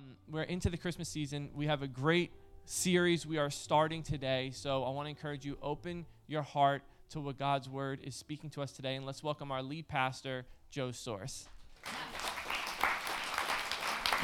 Um, 0.00 0.16
we're 0.28 0.42
into 0.42 0.70
the 0.70 0.76
Christmas 0.76 1.08
season. 1.08 1.50
We 1.54 1.66
have 1.66 1.82
a 1.82 1.88
great 1.88 2.32
series 2.64 3.26
we 3.26 3.38
are 3.38 3.50
starting 3.50 4.02
today. 4.02 4.50
So 4.54 4.84
I 4.84 4.90
want 4.90 5.06
to 5.06 5.10
encourage 5.10 5.44
you 5.44 5.58
open 5.62 6.06
your 6.26 6.42
heart 6.42 6.82
to 7.10 7.20
what 7.20 7.38
God's 7.38 7.68
word 7.68 8.00
is 8.02 8.14
speaking 8.14 8.50
to 8.50 8.62
us 8.62 8.72
today. 8.72 8.94
And 8.96 9.04
let's 9.04 9.22
welcome 9.22 9.50
our 9.50 9.62
lead 9.62 9.88
pastor, 9.88 10.46
Joe 10.70 10.92
Sorce. 10.92 11.48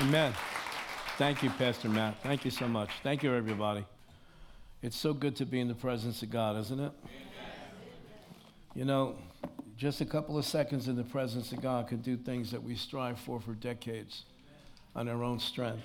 Amen. 0.00 0.32
Thank 1.18 1.42
you, 1.42 1.50
Pastor 1.50 1.88
Matt. 1.88 2.22
Thank 2.22 2.44
you 2.44 2.50
so 2.50 2.68
much. 2.68 2.90
Thank 3.02 3.22
you, 3.22 3.34
everybody. 3.34 3.84
It's 4.82 4.96
so 4.96 5.12
good 5.12 5.36
to 5.36 5.46
be 5.46 5.60
in 5.60 5.68
the 5.68 5.74
presence 5.74 6.22
of 6.22 6.30
God, 6.30 6.58
isn't 6.58 6.80
it? 6.80 6.92
You 8.74 8.84
know, 8.84 9.16
just 9.76 10.00
a 10.00 10.06
couple 10.06 10.38
of 10.38 10.44
seconds 10.44 10.88
in 10.88 10.96
the 10.96 11.04
presence 11.04 11.52
of 11.52 11.60
God 11.60 11.88
can 11.88 11.98
do 11.98 12.16
things 12.16 12.50
that 12.50 12.62
we 12.62 12.76
strive 12.76 13.18
for 13.18 13.40
for 13.40 13.54
decades 13.54 14.24
on 14.96 15.08
our 15.08 15.22
own 15.22 15.38
strength. 15.38 15.84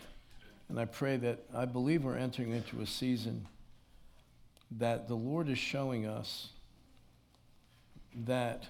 And 0.70 0.80
I 0.80 0.86
pray 0.86 1.18
that 1.18 1.44
I 1.54 1.66
believe 1.66 2.06
we're 2.06 2.16
entering 2.16 2.52
into 2.52 2.80
a 2.80 2.88
season 2.88 3.46
that 4.78 5.10
the 5.10 5.16
Lord 5.16 5.50
is 5.50 5.58
showing 5.58 6.08
us 6.08 6.48
that, 8.26 8.64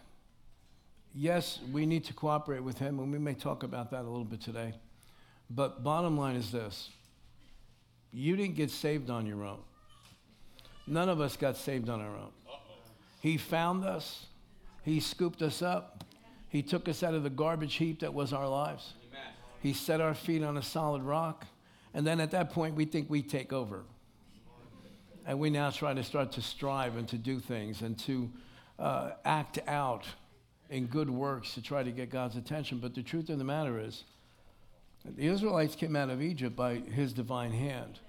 yes, 1.13 1.59
we 1.71 1.85
need 1.85 2.03
to 2.05 2.13
cooperate 2.13 2.63
with 2.63 2.79
Him, 2.79 2.99
and 2.99 3.11
we 3.11 3.19
may 3.19 3.35
talk 3.35 3.61
about 3.61 3.91
that 3.91 4.01
a 4.01 4.09
little 4.09 4.25
bit 4.25 4.41
today. 4.41 4.73
But 5.47 5.83
bottom 5.83 6.17
line 6.17 6.35
is 6.35 6.51
this 6.51 6.89
you 8.11 8.35
didn't 8.35 8.55
get 8.55 8.71
saved 8.71 9.11
on 9.11 9.27
your 9.27 9.43
own. 9.45 9.59
None 10.87 11.07
of 11.07 11.21
us 11.21 11.37
got 11.37 11.55
saved 11.55 11.87
on 11.87 12.01
our 12.01 12.15
own. 12.17 12.31
He 13.21 13.37
found 13.37 13.85
us, 13.85 14.25
He 14.83 14.99
scooped 14.99 15.43
us 15.43 15.61
up, 15.61 16.03
He 16.49 16.63
took 16.63 16.89
us 16.89 17.03
out 17.03 17.13
of 17.13 17.21
the 17.21 17.29
garbage 17.29 17.75
heap 17.75 17.99
that 17.99 18.15
was 18.15 18.33
our 18.33 18.49
lives. 18.49 18.93
He 19.61 19.73
set 19.73 20.01
our 20.01 20.13
feet 20.13 20.43
on 20.43 20.57
a 20.57 20.61
solid 20.61 21.03
rock. 21.03 21.45
And 21.93 22.05
then 22.05 22.19
at 22.19 22.31
that 22.31 22.51
point, 22.51 22.75
we 22.75 22.85
think 22.85 23.09
we 23.09 23.21
take 23.21 23.53
over. 23.53 23.83
And 25.25 25.39
we 25.39 25.49
now 25.49 25.69
try 25.69 25.93
to 25.93 26.03
start 26.03 26.31
to 26.33 26.41
strive 26.41 26.97
and 26.97 27.07
to 27.09 27.17
do 27.17 27.39
things 27.39 27.81
and 27.81 27.97
to 27.99 28.29
uh, 28.79 29.11
act 29.23 29.59
out 29.67 30.05
in 30.69 30.87
good 30.87 31.09
works 31.09 31.53
to 31.53 31.61
try 31.61 31.83
to 31.83 31.91
get 31.91 32.09
God's 32.09 32.37
attention. 32.37 32.79
But 32.79 32.95
the 32.95 33.03
truth 33.03 33.29
of 33.29 33.37
the 33.37 33.43
matter 33.43 33.79
is, 33.79 34.03
the 35.05 35.27
Israelites 35.27 35.75
came 35.75 35.95
out 35.95 36.09
of 36.09 36.21
Egypt 36.21 36.55
by 36.55 36.75
his 36.75 37.13
divine 37.13 37.51
hand. 37.51 37.99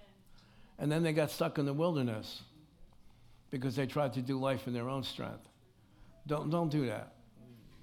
And 0.78 0.90
then 0.90 1.02
they 1.02 1.12
got 1.12 1.30
stuck 1.30 1.58
in 1.58 1.66
the 1.66 1.72
wilderness 1.72 2.42
because 3.50 3.76
they 3.76 3.86
tried 3.86 4.14
to 4.14 4.22
do 4.22 4.38
life 4.38 4.66
in 4.66 4.72
their 4.72 4.88
own 4.88 5.02
strength. 5.02 5.48
Don't, 6.26 6.50
don't 6.50 6.70
do 6.70 6.86
that. 6.86 7.12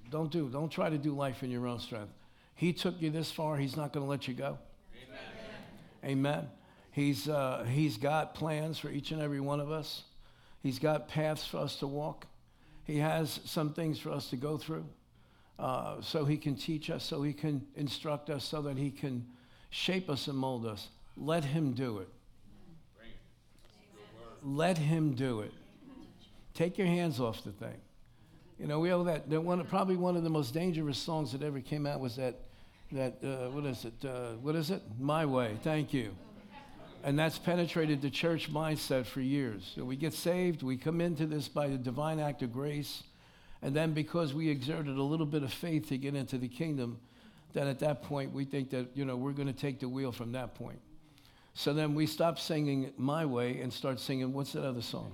Don't 0.09 0.31
do. 0.31 0.49
Don't 0.49 0.71
try 0.71 0.89
to 0.89 0.97
do 0.97 1.13
life 1.13 1.43
in 1.43 1.51
your 1.51 1.67
own 1.67 1.79
strength. 1.79 2.13
He 2.59 2.73
took 2.73 3.01
you 3.01 3.09
this 3.09 3.31
far. 3.31 3.55
He's 3.55 3.77
not 3.77 3.93
going 3.93 4.05
to 4.05 4.09
let 4.09 4.27
you 4.27 4.33
go. 4.33 4.57
Amen. 6.03 6.17
Amen. 6.17 6.47
He's, 6.91 7.29
uh, 7.29 7.65
he's 7.65 7.95
got 7.95 8.35
plans 8.35 8.77
for 8.77 8.89
each 8.89 9.11
and 9.11 9.21
every 9.21 9.39
one 9.39 9.61
of 9.61 9.71
us. 9.71 10.03
He's 10.61 10.77
got 10.77 11.07
paths 11.07 11.47
for 11.47 11.59
us 11.59 11.77
to 11.77 11.87
walk. 11.87 12.27
He 12.83 12.97
has 12.97 13.39
some 13.45 13.71
things 13.71 13.97
for 13.97 14.11
us 14.11 14.29
to 14.31 14.35
go 14.35 14.57
through 14.57 14.83
uh, 15.57 16.01
so 16.01 16.25
he 16.25 16.35
can 16.35 16.57
teach 16.57 16.89
us, 16.89 17.05
so 17.05 17.23
he 17.23 17.31
can 17.31 17.65
instruct 17.77 18.29
us, 18.29 18.43
so 18.43 18.61
that 18.63 18.77
he 18.77 18.91
can 18.91 19.25
shape 19.69 20.09
us 20.09 20.27
and 20.27 20.37
mold 20.37 20.65
us. 20.65 20.89
Let 21.15 21.45
him 21.45 21.71
do 21.71 21.99
it. 21.99 22.09
Let 24.43 24.77
him 24.77 25.13
do 25.13 25.39
it. 25.39 25.53
Take 26.53 26.77
your 26.77 26.87
hands 26.87 27.21
off 27.21 27.41
the 27.41 27.53
thing. 27.53 27.77
You 28.59 28.67
know, 28.67 28.81
we 28.81 28.91
owe 28.91 29.05
that. 29.05 29.29
one, 29.29 29.65
probably 29.65 29.95
one 29.95 30.17
of 30.17 30.23
the 30.23 30.29
most 30.29 30.53
dangerous 30.53 30.97
songs 30.97 31.31
that 31.31 31.41
ever 31.41 31.61
came 31.61 31.85
out 31.85 32.01
was 32.01 32.17
that 32.17 32.35
that 32.91 33.17
uh, 33.23 33.49
what 33.51 33.65
is 33.65 33.85
it? 33.85 33.93
Uh, 34.03 34.31
what 34.41 34.55
is 34.55 34.71
it? 34.71 34.81
My 34.99 35.25
way. 35.25 35.57
Thank 35.63 35.93
you. 35.93 36.11
And 37.03 37.17
that's 37.17 37.37
penetrated 37.37 38.01
the 38.01 38.09
church 38.09 38.51
mindset 38.51 39.05
for 39.05 39.21
years. 39.21 39.71
So 39.75 39.85
we 39.85 39.95
get 39.95 40.13
saved, 40.13 40.63
we 40.63 40.75
come 40.75 40.99
into 40.99 41.25
this 41.25 41.47
by 41.47 41.67
the 41.67 41.77
divine 41.77 42.19
act 42.19 42.41
of 42.41 42.51
grace, 42.51 43.03
and 43.61 43.73
then 43.73 43.93
because 43.93 44.33
we 44.33 44.49
exerted 44.49 44.97
a 44.97 45.03
little 45.03 45.25
bit 45.25 45.43
of 45.43 45.53
faith 45.53 45.87
to 45.89 45.97
get 45.97 46.13
into 46.13 46.37
the 46.37 46.49
kingdom, 46.49 46.99
then 47.53 47.67
at 47.67 47.79
that 47.79 48.03
point 48.03 48.33
we 48.33 48.43
think 48.43 48.69
that 48.71 48.87
you 48.95 49.05
know 49.05 49.15
we're 49.15 49.31
going 49.31 49.47
to 49.47 49.53
take 49.53 49.79
the 49.79 49.87
wheel 49.87 50.11
from 50.11 50.33
that 50.33 50.55
point. 50.55 50.79
So 51.53 51.73
then 51.73 51.95
we 51.95 52.05
stop 52.05 52.39
singing 52.39 52.91
my 52.97 53.25
way 53.25 53.61
and 53.61 53.71
start 53.71 53.99
singing 53.99 54.33
what's 54.33 54.53
that 54.53 54.65
other 54.65 54.81
song? 54.81 55.13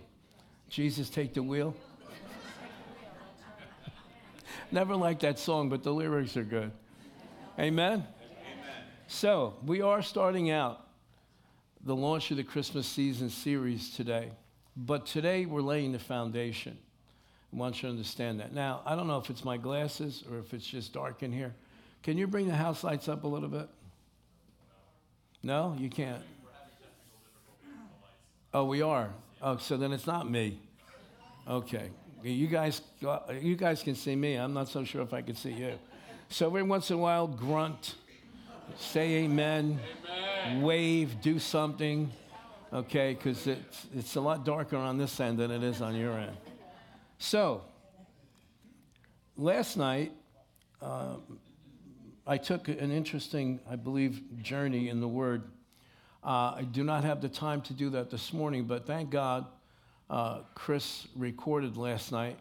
Jesus 0.70 1.10
take 1.10 1.34
the 1.34 1.44
wheel. 1.44 1.76
Never 4.72 4.96
liked 4.96 5.22
that 5.22 5.38
song, 5.38 5.70
but 5.70 5.84
the 5.84 5.94
lyrics 5.94 6.36
are 6.36 6.44
good. 6.44 6.72
Amen? 7.58 7.94
Amen? 7.94 8.06
So, 9.08 9.54
we 9.66 9.82
are 9.82 10.02
starting 10.02 10.52
out 10.52 10.88
the 11.86 11.96
launch 11.96 12.32
of 12.32 12.38
the 12.38 12.44
Christmas 12.44 12.86
season 12.86 13.30
series 13.30 13.96
today. 13.96 14.32
But 14.76 15.06
today 15.06 15.46
we're 15.46 15.62
laying 15.62 15.94
the 15.94 16.00
foundation. 16.00 16.78
I 17.54 17.56
want 17.56 17.78
you 17.78 17.82
to 17.84 17.88
understand 17.88 18.42
that. 18.42 18.54
Now, 18.54 18.82
I 18.86 18.96
don't 18.96 19.08
know 19.08 19.18
if 19.20 19.30
it's 19.30 19.46
my 19.46 19.56
glasses 19.56 20.26
or 20.30 20.40
if 20.40 20.54
it's 20.54 20.68
just 20.68 20.92
dark 20.92 21.24
in 21.24 21.32
here. 21.32 21.54
Can 22.04 22.18
you 22.18 22.28
bring 22.28 22.48
the 22.48 22.56
house 22.56 22.84
lights 22.84 23.08
up 23.08 23.24
a 23.24 23.28
little 23.28 23.48
bit? 23.48 23.70
No, 25.42 25.78
you 25.80 25.90
can't. 25.90 26.24
Oh, 28.54 28.66
we 28.66 28.82
are. 28.82 29.12
Oh, 29.42 29.58
so 29.58 29.78
then 29.78 29.94
it's 29.94 30.08
not 30.08 30.30
me. 30.30 30.60
Okay. 31.48 31.90
You 32.22 32.48
guys, 32.48 32.82
you 33.40 33.56
guys 33.56 33.82
can 33.82 33.96
see 33.96 34.16
me. 34.16 34.36
I'm 34.36 34.54
not 34.54 34.68
so 34.68 34.84
sure 34.84 35.04
if 35.04 35.14
I 35.14 35.22
can 35.22 35.36
see 35.36 35.52
you. 35.52 35.80
So 36.30 36.48
every 36.48 36.64
once 36.64 36.90
in 36.90 36.98
a 36.98 37.00
while, 37.00 37.28
grunt, 37.28 37.96
say 38.78 39.24
amen, 39.24 39.80
amen. 40.48 40.62
wave, 40.64 41.22
do 41.22 41.40
something, 41.40 42.12
okay? 42.74 43.14
Because 43.14 43.48
it's, 43.48 43.86
it's 43.96 44.16
a 44.16 44.22
lot 44.22 44.44
darker 44.44 44.76
on 44.76 44.98
this 44.98 45.20
end 45.20 45.38
than 45.38 45.52
it 45.52 45.64
is 45.64 45.82
on 45.82 45.96
your 45.96 46.18
end. 46.18 46.36
So, 47.20 47.62
last 49.38 49.78
night, 49.78 50.12
uh, 50.82 51.16
I 52.28 52.38
took 52.38 52.68
an 52.68 52.92
interesting, 52.92 53.60
I 53.70 53.76
believe, 53.76 54.22
journey 54.42 54.90
in 54.90 55.00
the 55.00 55.08
Word. 55.08 55.44
Uh, 56.24 56.56
I 56.58 56.68
do 56.70 56.84
not 56.84 57.04
have 57.04 57.22
the 57.22 57.30
time 57.30 57.62
to 57.62 57.74
do 57.74 57.92
that 57.92 58.10
this 58.10 58.34
morning, 58.34 58.66
but 58.66 58.88
thank 58.88 59.12
God 59.12 59.46
uh, 60.10 60.40
Chris 60.56 61.08
recorded 61.16 61.78
last 61.78 62.12
night 62.12 62.38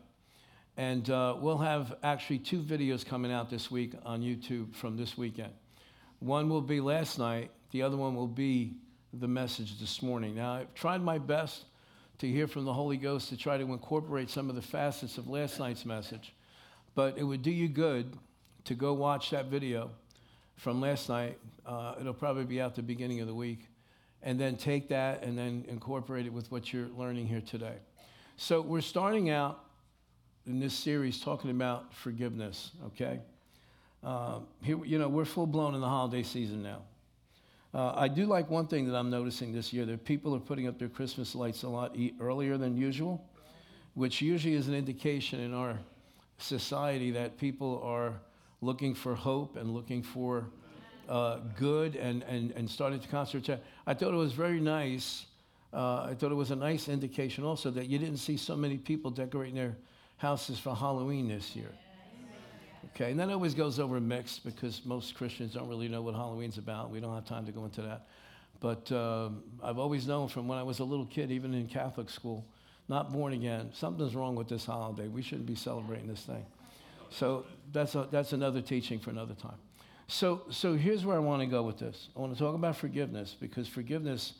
and 0.76 1.08
uh, 1.10 1.36
we'll 1.38 1.58
have 1.58 1.94
actually 2.02 2.38
two 2.38 2.60
videos 2.60 3.06
coming 3.06 3.32
out 3.32 3.48
this 3.48 3.70
week 3.70 3.92
on 4.04 4.22
YouTube 4.22 4.74
from 4.74 4.96
this 4.96 5.16
weekend. 5.16 5.52
One 6.18 6.48
will 6.48 6.62
be 6.62 6.80
last 6.80 7.18
night, 7.18 7.50
the 7.70 7.82
other 7.82 7.96
one 7.96 8.14
will 8.14 8.26
be 8.26 8.74
the 9.12 9.28
message 9.28 9.78
this 9.78 10.02
morning. 10.02 10.34
Now, 10.34 10.54
I've 10.54 10.74
tried 10.74 11.02
my 11.02 11.18
best 11.18 11.64
to 12.18 12.28
hear 12.28 12.46
from 12.46 12.64
the 12.64 12.72
Holy 12.72 12.96
Ghost 12.96 13.28
to 13.28 13.36
try 13.36 13.56
to 13.56 13.64
incorporate 13.64 14.30
some 14.30 14.48
of 14.48 14.56
the 14.56 14.62
facets 14.62 15.18
of 15.18 15.28
last 15.28 15.58
night's 15.58 15.84
message, 15.84 16.34
but 16.94 17.16
it 17.18 17.24
would 17.24 17.42
do 17.42 17.50
you 17.50 17.68
good 17.68 18.16
to 18.64 18.74
go 18.74 18.94
watch 18.94 19.30
that 19.30 19.46
video 19.46 19.90
from 20.56 20.80
last 20.80 21.08
night. 21.08 21.38
Uh, 21.66 21.94
it'll 22.00 22.14
probably 22.14 22.44
be 22.44 22.60
out 22.60 22.74
the 22.74 22.82
beginning 22.82 23.20
of 23.20 23.26
the 23.26 23.34
week. 23.34 23.68
And 24.22 24.40
then 24.40 24.56
take 24.56 24.88
that 24.88 25.22
and 25.22 25.36
then 25.36 25.66
incorporate 25.68 26.24
it 26.24 26.32
with 26.32 26.50
what 26.50 26.72
you're 26.72 26.88
learning 26.96 27.26
here 27.26 27.42
today. 27.42 27.74
So, 28.38 28.62
we're 28.62 28.80
starting 28.80 29.28
out 29.28 29.62
in 30.46 30.60
this 30.60 30.74
series 30.74 31.20
talking 31.20 31.50
about 31.50 31.92
forgiveness, 31.94 32.72
okay? 32.86 33.20
Uh, 34.02 34.40
here, 34.62 34.84
you 34.84 34.98
know, 34.98 35.08
we're 35.08 35.24
full 35.24 35.46
blown 35.46 35.74
in 35.74 35.80
the 35.80 35.88
holiday 35.88 36.22
season 36.22 36.62
now. 36.62 36.82
Uh, 37.72 37.92
I 37.96 38.08
do 38.08 38.26
like 38.26 38.50
one 38.50 38.66
thing 38.66 38.86
that 38.86 38.96
I'm 38.96 39.10
noticing 39.10 39.52
this 39.52 39.72
year 39.72 39.86
that 39.86 40.04
people 40.04 40.34
are 40.34 40.40
putting 40.40 40.68
up 40.68 40.78
their 40.78 40.90
Christmas 40.90 41.34
lights 41.34 41.62
a 41.62 41.68
lot 41.68 41.96
earlier 42.20 42.58
than 42.58 42.76
usual, 42.76 43.26
which 43.94 44.20
usually 44.20 44.54
is 44.54 44.68
an 44.68 44.74
indication 44.74 45.40
in 45.40 45.54
our 45.54 45.78
society 46.38 47.10
that 47.12 47.38
people 47.38 47.80
are 47.82 48.12
looking 48.60 48.94
for 48.94 49.14
hope 49.14 49.56
and 49.56 49.70
looking 49.70 50.02
for 50.02 50.46
uh, 51.08 51.38
good 51.56 51.96
and, 51.96 52.22
and, 52.24 52.50
and 52.52 52.70
starting 52.70 53.00
to 53.00 53.08
concentrate. 53.08 53.58
I 53.86 53.94
thought 53.94 54.12
it 54.12 54.16
was 54.16 54.32
very 54.32 54.60
nice. 54.60 55.26
Uh, 55.72 56.08
I 56.10 56.14
thought 56.14 56.30
it 56.30 56.36
was 56.36 56.50
a 56.50 56.56
nice 56.56 56.88
indication 56.88 57.44
also 57.44 57.70
that 57.70 57.88
you 57.88 57.98
didn't 57.98 58.18
see 58.18 58.36
so 58.36 58.54
many 58.54 58.76
people 58.76 59.10
decorating 59.10 59.56
their 59.56 59.76
houses 60.16 60.58
for 60.58 60.74
Halloween 60.74 61.28
this 61.28 61.54
year. 61.54 61.70
Okay, 62.94 63.10
and 63.10 63.18
that 63.18 63.28
always 63.30 63.54
goes 63.54 63.80
over 63.80 63.98
mixed 64.00 64.44
because 64.44 64.84
most 64.84 65.14
Christians 65.16 65.54
don't 65.54 65.68
really 65.68 65.88
know 65.88 66.02
what 66.02 66.14
Halloween's 66.14 66.58
about. 66.58 66.90
We 66.90 67.00
don't 67.00 67.14
have 67.14 67.24
time 67.24 67.44
to 67.46 67.52
go 67.52 67.64
into 67.64 67.82
that. 67.82 68.06
But 68.60 68.90
um, 68.92 69.42
I've 69.62 69.78
always 69.78 70.06
known 70.06 70.28
from 70.28 70.46
when 70.46 70.58
I 70.58 70.62
was 70.62 70.78
a 70.78 70.84
little 70.84 71.06
kid, 71.06 71.30
even 71.32 71.54
in 71.54 71.66
Catholic 71.66 72.08
school, 72.08 72.46
not 72.88 73.12
born 73.12 73.32
again, 73.32 73.70
something's 73.74 74.14
wrong 74.14 74.36
with 74.36 74.48
this 74.48 74.64
holiday. 74.64 75.08
We 75.08 75.22
shouldn't 75.22 75.46
be 75.46 75.54
celebrating 75.54 76.06
this 76.06 76.20
thing. 76.20 76.44
So 77.10 77.46
that's, 77.72 77.94
a, 77.94 78.08
that's 78.10 78.32
another 78.32 78.60
teaching 78.60 78.98
for 78.98 79.10
another 79.10 79.34
time. 79.34 79.58
So, 80.06 80.42
so 80.50 80.74
here's 80.74 81.04
where 81.04 81.16
I 81.16 81.20
want 81.20 81.40
to 81.40 81.46
go 81.46 81.62
with 81.62 81.78
this. 81.78 82.08
I 82.16 82.20
want 82.20 82.32
to 82.32 82.38
talk 82.38 82.54
about 82.54 82.76
forgiveness 82.76 83.34
because 83.38 83.66
forgiveness 83.66 84.34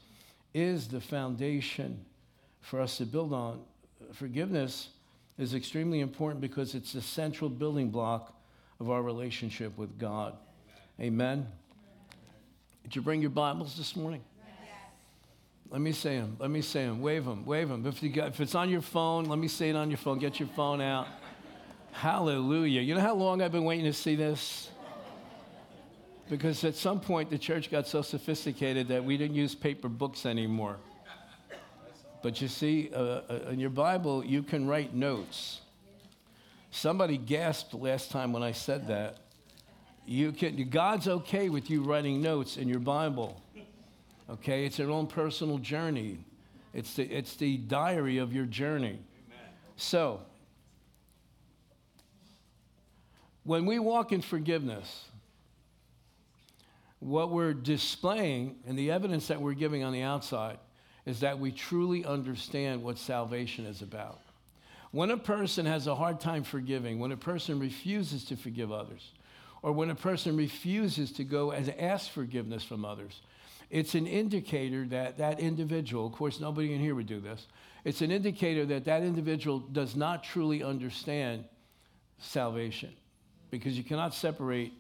is 0.53 0.89
the 0.89 1.01
foundation 1.01 2.05
for 2.61 2.81
us 2.81 2.99
to 2.99 3.07
build 3.07 3.33
on. 3.33 3.61
Forgiveness 4.13 4.91
is 5.39 5.55
extremely 5.55 6.01
important 6.01 6.41
because 6.41 6.75
it's 6.75 6.93
the 6.93 7.03
central 7.03 7.51
building 7.51 7.91
block 7.91 8.35
of 8.81 8.91
our 8.91 9.03
relationship 9.03 9.77
with 9.77 9.99
God. 9.99 10.35
Amen. 11.01 11.47
Did 12.85 12.97
you 12.97 13.03
bring 13.03 13.21
your 13.21 13.31
Bibles 13.31 13.77
this 13.77 13.97
morning? 13.97 14.23
Let 15.71 15.81
me 15.81 15.93
say 15.93 16.19
them. 16.19 16.37
Let 16.39 16.51
me 16.51 16.61
say 16.61 16.85
them. 16.85 17.01
Wave 17.01 17.25
them. 17.25 17.45
Wave 17.45 17.69
them. 17.69 17.85
If, 17.87 18.03
you 18.03 18.11
got, 18.11 18.29
if 18.29 18.41
it's 18.41 18.55
on 18.55 18.71
your 18.71 18.83
phone, 18.83 19.25
let 19.25 19.39
me 19.39 19.49
say 19.49 19.71
it 19.71 19.77
on 19.77 19.91
your 19.91 19.97
phone. 19.97 20.19
Get 20.19 20.39
your 20.39 20.49
phone 20.51 20.81
out. 20.81 21.09
Hallelujah. 21.91 22.81
You 22.81 22.95
know 22.95 23.01
how 23.01 23.15
long 23.15 23.43
I've 23.43 23.51
been 23.51 23.65
waiting 23.65 23.87
to 23.87 23.93
see 23.93 24.15
this? 24.15 24.71
Because 26.29 26.63
at 26.65 26.75
some 26.75 27.01
point 27.01 27.31
the 27.31 27.39
church 27.39 27.71
got 27.71 27.87
so 27.87 28.03
sophisticated 28.03 28.89
that 28.89 29.05
we 29.05 29.17
didn't 29.17 29.37
use 29.37 29.55
paper 29.55 29.89
books 29.89 30.27
anymore. 30.27 30.77
But 32.25 32.41
you 32.41 32.49
see, 32.49 32.89
uh, 32.91 32.99
uh, 32.99 33.51
in 33.51 33.61
your 33.61 33.69
Bible, 33.69 34.25
you 34.25 34.43
can 34.43 34.67
write 34.67 34.95
notes. 34.95 35.61
Somebody 36.71 37.19
gasped 37.19 37.75
last 37.75 38.11
time 38.11 38.33
when 38.33 38.43
I 38.43 38.53
said 38.53 38.89
that. 38.89 39.19
You 40.07 40.33
can, 40.33 40.71
God's 40.71 41.07
okay 41.07 41.51
with 41.51 41.69
you 41.69 41.83
writing 41.83 42.23
notes 42.23 42.57
in 42.57 42.67
your 42.67 42.79
Bible. 42.79 43.43
Okay, 44.31 44.65
it's 44.65 44.79
your 44.79 44.91
own 44.91 45.07
personal 45.07 45.59
journey. 45.59 46.17
It's 46.73 46.95
the, 46.95 47.03
it's 47.03 47.37
the 47.37 47.59
diary 47.59 48.17
of 48.17 48.33
your 48.33 48.47
journey. 48.47 49.01
So, 49.77 50.23
when 53.43 53.67
we 53.67 53.79
walk 53.79 54.13
in 54.13 54.23
forgiveness, 54.23 55.05
what 57.01 57.29
we're 57.29 57.53
displaying 57.53 58.57
and 58.67 58.79
the 58.79 58.91
evidence 58.93 59.29
that 59.29 59.43
we're 59.43 59.53
giving 59.53 59.85
on 59.85 59.93
the 59.93 60.01
outside 60.01 60.57
is 61.07 61.21
that 61.21 61.39
we 61.39 61.53
truly 61.53 62.05
understand 62.05 62.83
what 62.83 62.99
salvation 62.99 63.67
is 63.67 63.83
about. 63.83 64.21
When 64.91 65.11
a 65.11 65.17
person 65.17 65.67
has 65.67 65.87
a 65.87 65.95
hard 65.95 66.21
time 66.21 66.45
forgiving, 66.45 66.99
when 66.99 67.13
a 67.13 67.17
person 67.17 67.59
refuses 67.59 68.25
to 68.27 68.37
forgive 68.37 68.71
others, 68.71 69.13
or 69.63 69.73
when 69.73 69.91
a 69.91 69.95
person 69.95 70.37
refuses 70.37 71.11
to 71.13 71.25
go 71.25 71.51
and 71.51 71.69
ask 71.81 72.11
forgiveness 72.11 72.63
from 72.63 72.85
others, 72.85 73.21
it's 73.71 73.95
an 73.95 74.07
indicator 74.07 74.87
that 74.87 75.19
that 75.19 75.41
individual, 75.41 76.07
of 76.07 76.13
course, 76.13 76.39
nobody 76.39 76.73
in 76.73 76.81
here 76.81 76.95
would 76.95 77.07
do 77.07 77.21
this, 77.21 77.47
it's 77.85 78.03
an 78.03 78.11
indicator 78.11 78.65
that 78.67 78.85
that 78.85 79.03
individual 79.03 79.59
does 79.59 79.97
not 79.97 80.23
truly 80.23 80.63
understand 80.63 81.45
salvation 82.19 82.93
because 83.51 83.77
you 83.77 83.85
cannot 83.85 84.15
separate 84.15 84.73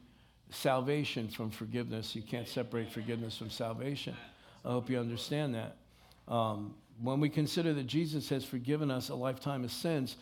salvation 0.50 1.28
from 1.28 1.50
forgiveness. 1.50 2.14
You 2.14 2.22
can't 2.22 2.48
separate 2.48 2.90
forgiveness 2.92 3.36
from 3.36 3.50
salvation. 3.50 4.16
I 4.64 4.70
hope 4.70 4.88
you 4.88 4.98
understand 4.98 5.54
that. 5.54 5.76
Um, 6.28 6.74
when 7.02 7.20
we 7.20 7.28
consider 7.28 7.74
that 7.74 7.86
Jesus 7.86 8.28
has 8.28 8.44
forgiven 8.44 8.90
us 8.90 9.08
a 9.08 9.14
lifetime 9.14 9.64
of 9.64 9.72
sins, 9.72 10.16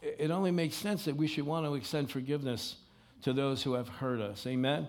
it 0.00 0.30
only 0.30 0.50
makes 0.50 0.74
sense 0.74 1.04
that 1.04 1.16
we 1.16 1.26
should 1.26 1.46
want 1.46 1.66
to 1.66 1.74
extend 1.74 2.10
forgiveness 2.10 2.76
to 3.22 3.32
those 3.32 3.62
who 3.62 3.74
have 3.74 3.88
hurt 3.88 4.20
us. 4.20 4.46
Amen? 4.46 4.86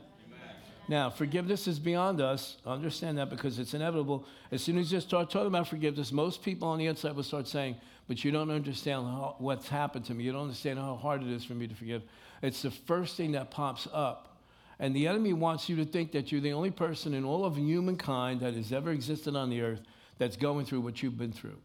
Now, 0.88 1.09
forgiveness 1.09 1.67
is 1.67 1.79
beyond 1.79 2.21
us. 2.21 2.57
Understand 2.65 3.17
that 3.17 3.29
because 3.29 3.57
it's 3.57 3.73
inevitable. 3.73 4.25
As 4.51 4.62
soon 4.62 4.77
as 4.77 4.91
you 4.91 5.00
start 5.00 5.31
talking 5.31 5.47
about 5.47 5.67
forgiveness, 5.67 6.12
most 6.12 6.44
people 6.44 6.67
on 6.67 6.77
the 6.77 6.85
inside 6.85 7.15
will 7.15 7.23
start 7.23 7.47
saying, 7.47 7.75
But 8.07 8.23
you 8.23 8.31
don't 8.31 8.51
understand 8.51 9.07
how, 9.07 9.35
what's 9.39 9.67
happened 9.67 10.06
to 10.06 10.13
me. 10.13 10.25
You 10.25 10.31
don't 10.31 10.44
understand 10.44 10.77
how 10.77 10.95
hard 10.95 11.23
it 11.23 11.29
is 11.29 11.44
for 11.44 11.53
me 11.53 11.67
to 11.67 11.73
forgive. 11.73 12.03
It's 12.44 12.62
the 12.62 12.69
first 12.69 13.17
thing 13.17 13.31
that 13.31 13.50
pops 13.50 13.88
up. 13.91 14.38
And 14.77 14.95
the 14.95 15.07
enemy 15.07 15.33
wants 15.33 15.69
you 15.69 15.75
to 15.77 15.85
think 15.85 16.12
that 16.12 16.31
you're 16.31 16.41
the 16.41 16.53
only 16.53 16.71
person 16.71 17.13
in 17.13 17.23
all 17.23 17.45
of 17.45 17.57
humankind 17.57 18.41
that 18.41 18.53
has 18.53 18.71
ever 18.71 18.91
existed 18.91 19.35
on 19.35 19.50
the 19.50 19.62
earth 19.62 19.81
that's 20.17 20.38
going 20.38 20.65
through 20.65 20.81
what 20.81 21.01
you've 21.03 21.17
been 21.17 21.31
through. 21.31 21.57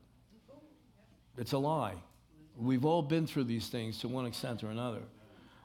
It's 1.39 1.53
a 1.53 1.59
lie. 1.59 1.95
We've 2.57 2.85
all 2.85 3.03
been 3.03 3.27
through 3.27 3.45
these 3.45 3.69
things 3.69 3.99
to 4.01 4.09
one 4.09 4.27
extent 4.27 4.63
or 4.65 4.69
another. 4.69 5.03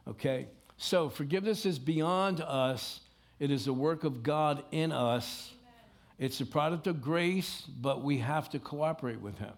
Okay? 0.07 0.47
So, 0.77 1.09
forgiveness 1.09 1.65
is 1.65 1.79
beyond 1.79 2.41
us 2.41 3.01
it 3.39 3.51
is 3.51 3.65
the 3.65 3.73
work 3.73 4.03
of 4.03 4.23
God 4.23 4.63
in 4.71 4.91
us. 4.91 5.51
It's 6.17 6.39
a 6.39 6.45
product 6.45 6.87
of 6.87 7.01
grace, 7.01 7.63
but 7.81 8.01
we 8.01 8.19
have 8.19 8.49
to 8.51 8.59
cooperate 8.59 9.19
with 9.19 9.37
Him. 9.37 9.51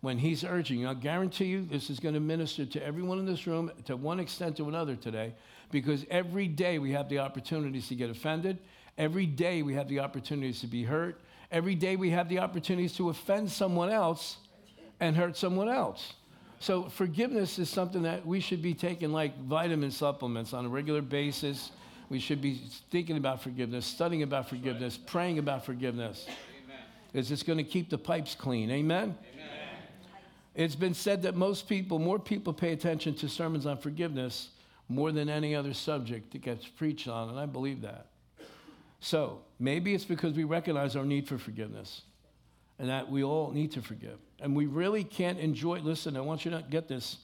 When 0.00 0.18
He's 0.18 0.44
urging 0.44 0.86
I 0.86 0.94
guarantee 0.94 1.46
you 1.46 1.64
this 1.64 1.90
is 1.90 2.00
going 2.00 2.14
to 2.14 2.20
minister 2.20 2.66
to 2.66 2.84
everyone 2.84 3.18
in 3.18 3.26
this 3.26 3.46
room 3.46 3.70
to 3.84 3.96
one 3.96 4.18
extent 4.18 4.58
or 4.58 4.68
another 4.68 4.96
today, 4.96 5.34
because 5.70 6.04
every 6.10 6.48
day 6.48 6.78
we 6.78 6.92
have 6.92 7.08
the 7.08 7.20
opportunities 7.20 7.88
to 7.88 7.94
get 7.94 8.10
offended. 8.10 8.58
Every 8.98 9.26
day 9.26 9.62
we 9.62 9.74
have 9.74 9.88
the 9.88 10.00
opportunities 10.00 10.60
to 10.60 10.66
be 10.66 10.82
hurt. 10.82 11.20
Every 11.54 11.76
day 11.76 11.94
we 11.94 12.10
have 12.10 12.28
the 12.28 12.40
opportunities 12.40 12.94
to 12.96 13.10
offend 13.10 13.48
someone 13.48 13.88
else 13.88 14.38
and 14.98 15.16
hurt 15.16 15.36
someone 15.36 15.68
else. 15.68 16.14
So 16.58 16.88
forgiveness 16.88 17.60
is 17.60 17.70
something 17.70 18.02
that 18.02 18.26
we 18.26 18.40
should 18.40 18.60
be 18.60 18.74
taking 18.74 19.12
like 19.12 19.38
vitamin 19.38 19.92
supplements 19.92 20.52
on 20.52 20.66
a 20.66 20.68
regular 20.68 21.00
basis 21.00 21.70
we 22.08 22.18
should 22.18 22.42
be 22.42 22.60
thinking 22.90 23.16
about 23.16 23.40
forgiveness, 23.40 23.86
studying 23.86 24.22
about 24.22 24.48
forgiveness, 24.48 24.98
right. 24.98 25.06
praying 25.06 25.38
about 25.38 25.64
forgiveness. 25.64 26.26
Amen. 26.28 26.82
Is 27.12 27.28
this 27.28 27.42
going 27.42 27.58
to 27.58 27.64
keep 27.64 27.88
the 27.88 27.98
pipes 27.98 28.34
clean? 28.34 28.70
Amen? 28.70 29.16
Amen? 29.32 29.48
It's 30.54 30.74
been 30.74 30.94
said 30.94 31.22
that 31.22 31.34
most 31.34 31.68
people, 31.68 31.98
more 31.98 32.18
people 32.18 32.52
pay 32.52 32.72
attention 32.72 33.14
to 33.16 33.28
sermons 33.28 33.64
on 33.64 33.78
forgiveness 33.78 34.50
more 34.88 35.12
than 35.12 35.28
any 35.28 35.54
other 35.54 35.72
subject 35.72 36.32
that 36.32 36.42
gets 36.42 36.66
preached 36.66 37.08
on, 37.08 37.30
and 37.30 37.38
I 37.38 37.46
believe 37.46 37.80
that. 37.82 38.06
So 39.00 39.40
maybe 39.64 39.94
it's 39.94 40.04
because 40.04 40.34
we 40.34 40.44
recognize 40.44 40.94
our 40.94 41.04
need 41.04 41.26
for 41.26 41.38
forgiveness 41.38 42.02
and 42.78 42.88
that 42.88 43.10
we 43.10 43.24
all 43.24 43.50
need 43.50 43.72
to 43.72 43.82
forgive. 43.82 44.18
And 44.40 44.54
we 44.54 44.66
really 44.66 45.04
can't 45.04 45.38
enjoy, 45.38 45.78
listen, 45.80 46.16
I 46.16 46.20
want 46.20 46.44
you 46.44 46.50
to 46.50 46.64
get 46.68 46.86
this. 46.86 47.16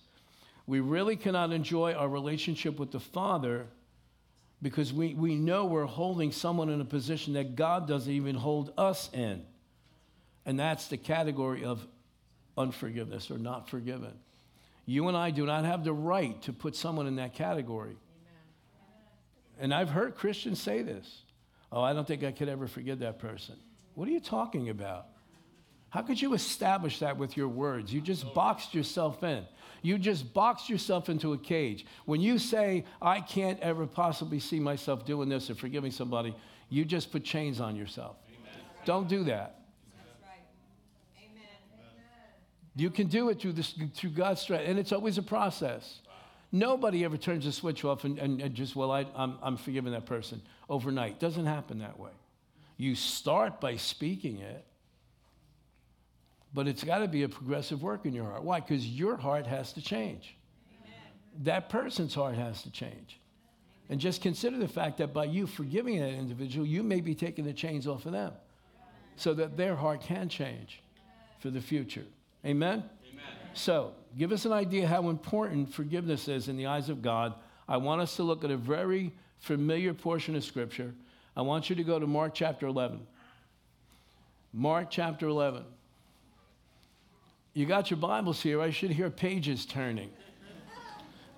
We 0.66 0.81
really 0.81 1.16
cannot 1.16 1.52
enjoy 1.52 1.92
our 1.92 2.08
relationship 2.08 2.78
with 2.78 2.92
the 2.92 3.00
Father 3.00 3.66
because 4.62 4.92
we, 4.92 5.14
we 5.14 5.34
know 5.34 5.66
we're 5.66 5.84
holding 5.84 6.32
someone 6.32 6.70
in 6.70 6.81
a 6.81 6.84
position 6.84 7.34
that 7.34 7.56
God 7.56 7.87
doesn't 7.87 8.12
even 8.12 8.37
hold 8.37 8.72
us 8.78 9.10
in. 9.12 9.44
And 10.46 10.58
that's 10.58 10.88
the 10.88 10.96
category 10.96 11.64
of 11.64 11.87
unforgiveness 12.56 13.31
or 13.31 13.38
not 13.38 13.69
forgiven. 13.69 14.12
You 14.87 15.08
and 15.08 15.16
I 15.16 15.31
do 15.31 15.46
not 15.46 15.64
have 15.64 15.84
the 15.84 15.92
right 15.92 16.40
to 16.42 16.52
put 16.52 16.75
someone 16.75 17.06
in 17.06 17.16
that 17.16 17.34
category. 17.34 17.90
Amen. 17.90 17.98
And 19.60 19.75
I've 19.75 19.90
heard 19.90 20.16
Christians 20.16 20.60
say 20.60 20.82
this 20.82 21.22
Oh, 21.72 21.82
I 21.82 21.93
don't 21.93 22.06
think 22.06 22.25
I 22.25 22.32
could 22.32 22.49
ever 22.49 22.67
forgive 22.67 23.00
that 23.00 23.19
person. 23.19 23.56
What 23.94 24.08
are 24.08 24.12
you 24.12 24.20
talking 24.20 24.70
about? 24.70 25.06
How 25.90 26.02
could 26.02 26.20
you 26.20 26.34
establish 26.34 27.00
that 27.00 27.17
with 27.17 27.37
your 27.37 27.49
words? 27.49 27.93
You 27.93 28.00
just 28.00 28.32
boxed 28.32 28.75
yourself 28.75 29.22
in. 29.22 29.44
You 29.82 29.99
just 29.99 30.32
boxed 30.32 30.69
yourself 30.69 31.08
into 31.08 31.32
a 31.32 31.38
cage. 31.38 31.87
When 32.05 32.20
you 32.20 32.38
say, 32.38 32.84
I 33.00 33.20
can't 33.20 33.58
ever 33.61 33.87
possibly 33.87 34.38
see 34.38 34.61
myself 34.61 35.05
doing 35.05 35.28
this 35.28 35.50
or 35.50 35.55
forgiving 35.55 35.90
somebody, 35.90 36.34
you 36.69 36.84
just 36.84 37.11
put 37.11 37.25
chains 37.25 37.61
on 37.61 37.76
yourself. 37.76 38.16
Amen. 38.28 38.64
Don't 38.84 39.08
do 39.08 39.25
that. 39.25 39.56
You 42.76 42.90
can 42.90 43.09
do 43.09 43.28
it 43.30 43.40
through, 43.40 43.54
this, 43.54 43.75
through 43.95 44.11
God's 44.11 44.40
strength, 44.40 44.64
and 44.66 44.78
it's 44.78 44.92
always 44.92 45.18
a 45.18 45.23
process. 45.23 46.00
Nobody 46.52 47.04
ever 47.04 47.16
turns 47.16 47.45
the 47.45 47.52
switch 47.52 47.85
off 47.85 48.04
and, 48.04 48.19
and, 48.19 48.40
and 48.40 48.54
just, 48.54 48.75
well, 48.75 48.90
I, 48.90 49.07
I'm, 49.14 49.38
I'm 49.42 49.57
forgiving 49.57 49.92
that 49.92 50.07
person 50.07 50.42
overnight. 50.69 51.21
Doesn't 51.21 51.47
happen 51.47 51.78
that 51.78 51.99
way. 51.99 52.11
You 52.76 52.95
start 52.95 53.61
by 53.61 53.76
speaking 53.76 54.38
it, 54.38 54.64
but 56.52 56.66
it's 56.66 56.83
got 56.83 56.99
to 56.99 57.09
be 57.09 57.23
a 57.23 57.28
progressive 57.28 57.83
work 57.83 58.04
in 58.04 58.12
your 58.12 58.25
heart. 58.25 58.42
Why? 58.42 58.59
Because 58.59 58.87
your 58.87 59.16
heart 59.16 59.47
has 59.47 59.73
to 59.75 59.83
change. 59.83 60.37
Amen. 60.80 60.92
That 61.45 61.69
person's 61.69 62.14
heart 62.14 62.35
has 62.35 62.62
to 62.62 62.71
change. 62.71 63.21
And 63.88 64.00
just 64.00 64.23
consider 64.23 64.57
the 64.57 64.69
fact 64.69 64.99
that 64.99 65.12
by 65.12 65.25
you 65.25 65.47
forgiving 65.47 66.00
that 66.00 66.11
individual, 66.11 66.66
you 66.66 66.83
may 66.83 67.00
be 67.00 67.14
taking 67.14 67.45
the 67.45 67.52
chains 67.52 67.87
off 67.87 68.07
of 68.07 68.12
them 68.12 68.33
so 69.16 69.35
that 69.35 69.57
their 69.57 69.76
heart 69.76 70.00
can 70.00 70.28
change 70.28 70.80
for 71.38 71.50
the 71.50 71.61
future. 71.61 72.07
Amen? 72.45 72.85
So, 73.54 73.92
give 74.16 74.33
us 74.33 74.45
an 74.45 74.52
idea 74.52 74.87
how 74.87 75.09
important 75.09 75.73
forgiveness 75.73 76.28
is 76.28 76.49
in 76.49 76.57
the 76.57 76.66
eyes 76.66 76.88
of 76.88 77.02
God. 77.02 77.35
I 77.69 77.76
want 77.76 78.00
us 78.00 78.16
to 78.16 78.23
look 78.23 78.45
at 78.45 78.50
a 78.50 78.57
very 78.57 79.12
familiar 79.38 79.95
portion 79.95 80.37
of 80.37 80.45
Scripture. 80.45 80.95
I 81.37 81.42
want 81.42 81.71
you 81.71 81.76
to 81.76 81.85
go 81.85 81.99
to 81.99 82.07
Mark 82.07 82.35
chapter 82.35 82.66
11. 82.66 83.00
Mark 84.52 84.88
chapter 84.90 85.26
11. 85.26 85.64
You 87.54 87.66
got 87.66 87.90
your 87.90 87.99
Bibles 87.99 88.40
here. 88.40 88.61
I 88.61 88.71
should 88.71 88.90
hear 88.90 89.11
pages 89.11 89.66
turning. 89.66 90.11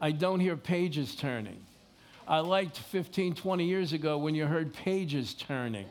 I 0.01 0.11
don't 0.11 0.41
hear 0.41 0.57
pages 0.57 1.15
turning. 1.15 1.61
I 2.27 2.41
liked 2.41 2.79
15, 2.79 3.35
20 3.35 3.65
years 3.65 3.93
ago 3.93 4.19
when 4.19 4.35
you 4.35 4.47
heard 4.47 4.73
pages 4.73 5.35
turning. 5.35 5.87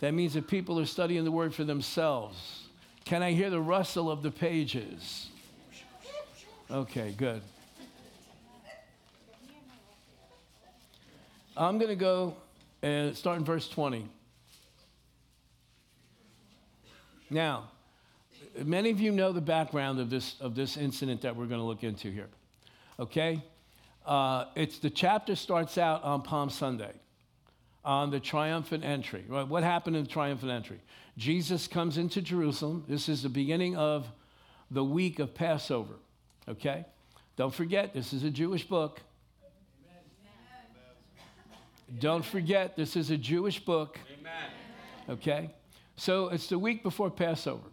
That 0.00 0.14
means 0.14 0.34
that 0.34 0.48
people 0.48 0.78
are 0.78 0.86
studying 0.86 1.24
the 1.24 1.30
word 1.30 1.54
for 1.54 1.64
themselves. 1.64 2.68
Can 3.04 3.22
I 3.22 3.32
hear 3.32 3.50
the 3.50 3.60
rustle 3.60 4.10
of 4.10 4.22
the 4.22 4.30
pages? 4.30 5.28
Okay, 6.70 7.14
good. 7.16 7.40
I'm 11.56 11.78
going 11.78 11.88
to 11.88 11.96
go 11.96 12.36
and 12.82 13.16
start 13.16 13.38
in 13.38 13.44
verse 13.44 13.66
20. 13.70 14.06
Now, 17.30 17.70
many 18.62 18.90
of 18.90 19.00
you 19.00 19.12
know 19.12 19.32
the 19.32 19.40
background 19.40 19.98
of 19.98 20.10
this, 20.10 20.34
of 20.40 20.54
this 20.54 20.76
incident 20.76 21.22
that 21.22 21.34
we're 21.34 21.46
going 21.46 21.60
to 21.60 21.66
look 21.66 21.84
into 21.84 22.10
here. 22.10 22.28
Okay? 23.00 23.42
Uh, 24.04 24.44
it's 24.54 24.78
the 24.78 24.90
chapter 24.90 25.36
starts 25.36 25.78
out 25.78 26.04
on 26.04 26.20
Palm 26.20 26.50
Sunday. 26.50 26.92
on 27.82 28.10
the 28.10 28.20
triumphant 28.20 28.84
entry. 28.84 29.24
Right? 29.26 29.48
What 29.48 29.62
happened 29.62 29.96
in 29.96 30.04
the 30.04 30.10
triumphant 30.10 30.52
entry? 30.52 30.80
Jesus 31.16 31.66
comes 31.66 31.96
into 31.96 32.20
Jerusalem. 32.20 32.84
This 32.86 33.08
is 33.08 33.22
the 33.22 33.30
beginning 33.30 33.74
of 33.74 34.06
the 34.70 34.84
week 34.84 35.18
of 35.18 35.34
Passover. 35.34 35.94
Okay? 36.48 36.84
Don't 37.36 37.54
forget, 37.54 37.94
this 37.94 38.12
is 38.12 38.24
a 38.24 38.30
Jewish 38.30 38.64
book. 38.64 39.00
Don't 42.00 42.24
forget, 42.24 42.76
this 42.76 42.96
is 42.96 43.10
a 43.10 43.16
Jewish 43.16 43.64
book. 43.64 43.98
Okay? 45.08 45.50
So 45.96 46.28
it's 46.28 46.48
the 46.48 46.58
week 46.58 46.82
before 46.82 47.10
Passover. 47.10 47.68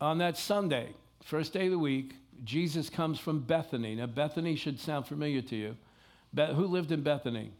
On 0.00 0.18
that 0.18 0.36
Sunday, 0.36 0.90
first 1.22 1.52
day 1.52 1.66
of 1.66 1.72
the 1.72 1.78
week, 1.78 2.14
Jesus 2.44 2.90
comes 2.90 3.18
from 3.18 3.40
Bethany. 3.40 3.94
Now, 3.94 4.06
Bethany 4.06 4.56
should 4.56 4.78
sound 4.78 5.06
familiar 5.06 5.42
to 5.42 5.56
you. 5.56 5.76
Be- 6.34 6.46
who 6.46 6.66
lived 6.66 6.92
in 6.92 7.02
Bethany? 7.02 7.52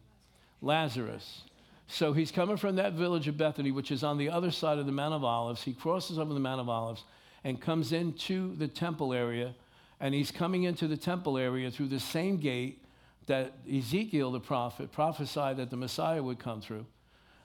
Lazarus. 0.60 1.42
So 1.86 2.12
he's 2.12 2.30
coming 2.30 2.56
from 2.56 2.76
that 2.76 2.92
village 2.92 3.28
of 3.28 3.38
Bethany, 3.38 3.70
which 3.70 3.90
is 3.90 4.04
on 4.04 4.18
the 4.18 4.28
other 4.28 4.50
side 4.50 4.78
of 4.78 4.86
the 4.86 4.92
Mount 4.92 5.14
of 5.14 5.24
Olives. 5.24 5.62
He 5.62 5.72
crosses 5.72 6.18
over 6.18 6.34
the 6.34 6.40
Mount 6.40 6.60
of 6.60 6.68
Olives 6.68 7.04
and 7.44 7.60
comes 7.60 7.92
into 7.92 8.54
the 8.56 8.68
temple 8.68 9.14
area. 9.14 9.54
And 10.00 10.14
he's 10.14 10.30
coming 10.30 10.64
into 10.64 10.86
the 10.86 10.96
temple 10.96 11.38
area 11.38 11.70
through 11.70 11.88
the 11.88 12.00
same 12.00 12.36
gate 12.38 12.84
that 13.26 13.52
Ezekiel 13.70 14.32
the 14.32 14.40
prophet 14.40 14.92
prophesied 14.92 15.56
that 15.58 15.70
the 15.70 15.76
Messiah 15.76 16.22
would 16.22 16.38
come 16.38 16.60
through 16.60 16.86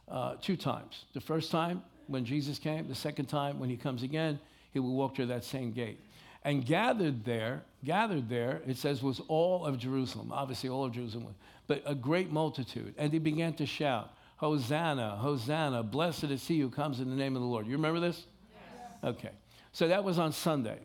uh, 0.07 0.35
two 0.41 0.55
times. 0.55 1.05
The 1.13 1.21
first 1.21 1.51
time 1.51 1.83
when 2.07 2.25
Jesus 2.25 2.59
came, 2.59 2.87
the 2.87 2.95
second 2.95 3.25
time 3.25 3.59
when 3.59 3.69
he 3.69 3.77
comes 3.77 4.03
again, 4.03 4.39
he 4.71 4.79
will 4.79 4.95
walk 4.95 5.15
through 5.15 5.27
that 5.27 5.43
same 5.43 5.71
gate. 5.71 5.99
And 6.45 6.65
gathered 6.65 7.23
there, 7.23 7.63
gathered 7.85 8.27
there, 8.27 8.61
it 8.67 8.77
says, 8.77 9.01
was 9.01 9.21
all 9.27 9.65
of 9.65 9.77
Jerusalem, 9.77 10.31
obviously 10.31 10.69
all 10.69 10.83
of 10.83 10.91
Jerusalem, 10.91 11.35
but 11.67 11.81
a 11.85 11.95
great 11.95 12.31
multitude. 12.31 12.93
And 12.97 13.11
they 13.11 13.19
began 13.19 13.53
to 13.53 13.65
shout, 13.65 14.11
Hosanna, 14.37 15.15
Hosanna, 15.17 15.83
blessed 15.83 16.25
is 16.25 16.45
he 16.45 16.59
who 16.59 16.69
comes 16.69 16.99
in 16.99 17.09
the 17.09 17.15
name 17.15 17.35
of 17.35 17.41
the 17.41 17.47
Lord. 17.47 17.65
You 17.65 17.73
remember 17.73 18.01
this? 18.01 18.25
Yes. 18.53 19.15
Okay. 19.15 19.31
So 19.71 19.87
that 19.87 20.03
was 20.03 20.19
on 20.19 20.33
Sunday. 20.33 20.79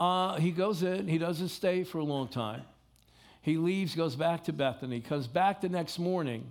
Uh, 0.00 0.36
he 0.36 0.50
goes 0.50 0.82
in, 0.82 1.06
he 1.06 1.18
doesn't 1.18 1.50
stay 1.50 1.84
for 1.84 1.98
a 1.98 2.04
long 2.04 2.26
time. 2.26 2.62
He 3.42 3.58
leaves, 3.58 3.94
goes 3.94 4.16
back 4.16 4.44
to 4.44 4.52
Bethany, 4.52 5.00
comes 5.00 5.26
back 5.26 5.60
the 5.60 5.68
next 5.68 5.98
morning. 5.98 6.46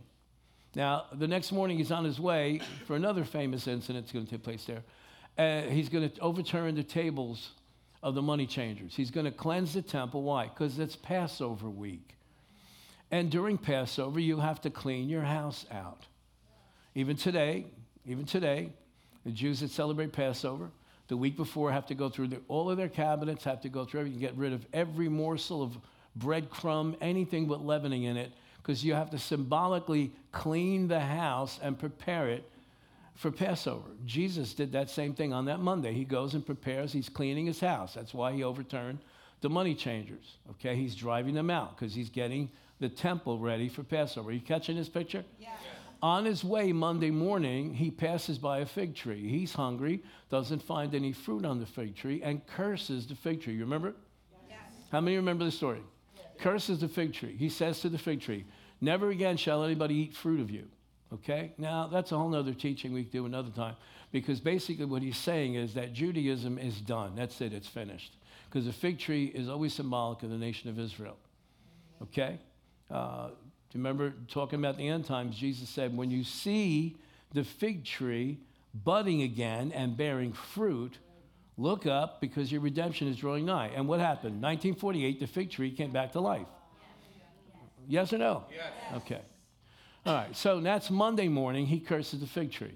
Now, 0.75 1.05
the 1.11 1.27
next 1.27 1.51
morning 1.51 1.77
he's 1.77 1.91
on 1.91 2.05
his 2.05 2.19
way 2.19 2.61
for 2.85 2.95
another 2.95 3.25
famous 3.25 3.67
incident 3.67 4.05
that's 4.05 4.13
going 4.13 4.25
to 4.25 4.31
take 4.31 4.43
place 4.43 4.65
there. 4.65 4.83
Uh, 5.37 5.67
he's 5.69 5.89
going 5.89 6.07
to 6.07 6.19
overturn 6.19 6.75
the 6.75 6.83
tables 6.83 7.49
of 8.03 8.13
the 8.13 8.21
money 8.21 8.45
changers. 8.45 8.95
He's 8.95 9.11
going 9.11 9.25
to 9.25 9.31
cleanse 9.31 9.73
the 9.73 9.81
temple. 9.81 10.21
Why? 10.21 10.47
Because 10.47 10.77
it's 10.77 10.95
Passover 10.95 11.69
week. 11.69 12.15
And 13.11 13.31
during 13.31 13.57
Passover, 13.57 14.19
you 14.19 14.39
have 14.39 14.61
to 14.61 14.69
clean 14.69 15.09
your 15.09 15.23
house 15.23 15.65
out. 15.71 16.05
Even 16.93 17.17
today, 17.17 17.65
even 18.05 18.25
today, 18.25 18.69
the 19.25 19.31
Jews 19.31 19.59
that 19.61 19.71
celebrate 19.71 20.13
Passover, 20.13 20.69
the 21.09 21.17
week 21.17 21.35
before 21.35 21.71
have 21.71 21.87
to 21.87 21.95
go 21.95 22.07
through 22.07 22.29
the, 22.29 22.39
all 22.47 22.69
of 22.69 22.77
their 22.77 22.87
cabinets, 22.87 23.43
have 23.43 23.61
to 23.61 23.69
go 23.69 23.83
through 23.83 24.01
everything, 24.01 24.19
get 24.19 24.35
rid 24.35 24.53
of 24.53 24.65
every 24.71 25.09
morsel 25.09 25.61
of 25.61 25.77
breadcrumb, 26.17 26.95
anything 27.01 27.47
with 27.47 27.59
leavening 27.59 28.03
in 28.03 28.15
it, 28.15 28.31
because 28.57 28.85
you 28.85 28.93
have 28.93 29.09
to 29.09 29.17
symbolically 29.17 30.11
clean 30.31 30.87
the 30.87 30.99
house 30.99 31.59
and 31.61 31.77
prepare 31.77 32.29
it 32.29 32.49
for 33.15 33.31
Passover. 33.31 33.89
Jesus 34.05 34.53
did 34.53 34.71
that 34.71 34.89
same 34.89 35.13
thing 35.13 35.33
on 35.33 35.45
that 35.45 35.59
Monday. 35.59 35.93
He 35.93 36.05
goes 36.05 36.35
and 36.35 36.45
prepares, 36.45 36.93
he's 36.93 37.09
cleaning 37.09 37.47
his 37.47 37.59
house. 37.59 37.95
That's 37.95 38.13
why 38.13 38.31
he 38.31 38.43
overturned 38.43 38.99
the 39.41 39.49
money 39.49 39.73
changers. 39.73 40.37
Okay, 40.51 40.75
he's 40.75 40.95
driving 40.95 41.33
them 41.33 41.49
out 41.49 41.75
because 41.75 41.93
he's 41.93 42.09
getting 42.09 42.49
the 42.79 42.89
temple 42.89 43.39
ready 43.39 43.67
for 43.67 43.83
Passover. 43.83 44.29
Are 44.29 44.33
you 44.33 44.39
catching 44.39 44.77
this 44.77 44.89
picture? 44.89 45.25
Yeah. 45.39 45.49
On 46.01 46.23
his 46.23 46.43
way 46.43 46.71
Monday 46.71 47.11
morning, 47.11 47.73
he 47.73 47.91
passes 47.91 48.37
by 48.37 48.59
a 48.59 48.65
fig 48.65 48.95
tree. 48.95 49.27
He's 49.27 49.53
hungry, 49.53 50.01
doesn't 50.29 50.63
find 50.63 50.95
any 50.95 51.11
fruit 51.11 51.43
on 51.45 51.59
the 51.59 51.65
fig 51.65 51.95
tree, 51.95 52.21
and 52.23 52.45
curses 52.47 53.07
the 53.07 53.15
fig 53.15 53.41
tree. 53.41 53.53
You 53.53 53.61
remember? 53.61 53.93
Yes. 54.49 54.57
How 54.91 55.01
many 55.01 55.17
remember 55.17 55.43
the 55.43 55.51
story? 55.51 55.81
Yes. 56.15 56.25
Curses 56.39 56.79
the 56.79 56.87
fig 56.87 57.13
tree. 57.13 57.35
He 57.37 57.49
says 57.49 57.81
to 57.81 57.89
the 57.89 57.97
fig 57.97 58.21
tree, 58.21 58.45
Never 58.81 59.09
again 59.09 59.35
shall 59.35 59.63
anybody 59.63 59.95
eat 59.95 60.15
fruit 60.15 60.39
of 60.39 60.49
you. 60.49 60.65
Okay? 61.13 61.51
Now, 61.57 61.87
that's 61.87 62.11
a 62.11 62.17
whole 62.17 62.33
other 62.33 62.53
teaching 62.53 62.93
we 62.93 63.03
can 63.03 63.11
do 63.11 63.25
another 63.25 63.49
time. 63.49 63.75
Because 64.11 64.39
basically, 64.39 64.85
what 64.85 65.01
he's 65.01 65.17
saying 65.17 65.55
is 65.55 65.73
that 65.73 65.93
Judaism 65.93 66.57
is 66.57 66.79
done. 66.79 67.13
That's 67.15 67.41
it, 67.41 67.51
it's 67.53 67.67
finished. 67.67 68.15
Because 68.49 68.65
the 68.65 68.73
fig 68.73 68.99
tree 68.99 69.25
is 69.25 69.49
always 69.49 69.73
symbolic 69.73 70.23
of 70.23 70.29
the 70.29 70.37
nation 70.37 70.69
of 70.69 70.79
Israel. 70.79 71.17
Okay? 72.01 72.39
Uh, 72.89 73.29
do 73.69 73.77
you 73.77 73.83
remember 73.83 74.13
talking 74.27 74.59
about 74.59 74.77
the 74.77 74.87
end 74.87 75.05
times? 75.05 75.35
Jesus 75.35 75.69
said, 75.69 75.95
When 75.95 76.09
you 76.09 76.23
see 76.23 76.97
the 77.33 77.43
fig 77.43 77.85
tree 77.85 78.39
budding 78.73 79.21
again 79.21 79.71
and 79.73 79.95
bearing 79.95 80.33
fruit, 80.33 80.97
look 81.57 81.85
up 81.85 82.19
because 82.21 82.51
your 82.51 82.61
redemption 82.61 83.07
is 83.07 83.17
drawing 83.17 83.45
nigh. 83.45 83.71
And 83.75 83.87
what 83.87 83.99
happened? 83.99 84.41
1948, 84.41 85.19
the 85.19 85.27
fig 85.27 85.51
tree 85.51 85.71
came 85.71 85.91
back 85.91 86.13
to 86.13 86.19
life. 86.19 86.47
Yes 87.87 88.13
or 88.13 88.17
no? 88.19 88.45
Yes. 88.51 88.71
Okay. 88.97 89.21
All 90.05 90.15
right, 90.15 90.35
so 90.35 90.59
that's 90.61 90.89
Monday 90.89 91.27
morning. 91.27 91.65
He 91.65 91.79
curses 91.79 92.21
the 92.21 92.27
fig 92.27 92.51
tree. 92.51 92.75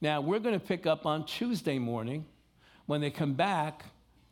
Now, 0.00 0.20
we're 0.20 0.38
going 0.38 0.58
to 0.58 0.64
pick 0.64 0.86
up 0.86 1.04
on 1.04 1.24
Tuesday 1.26 1.78
morning 1.78 2.24
when 2.86 3.00
they 3.00 3.10
come 3.10 3.34
back 3.34 3.84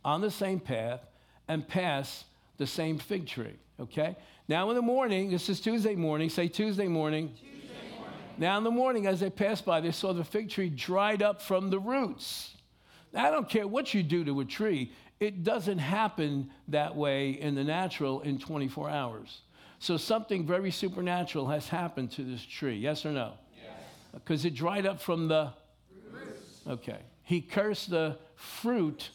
on 0.04 0.20
the 0.20 0.30
same 0.30 0.60
path 0.60 1.00
and 1.48 1.66
pass 1.66 2.24
the 2.56 2.66
same 2.66 2.98
fig 2.98 3.26
tree, 3.26 3.56
okay? 3.80 4.16
Now, 4.48 4.70
in 4.70 4.76
the 4.76 4.82
morning, 4.82 5.30
this 5.30 5.48
is 5.48 5.60
Tuesday 5.60 5.94
morning, 5.94 6.30
say 6.30 6.48
Tuesday 6.48 6.88
morning. 6.88 7.28
Tuesday 7.28 7.74
morning. 7.96 8.18
Now, 8.38 8.58
in 8.58 8.64
the 8.64 8.70
morning, 8.70 9.06
as 9.06 9.20
they 9.20 9.30
passed 9.30 9.64
by, 9.64 9.80
they 9.80 9.92
saw 9.92 10.12
the 10.12 10.24
fig 10.24 10.50
tree 10.50 10.70
dried 10.70 11.22
up 11.22 11.42
from 11.42 11.70
the 11.70 11.78
roots. 11.78 12.54
Now, 13.12 13.26
I 13.26 13.30
don't 13.30 13.48
care 13.48 13.66
what 13.66 13.94
you 13.94 14.02
do 14.02 14.24
to 14.24 14.40
a 14.40 14.44
tree, 14.44 14.92
it 15.20 15.42
doesn't 15.42 15.78
happen 15.78 16.50
that 16.68 16.94
way 16.94 17.30
in 17.30 17.54
the 17.54 17.64
natural 17.64 18.20
in 18.20 18.38
24 18.38 18.88
hours. 18.88 19.40
So 19.80 19.96
something 19.96 20.46
very 20.46 20.70
supernatural 20.70 21.48
has 21.48 21.68
happened 21.68 22.10
to 22.12 22.24
this 22.24 22.44
tree. 22.44 22.76
Yes 22.76 23.04
or 23.04 23.12
no? 23.12 23.34
Yes. 23.56 23.72
Because 24.12 24.44
yes. 24.44 24.52
it 24.52 24.56
dried 24.56 24.86
up 24.86 25.00
from 25.00 25.28
the 25.28 25.52
roots. 26.10 26.60
Okay. 26.66 26.98
He 27.24 27.40
cursed 27.40 27.90
the 27.90 28.16
fruit, 28.34 29.10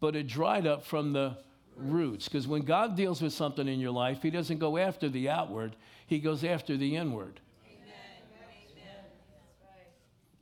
but 0.00 0.14
it 0.14 0.26
dried 0.26 0.66
up 0.66 0.84
from 0.84 1.12
the 1.12 1.38
roots. 1.76 2.28
Because 2.28 2.46
when 2.48 2.62
God 2.62 2.96
deals 2.96 3.22
with 3.22 3.32
something 3.32 3.68
in 3.68 3.80
your 3.80 3.90
life, 3.90 4.22
He 4.22 4.30
doesn't 4.30 4.58
go 4.58 4.76
after 4.76 5.08
the 5.08 5.28
outward, 5.28 5.76
He 6.06 6.18
goes 6.18 6.44
after 6.44 6.76
the 6.76 6.96
inward. 6.96 7.40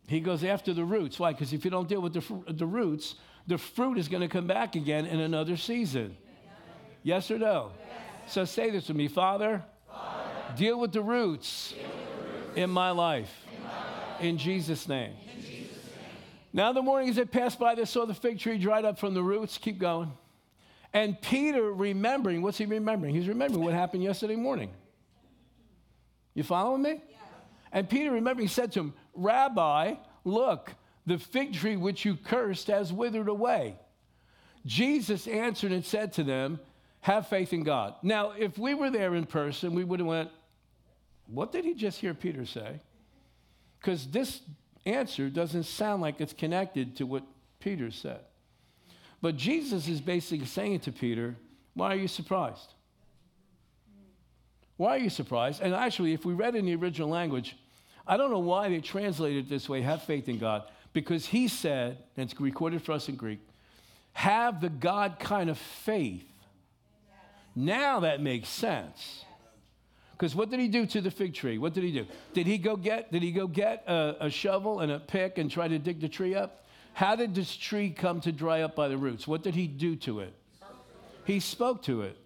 He 0.07 0.21
goes 0.21 0.45
after 0.45 0.75
the 0.75 0.85
roots. 0.85 1.19
Why? 1.19 1.33
Because 1.33 1.53
if 1.53 1.65
you 1.65 1.71
don't 1.71 1.89
deal 1.89 2.01
with 2.01 2.13
the, 2.13 2.53
the 2.53 2.67
roots, 2.67 3.15
the 3.47 3.59
fruit 3.59 3.99
is 3.99 4.09
going 4.09 4.21
to 4.21 4.29
come 4.29 4.47
back 4.47 4.77
again 4.77 5.07
in 5.07 5.21
another 5.21 5.57
season. 5.57 6.17
Yes 7.03 7.31
or 7.31 7.39
no? 7.39 7.73
So 8.27 8.45
say 8.45 8.71
this 8.71 8.87
to 8.87 8.95
me 8.95 9.09
Father, 9.09 9.63
Father 9.87 10.57
deal, 10.57 10.81
with 10.81 10.93
the 10.93 11.03
roots, 11.03 11.73
with 11.73 11.83
the 11.83 12.39
roots 12.39 12.57
in, 12.57 12.71
my 12.71 12.91
life. 12.91 13.31
in 14.21 14.39
Jesus' 14.39 14.89
name. 14.89 15.13
In 15.35 15.43
Jesus 15.43 15.53
name. 15.53 16.07
Now, 16.53 16.73
the 16.73 16.83
morning 16.83 17.11
as 17.11 17.17
they 17.17 17.25
passed 17.25 17.59
by, 17.59 17.75
they 17.75 17.85
saw 17.85 18.07
the 18.07 18.15
fig 18.15 18.39
tree 18.39 18.59
dried 18.59 18.85
up 18.85 18.99
from 18.99 19.15
the 19.15 19.23
roots. 19.23 19.59
Keep 19.59 19.79
going. 19.79 20.13
And 20.95 21.21
Peter, 21.21 21.73
remembering, 21.73 22.41
what's 22.41 22.57
he 22.57 22.67
remembering? 22.67 23.15
He's 23.15 23.27
remembering 23.29 23.65
what 23.65 23.75
happened 23.75 24.05
yesterday 24.05 24.37
morning. 24.37 24.71
You 26.35 26.45
following 26.45 26.83
me? 26.83 27.03
Yeah. 27.11 27.17
And 27.73 27.91
Peter, 27.91 28.13
remembering, 28.13 28.47
said 28.47 28.71
to 28.73 28.81
him, 28.81 28.95
Rabbi, 29.13 29.95
look, 30.25 30.73
the 31.05 31.19
fig 31.19 31.53
tree 31.53 31.77
which 31.77 32.05
you 32.05 32.17
cursed 32.17 32.69
has 32.69 32.93
withered 32.93 33.29
away. 33.29 33.77
Jesus 34.65 35.27
answered 35.27 35.73
and 35.73 35.85
said 35.85 36.13
to 36.15 36.23
them, 36.23 36.61
have 37.01 37.27
faith 37.27 37.53
in 37.53 37.65
God. 37.65 37.95
Now, 38.03 38.31
if 38.31 38.57
we 38.57 38.75
were 38.75 38.89
there 38.89 39.15
in 39.15 39.27
person, 39.27 39.75
we 39.75 39.85
would 39.85 40.01
have 40.01 40.07
went, 40.07 40.31
what 41.27 41.53
did 41.53 41.65
he 41.65 41.75
just 41.75 41.99
hear 41.99 42.15
Peter 42.15 42.47
say? 42.47 42.81
Because 43.81 44.07
this 44.07 44.41
answer 44.87 45.29
doesn't 45.29 45.65
sound 45.65 46.01
like 46.01 46.21
it's 46.21 46.33
connected 46.33 46.97
to 46.97 47.05
what 47.05 47.25
Peter 47.59 47.91
said. 47.91 48.21
But 49.25 49.39
Jesus 49.39 49.89
is 49.89 50.03
basically 50.03 50.45
saying 50.45 50.81
to 50.81 50.93
Peter, 50.93 51.35
why 51.73 51.95
are 51.95 51.97
you 51.97 52.09
surprised? 52.09 52.75
Why 54.77 54.97
are 54.97 54.99
you 54.99 55.09
surprised? 55.09 55.63
And 55.63 55.73
actually, 55.73 56.13
if 56.13 56.27
we 56.27 56.35
read 56.35 56.55
in 56.55 56.67
the 56.67 56.75
original 56.75 57.09
language, 57.09 57.57
I 58.07 58.19
don't 58.19 58.31
know 58.31 58.41
why 58.41 58.69
they 58.69 58.81
translated 58.81 59.47
it 59.47 59.49
this 59.49 59.67
way 59.67 59.81
have 59.81 60.03
faith 60.03 60.29
in 60.29 60.39
God. 60.39 60.65
Because 60.93 61.25
he 61.25 61.49
said, 61.49 61.97
and 62.19 62.31
it's 62.31 62.39
recorded 62.39 62.83
for 62.83 62.93
us 62.93 63.09
in 63.09 63.17
Greek, 63.17 63.41
have 64.13 64.61
the 64.61 64.69
God 64.69 65.19
kind 65.19 65.49
of 65.49 65.57
faith 65.57 66.31
now 67.57 68.01
that 68.01 68.21
makes 68.21 68.51
sense. 68.51 69.25
Because 70.13 70.35
what 70.35 70.51
did 70.51 70.61
he 70.61 70.69
do 70.69 70.85
to 70.85 71.01
the 71.01 71.11
fig 71.11 71.33
tree? 71.33 71.57
What 71.57 71.73
did 71.73 71.85
he 71.85 71.93
do? 71.93 72.07
Did 72.35 72.47
he 72.47 72.59
go 72.59 72.77
get, 72.77 73.11
did 73.11 73.23
he 73.23 73.33
go 73.33 73.47
get 73.47 73.85
a, 73.87 74.17
a 74.27 74.31
shovel 74.31 74.81
and 74.81 74.93
a 74.93 74.99
pick 74.99 75.39
and 75.39 75.51
try 75.51 75.67
to 75.67 75.79
dig 75.79 76.03
the 76.03 76.11
tree 76.11 76.35
up? 76.35 76.61
How 76.95 77.17
did 77.17 77.35
this 77.35 77.55
tree 77.55 77.91
come 77.91 78.21
to 78.23 78.33
dry 78.33 78.63
up 78.63 78.75
by 78.75 78.89
the 78.89 78.97
roots? 78.97 79.27
What 79.27 79.43
did 79.43 79.55
he 79.55 79.67
do 79.67 79.97
to 79.97 80.21
it? 80.21 80.35
He 81.25 81.41
spoke 81.41 81.83
to 81.83 82.03
it. 82.03 82.17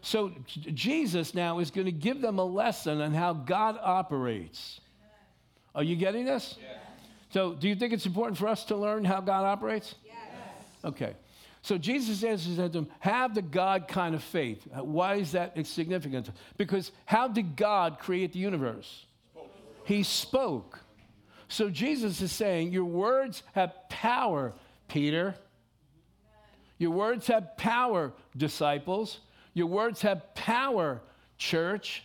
so 0.00 0.32
Jesus 0.46 1.34
now 1.34 1.58
is 1.58 1.70
going 1.70 1.84
to 1.84 1.92
give 1.92 2.20
them 2.20 2.38
a 2.38 2.44
lesson 2.44 3.00
on 3.00 3.14
how 3.14 3.32
God 3.32 3.78
operates. 3.80 4.80
Are 5.74 5.82
you 5.82 5.96
getting 5.96 6.24
this? 6.24 6.56
Yes. 6.60 6.78
So, 7.30 7.54
do 7.54 7.66
you 7.66 7.74
think 7.74 7.94
it's 7.94 8.04
important 8.04 8.36
for 8.36 8.46
us 8.46 8.64
to 8.66 8.76
learn 8.76 9.04
how 9.04 9.22
God 9.22 9.44
operates? 9.44 9.94
Yes. 10.04 10.14
Okay. 10.84 11.14
So 11.62 11.78
Jesus 11.78 12.24
answers 12.24 12.56
to 12.56 12.68
them, 12.68 12.88
have 12.98 13.34
the 13.34 13.42
God 13.42 13.86
kind 13.86 14.16
of 14.16 14.22
faith. 14.22 14.66
Uh, 14.76 14.82
why 14.82 15.14
is 15.14 15.32
that 15.32 15.56
significant? 15.66 16.28
Because 16.58 16.90
how 17.06 17.28
did 17.28 17.56
God 17.56 18.00
create 18.00 18.32
the 18.32 18.40
universe? 18.40 19.06
He 19.84 20.02
spoke. 20.02 20.80
So 21.52 21.68
Jesus 21.68 22.22
is 22.22 22.32
saying, 22.32 22.72
Your 22.72 22.86
words 22.86 23.42
have 23.52 23.74
power, 23.90 24.54
Peter. 24.88 25.34
Your 26.78 26.92
words 26.92 27.26
have 27.26 27.58
power, 27.58 28.14
disciples. 28.34 29.20
Your 29.52 29.66
words 29.66 30.00
have 30.00 30.34
power, 30.34 31.02
church. 31.36 32.04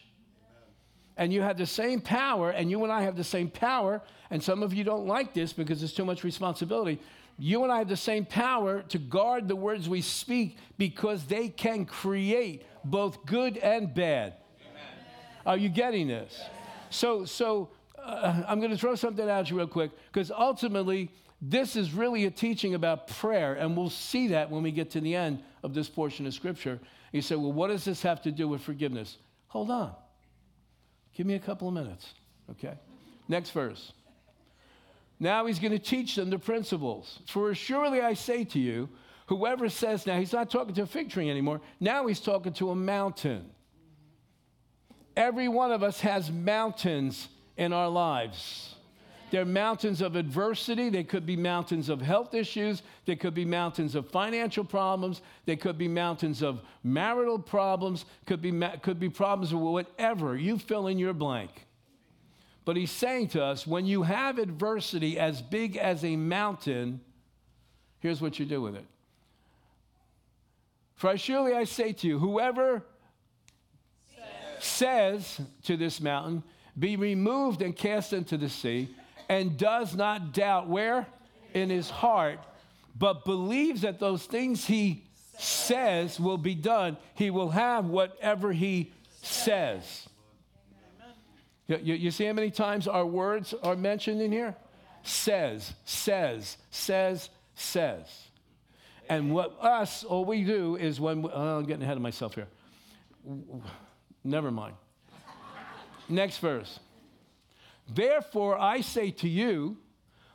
And 1.16 1.32
you 1.32 1.42
have 1.44 1.58
the 1.58 1.66
same 1.66 2.02
power, 2.02 2.50
and 2.50 2.70
you 2.70 2.84
and 2.84 2.92
I 2.92 3.04
have 3.04 3.16
the 3.16 3.24
same 3.24 3.50
power. 3.50 4.02
And 4.32 4.44
some 4.44 4.64
of 4.64 4.74
you 4.74 4.84
don't 4.84 5.08
like 5.08 5.34
this 5.34 5.54
because 5.54 5.82
it's 5.82 5.94
too 5.94 6.04
much 6.04 6.26
responsibility. 6.26 7.00
You 7.40 7.64
and 7.64 7.72
I 7.72 7.78
have 7.78 7.88
the 7.88 7.96
same 7.96 8.26
power 8.26 8.82
to 8.90 8.98
guard 8.98 9.48
the 9.48 9.56
words 9.56 9.88
we 9.88 10.02
speak 10.02 10.58
because 10.78 11.24
they 11.24 11.48
can 11.48 11.86
create 11.86 12.66
both 12.84 13.26
good 13.26 13.56
and 13.60 13.94
bad. 13.94 14.34
Amen. 14.60 14.84
Are 15.46 15.58
you 15.58 15.70
getting 15.70 16.10
this? 16.10 16.38
So, 16.90 17.24
so 17.24 17.70
uh, 18.08 18.44
I'm 18.48 18.60
going 18.60 18.72
to 18.72 18.78
throw 18.78 18.96
something 18.96 19.28
at 19.30 19.50
you 19.50 19.58
real 19.58 19.68
quick 19.68 19.92
because 20.12 20.32
ultimately, 20.32 21.12
this 21.42 21.76
is 21.76 21.94
really 21.94 22.26
a 22.26 22.32
teaching 22.32 22.74
about 22.74 23.08
prayer, 23.08 23.54
and 23.54 23.76
we'll 23.76 23.90
see 23.90 24.30
that 24.30 24.50
when 24.50 24.64
we 24.64 24.72
get 24.72 24.92
to 24.92 25.02
the 25.02 25.16
end 25.16 25.44
of 25.64 25.74
this 25.74 25.90
portion 25.90 26.26
of 26.26 26.34
Scripture. 26.34 26.80
You 27.12 27.22
say, 27.22 27.36
well, 27.36 27.52
what 27.52 27.68
does 27.68 27.86
this 27.86 28.02
have 28.02 28.22
to 28.24 28.32
do 28.32 28.48
with 28.48 28.62
forgiveness? 28.62 29.18
Hold 29.48 29.72
on. 29.72 29.94
Give 31.16 31.26
me 31.26 31.36
a 31.36 31.40
couple 31.40 31.68
of 31.68 31.74
minutes, 31.74 32.14
okay? 32.52 32.74
Next 33.28 33.52
verse. 33.52 33.94
Now 35.20 35.46
he's 35.46 35.60
going 35.60 35.72
to 35.72 35.80
teach 35.80 36.16
them 36.16 36.30
the 36.30 36.40
principles. 36.40 37.20
For 37.28 37.54
surely 37.56 38.02
I 38.02 38.14
say 38.14 38.44
to 38.46 38.60
you, 38.60 38.90
whoever 39.28 39.70
says, 39.70 40.06
now 40.06 40.20
he's 40.20 40.34
not 40.34 40.50
talking 40.50 40.76
to 40.76 40.84
a 40.84 40.88
fig 40.88 41.10
tree 41.10 41.30
anymore, 41.30 41.62
now 41.80 42.08
he's 42.08 42.20
talking 42.20 42.54
to 42.54 42.72
a 42.72 42.76
mountain. 42.76 43.50
Every 45.16 45.48
one 45.48 45.72
of 45.72 45.82
us 45.82 46.00
has 46.02 46.32
mountains 46.32 47.28
in 47.58 47.74
our 47.74 47.90
lives. 47.90 48.76
They're 49.30 49.46
mountains 49.46 50.02
of 50.02 50.16
adversity. 50.16 50.90
They 50.90 51.04
could 51.04 51.26
be 51.26 51.36
mountains 51.36 51.90
of 51.90 52.02
health 52.02 52.34
issues. 52.34 52.82
They 53.06 53.18
could 53.18 53.34
be 53.34 53.44
mountains 53.44 53.94
of 53.94 54.10
financial 54.10 54.64
problems. 54.64 55.22
They 55.46 55.58
could 55.58 55.78
be 55.78 55.90
mountains 55.90 56.42
of 56.42 56.62
marital 56.84 57.38
problems. 57.38 58.06
Could 58.26 58.42
be, 58.42 58.54
could 58.82 59.00
be 59.00 59.10
problems 59.10 59.52
of 59.52 59.60
whatever. 59.60 60.38
You 60.38 60.58
fill 60.58 60.88
in 60.88 60.98
your 60.98 61.14
blank. 61.14 61.68
But 62.64 62.78
he's 62.78 62.92
saying 62.92 63.30
to 63.30 63.44
us 63.44 63.68
when 63.68 63.86
you 63.86 64.04
have 64.04 64.40
adversity 64.40 65.20
as 65.20 65.42
big 65.42 65.76
as 65.76 66.06
a 66.06 66.16
mountain, 66.16 67.02
here's 68.00 68.22
what 68.22 68.40
you 68.40 68.46
do 68.46 68.62
with 68.62 68.76
it. 68.76 68.86
For 70.96 71.16
surely 71.18 71.54
I 71.54 71.66
say 71.66 71.94
to 71.94 72.08
you, 72.08 72.18
whoever 72.18 72.84
says, 74.60 75.26
says 75.28 75.42
to 75.64 75.78
this 75.78 76.02
mountain, 76.02 76.44
be 76.78 76.96
removed 76.96 77.62
and 77.62 77.76
cast 77.76 78.14
into 78.14 78.38
the 78.38 78.50
sea, 78.50 78.90
and 79.30 79.58
does 79.58 79.96
not 79.96 80.34
doubt 80.34 80.68
where? 80.68 81.08
In 81.54 81.70
his 81.70 81.90
heart, 81.90 82.40
but 82.98 83.26
believes 83.26 83.82
that 83.82 84.00
those 84.00 84.26
things 84.26 84.66
he 84.66 85.04
says 85.38 86.20
will 86.20 86.38
be 86.38 86.56
done, 86.56 86.98
he 87.14 87.30
will 87.30 87.50
have 87.50 87.86
whatever 87.86 88.52
he 88.52 88.92
says. 89.22 90.08
You, 91.68 91.96
you, 91.96 92.12
see 92.12 92.26
how 92.26 92.34
many 92.34 92.50
times 92.50 92.88
our 92.88 93.06
words 93.06 93.54
are 93.62 93.76
mentioned 93.76 94.22
in 94.22 94.32
here? 94.32 94.56
Says, 95.04 95.74
says, 95.84 96.58
says, 96.72 97.30
says. 97.56 98.24
And 99.10 99.34
what 99.34 99.58
us, 99.62 100.04
all 100.04 100.26
we 100.26 100.44
do 100.44 100.76
is 100.78 101.00
when, 101.00 101.24
we, 101.24 101.30
oh, 101.30 101.58
I'm 101.58 101.66
getting 101.66 101.84
ahead 101.84 101.98
of 101.98 102.04
myself 102.04 102.36
here. 102.36 102.48
Never 104.24 104.52
mind. 104.52 104.76
Next 106.10 106.38
verse. 106.38 106.80
Therefore, 107.90 108.60
I 108.60 108.82
say 108.82 109.12
to 109.12 109.30
you, 109.30 109.78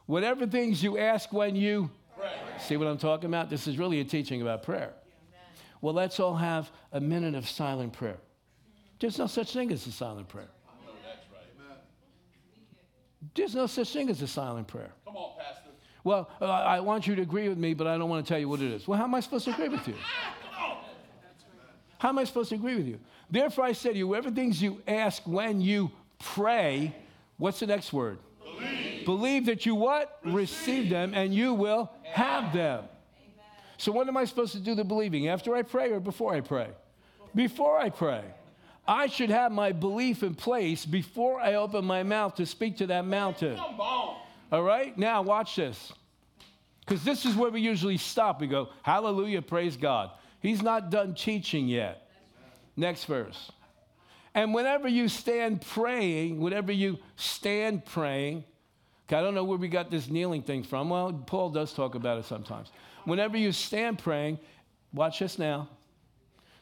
whatever 0.07 0.47
things 0.47 0.83
you 0.83 0.99
ask 0.99 1.33
when 1.33 1.57
you 1.57 1.91
pray. 2.17 2.31
See 2.59 2.77
what 2.77 2.87
I'm 2.87 2.99
talking 2.99 3.27
about? 3.27 3.51
This 3.51 3.67
is 3.67 3.79
really 3.79 4.01
a 4.01 4.05
teaching 4.05 4.43
about 4.43 4.63
prayer. 4.63 4.93
Well, 5.81 5.95
let's 5.95 6.21
all 6.21 6.37
have 6.37 6.71
a 6.93 7.01
minute 7.01 7.35
of 7.35 7.49
silent 7.49 7.93
prayer. 7.93 8.19
There's 9.01 9.19
no 9.19 9.27
such 9.27 9.53
thing 9.53 9.73
as 9.73 9.87
a 9.87 9.93
silent 9.93 10.29
prayer. 10.29 10.49
There's 13.35 13.55
no 13.55 13.67
such 13.67 13.93
thing 13.93 14.11
as 14.11 14.21
a 14.23 14.29
silent 14.29 14.69
prayer. 14.69 14.91
Come 15.05 15.17
on, 15.17 15.33
Pastor. 15.39 15.71
Well, 16.05 16.29
uh, 16.41 16.47
I 16.47 16.81
want 16.81 17.07
you 17.07 17.15
to 17.17 17.23
agree 17.23 17.49
with 17.49 17.59
me, 17.59 17.75
but 17.75 17.87
I 17.87 17.97
don't 17.97 18.11
want 18.11 18.25
to 18.25 18.29
tell 18.29 18.39
you 18.39 18.49
what 18.49 18.61
it 18.61 18.71
is. 18.73 18.87
Well, 18.87 18.99
how 18.99 19.05
am 19.05 19.15
I 19.15 19.21
supposed 19.21 19.45
to 19.47 19.53
agree 19.53 19.69
with 19.69 19.87
you? 19.89 19.95
How 21.99 22.09
am 22.09 22.19
I 22.19 22.25
supposed 22.25 22.49
to 22.49 22.57
agree 22.57 22.75
with 22.75 22.89
you? 22.89 22.99
Therefore, 23.33 23.65
I 23.65 23.73
say 23.73 23.93
to 23.93 23.99
you, 23.99 24.07
whatever 24.07 24.31
things 24.31 24.61
you 24.61 24.83
ask 24.87 25.23
when 25.25 25.63
you 25.63 25.91
pray, 26.19 26.95
what's 27.39 27.61
the 27.61 27.67
next 27.67 27.91
word? 27.91 28.19
Believe. 28.45 29.07
Believe 29.07 29.47
that 29.47 29.65
you 29.65 29.75
what? 29.75 30.19
Receive, 30.23 30.35
Receive 30.35 30.91
them, 30.91 31.15
and 31.15 31.35
you 31.35 31.55
will 31.55 31.91
have 32.05 32.53
them. 32.53 32.81
Amen. 32.81 33.47
So, 33.79 33.91
when 33.91 34.07
am 34.07 34.19
I 34.19 34.27
supposed 34.27 34.53
to 34.53 34.61
do 34.61 34.75
the 34.75 34.85
believing? 34.85 35.29
After 35.29 35.57
I 35.57 35.63
pray 35.63 35.91
or 35.91 35.99
before 35.99 36.35
I 36.35 36.43
pray? 36.43 36.69
Before 37.35 37.79
I 37.79 37.89
pray. 37.89 38.23
I 38.87 39.07
should 39.07 39.31
have 39.31 39.51
my 39.51 39.73
belief 39.73 40.23
in 40.23 40.35
place 40.35 40.85
before 40.85 41.41
I 41.41 41.55
open 41.55 41.87
my 41.87 42.03
mouth 42.03 42.35
to 42.35 42.45
speak 42.45 42.77
to 42.79 42.87
that 42.89 43.07
mountain. 43.07 43.59
All 43.59 44.63
right? 44.63 44.97
Now, 44.99 45.23
watch 45.23 45.57
this. 45.57 45.93
Because 46.81 47.03
this 47.03 47.25
is 47.25 47.35
where 47.35 47.51
we 47.51 47.63
usually 47.63 47.97
stop. 47.97 48.43
We 48.43 48.47
go, 48.49 48.69
Hallelujah, 48.83 49.41
praise 49.41 49.79
God. 49.79 50.11
He's 50.41 50.61
not 50.61 50.91
done 50.91 51.15
teaching 51.15 51.67
yet. 51.69 52.02
Next 52.77 53.05
verse. 53.05 53.53
And 54.35 54.55
whenever 54.55 54.89
you 54.89 55.09
stand 55.09 55.61
praying, 55.61 56.41
whenever 56.41 56.73
you 56.73 56.99
stand 57.17 57.85
praying, 57.85 58.45
I 59.09 59.21
don't 59.21 59.35
know 59.35 59.45
where 59.45 59.59
we 59.59 59.69
got 59.69 59.91
this 59.91 60.09
kneeling 60.09 60.43
thing 60.43 60.63
from. 60.63 60.89
Well, 60.89 61.13
Paul 61.13 61.51
does 61.51 61.75
talk 61.75 61.95
about 61.95 62.19
it 62.19 62.25
sometimes. 62.25 62.71
Whenever 63.05 63.37
you 63.37 63.53
stand 63.53 63.99
praying, 63.99 64.39
watch 64.95 65.19
this 65.19 65.39
now. 65.39 65.69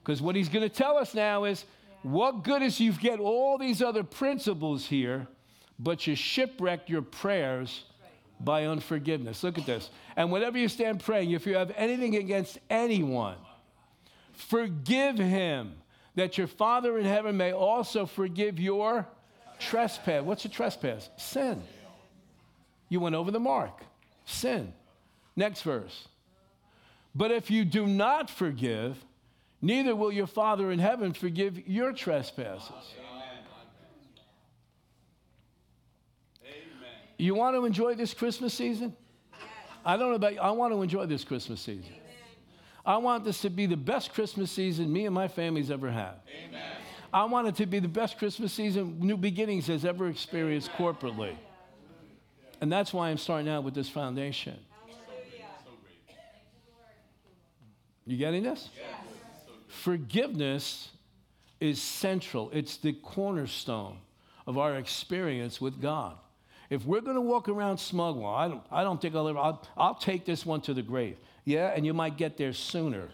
Because 0.02 0.20
what 0.20 0.34
he's 0.34 0.48
going 0.48 0.68
to 0.68 0.74
tell 0.74 0.96
us 0.96 1.14
now 1.14 1.44
is 1.44 1.64
what 2.02 2.42
good 2.42 2.62
is 2.62 2.80
you 2.80 2.92
get 2.92 3.20
all 3.20 3.58
these 3.58 3.82
other 3.82 4.02
principles 4.02 4.86
here, 4.86 5.28
but 5.78 6.06
you 6.06 6.16
shipwreck 6.16 6.88
your 6.88 7.02
prayers 7.02 7.84
by 8.40 8.64
unforgiveness? 8.64 9.44
Look 9.44 9.58
at 9.58 9.66
this. 9.66 9.90
And 10.16 10.32
whenever 10.32 10.58
you 10.58 10.68
stand 10.68 11.00
praying, 11.00 11.30
if 11.30 11.46
you 11.46 11.54
have 11.54 11.72
anything 11.76 12.16
against 12.16 12.58
anyone, 12.68 13.36
forgive 14.32 15.18
him, 15.18 15.74
that 16.14 16.38
your 16.38 16.46
Father 16.46 16.98
in 16.98 17.04
heaven 17.04 17.36
may 17.36 17.52
also 17.52 18.06
forgive 18.06 18.58
your 18.58 19.06
trespass. 19.58 20.22
What's 20.22 20.44
a 20.44 20.48
trespass? 20.48 21.08
Sin. 21.16 21.62
You 22.88 23.00
went 23.00 23.14
over 23.14 23.30
the 23.30 23.40
mark. 23.40 23.82
Sin. 24.24 24.72
Next 25.36 25.62
verse. 25.62 26.08
But 27.14 27.30
if 27.30 27.50
you 27.50 27.64
do 27.64 27.86
not 27.86 28.30
forgive, 28.30 28.96
neither 29.62 29.94
will 29.94 30.12
your 30.12 30.26
Father 30.26 30.70
in 30.70 30.78
heaven 30.78 31.12
forgive 31.12 31.68
your 31.68 31.92
trespasses. 31.92 32.70
Amen. 32.80 33.38
You 37.18 37.34
want 37.34 37.54
to 37.54 37.64
enjoy 37.66 37.94
this 37.94 38.14
Christmas 38.14 38.54
season? 38.54 38.96
I 39.84 39.96
don't 39.96 40.10
know 40.10 40.16
about 40.16 40.34
you. 40.34 40.40
I 40.40 40.50
want 40.50 40.72
to 40.72 40.82
enjoy 40.82 41.06
this 41.06 41.24
Christmas 41.24 41.60
season. 41.60 41.92
Amen. 42.86 42.94
I 42.94 42.96
want 42.98 43.24
this 43.24 43.40
to 43.42 43.50
be 43.50 43.66
the 43.66 43.76
best 43.76 44.12
Christmas 44.12 44.50
season 44.50 44.92
me 44.92 45.06
and 45.06 45.14
my 45.14 45.28
family's 45.28 45.70
ever 45.70 45.90
had. 45.90 46.14
Amen. 46.48 46.62
I 47.12 47.24
want 47.24 47.48
it 47.48 47.56
to 47.56 47.66
be 47.66 47.80
the 47.80 47.88
best 47.88 48.18
Christmas 48.18 48.52
season 48.52 48.98
New 49.00 49.16
Beginnings 49.16 49.66
has 49.66 49.84
ever 49.84 50.08
experienced 50.08 50.70
corporately. 50.72 51.34
And 52.60 52.70
that's 52.70 52.92
why 52.92 53.08
I'm 53.08 53.18
starting 53.18 53.48
out 53.48 53.64
with 53.64 53.74
this 53.74 53.88
foundation. 53.88 54.58
You 58.06 58.16
getting 58.16 58.42
this? 58.42 58.68
Yes. 58.76 59.46
Forgiveness 59.68 60.90
is 61.60 61.80
central, 61.80 62.50
it's 62.52 62.78
the 62.78 62.92
cornerstone 62.92 63.98
of 64.46 64.58
our 64.58 64.76
experience 64.76 65.60
with 65.60 65.80
God. 65.80 66.16
If 66.70 66.84
we're 66.84 67.02
going 67.02 67.16
to 67.16 67.20
walk 67.20 67.48
around 67.48 67.78
smug, 67.78 68.16
well, 68.16 68.34
I 68.34 68.48
don't, 68.48 68.62
I 68.70 68.82
don't 68.82 69.00
think 69.00 69.14
I'll 69.14 69.28
ever, 69.28 69.38
I'll, 69.38 69.62
I'll 69.76 69.94
take 69.94 70.24
this 70.24 70.46
one 70.46 70.60
to 70.62 70.74
the 70.74 70.82
grave. 70.82 71.18
Yeah, 71.50 71.72
and 71.74 71.84
you 71.84 71.92
might 71.92 72.16
get 72.16 72.36
there 72.36 72.52
sooner 72.52 73.08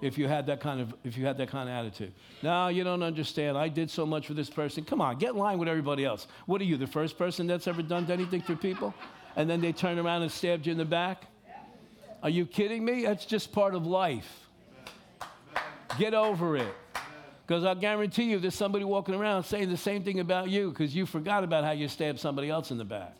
if 0.00 0.16
you 0.16 0.28
had 0.28 0.46
that 0.46 0.60
kind 0.60 0.80
of 0.80 0.94
if 1.02 1.18
you 1.18 1.26
had 1.26 1.36
that 1.38 1.48
kind 1.48 1.68
of 1.68 1.74
attitude. 1.74 2.12
No, 2.44 2.68
you 2.68 2.84
don't 2.84 3.02
understand. 3.02 3.58
I 3.58 3.68
did 3.68 3.90
so 3.90 4.06
much 4.06 4.28
for 4.28 4.34
this 4.34 4.48
person. 4.48 4.84
Come 4.84 5.00
on, 5.00 5.18
get 5.18 5.30
in 5.30 5.36
line 5.36 5.58
with 5.58 5.68
everybody 5.68 6.04
else. 6.04 6.28
What 6.46 6.60
are 6.60 6.64
you, 6.64 6.76
the 6.76 6.86
first 6.86 7.18
person 7.18 7.48
that's 7.48 7.66
ever 7.66 7.82
done 7.82 8.08
anything 8.08 8.40
for 8.40 8.54
people? 8.54 8.94
And 9.34 9.50
then 9.50 9.60
they 9.60 9.72
turn 9.72 9.98
around 9.98 10.22
and 10.22 10.30
stabbed 10.30 10.66
you 10.66 10.70
in 10.70 10.78
the 10.78 10.84
back? 10.84 11.24
Are 12.22 12.30
you 12.30 12.46
kidding 12.46 12.84
me? 12.84 13.02
That's 13.02 13.24
just 13.24 13.50
part 13.50 13.74
of 13.74 13.84
life. 13.84 14.48
Get 15.98 16.14
over 16.14 16.56
it. 16.56 16.74
Because 17.44 17.64
I 17.64 17.74
guarantee 17.74 18.30
you 18.30 18.38
there's 18.38 18.54
somebody 18.54 18.84
walking 18.84 19.16
around 19.16 19.42
saying 19.42 19.70
the 19.70 19.76
same 19.76 20.04
thing 20.04 20.20
about 20.20 20.50
you 20.50 20.70
because 20.70 20.94
you 20.94 21.04
forgot 21.04 21.42
about 21.42 21.64
how 21.64 21.72
you 21.72 21.88
stabbed 21.88 22.20
somebody 22.20 22.48
else 22.48 22.70
in 22.70 22.78
the 22.78 22.84
back. 22.84 23.16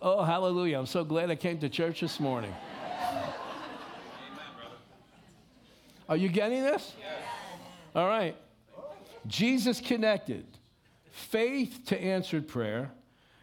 Oh, 0.00 0.22
hallelujah. 0.22 0.78
I'm 0.78 0.86
so 0.86 1.04
glad 1.04 1.30
I 1.30 1.36
came 1.36 1.58
to 1.58 1.68
church 1.68 2.00
this 2.00 2.20
morning. 2.20 2.54
Are 6.08 6.16
you 6.16 6.28
getting 6.28 6.62
this? 6.62 6.92
All 7.94 8.06
right. 8.06 8.36
Jesus 9.26 9.80
connected 9.80 10.46
faith 11.10 11.80
to 11.86 12.00
answered 12.00 12.46
prayer 12.46 12.90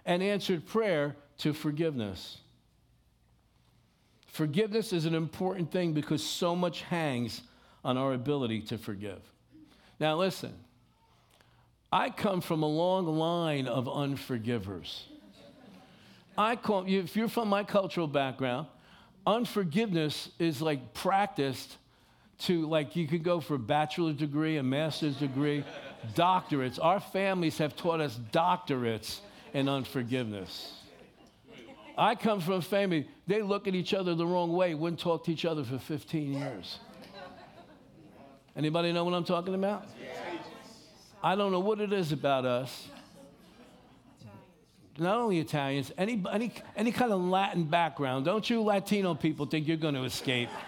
and 0.06 0.22
answered 0.22 0.66
prayer 0.66 1.16
to 1.40 1.54
forgiveness. 1.54 2.38
Forgiveness 4.28 4.94
is 4.94 5.06
an 5.06 5.16
important 5.16 5.72
thing 5.72 5.94
because 5.94 6.24
so 6.24 6.56
much 6.56 6.82
hangs 6.84 7.42
on 7.84 7.98
our 7.98 8.14
ability 8.14 8.62
to 8.62 8.78
forgive. 8.78 9.20
Now, 10.00 10.18
listen, 10.18 10.54
I 11.92 12.10
come 12.10 12.42
from 12.42 12.64
a 12.64 12.68
long 12.68 13.06
line 13.06 13.68
of 13.68 13.88
unforgivers. 13.88 15.06
I 16.38 16.56
call, 16.56 16.86
if 16.88 17.16
you're 17.16 17.28
from 17.28 17.48
my 17.48 17.64
cultural 17.64 18.08
background, 18.08 18.68
unforgiveness 19.26 20.30
is 20.40 20.62
like 20.62 20.94
practiced 20.94 21.78
to 22.40 22.68
like 22.68 22.96
you 22.96 23.08
could 23.08 23.24
go 23.24 23.40
for 23.40 23.56
a 23.56 23.60
bachelor's 23.60 24.18
degree, 24.18 24.58
a 24.58 24.64
master's 24.64 25.16
degree, 25.18 25.64
doctorates. 26.16 26.80
Our 26.82 27.00
families 27.00 27.58
have 27.60 27.76
taught 27.76 28.02
us 28.02 28.20
doctorates 28.32 29.20
in 29.54 29.70
unforgiveness. 29.70 30.74
I 31.96 32.16
come 32.16 32.42
from 32.42 32.56
a 32.56 32.62
family, 32.62 33.08
they 33.28 33.44
look 33.44 33.68
at 33.68 33.76
each 33.76 33.94
other 33.94 34.16
the 34.16 34.26
wrong 34.26 34.52
way, 34.52 34.74
wouldn't 34.74 35.00
talk 35.00 35.26
to 35.26 35.32
each 35.32 35.46
other 35.46 35.64
for 35.64 35.78
15 35.78 36.34
years. 36.34 36.80
Anybody 38.56 38.92
know 38.92 39.04
what 39.04 39.14
I'm 39.14 39.24
talking 39.24 39.54
about? 39.54 39.86
I 41.24 41.36
don't 41.36 41.52
know 41.52 41.60
what 41.60 41.80
it 41.80 41.94
is 41.94 42.12
about 42.12 42.46
us. 42.46 42.88
Not 44.98 45.18
only 45.18 45.40
Italians, 45.40 45.92
any, 45.98 46.24
any, 46.32 46.54
any 46.76 46.92
kind 46.92 47.12
of 47.12 47.20
Latin 47.22 47.64
background. 47.64 48.26
Don't 48.26 48.48
you 48.48 48.62
Latino 48.62 49.16
people 49.16 49.46
think 49.46 49.68
you're 49.68 49.78
going 49.78 49.96
to 49.96 50.04
escape? 50.04 50.50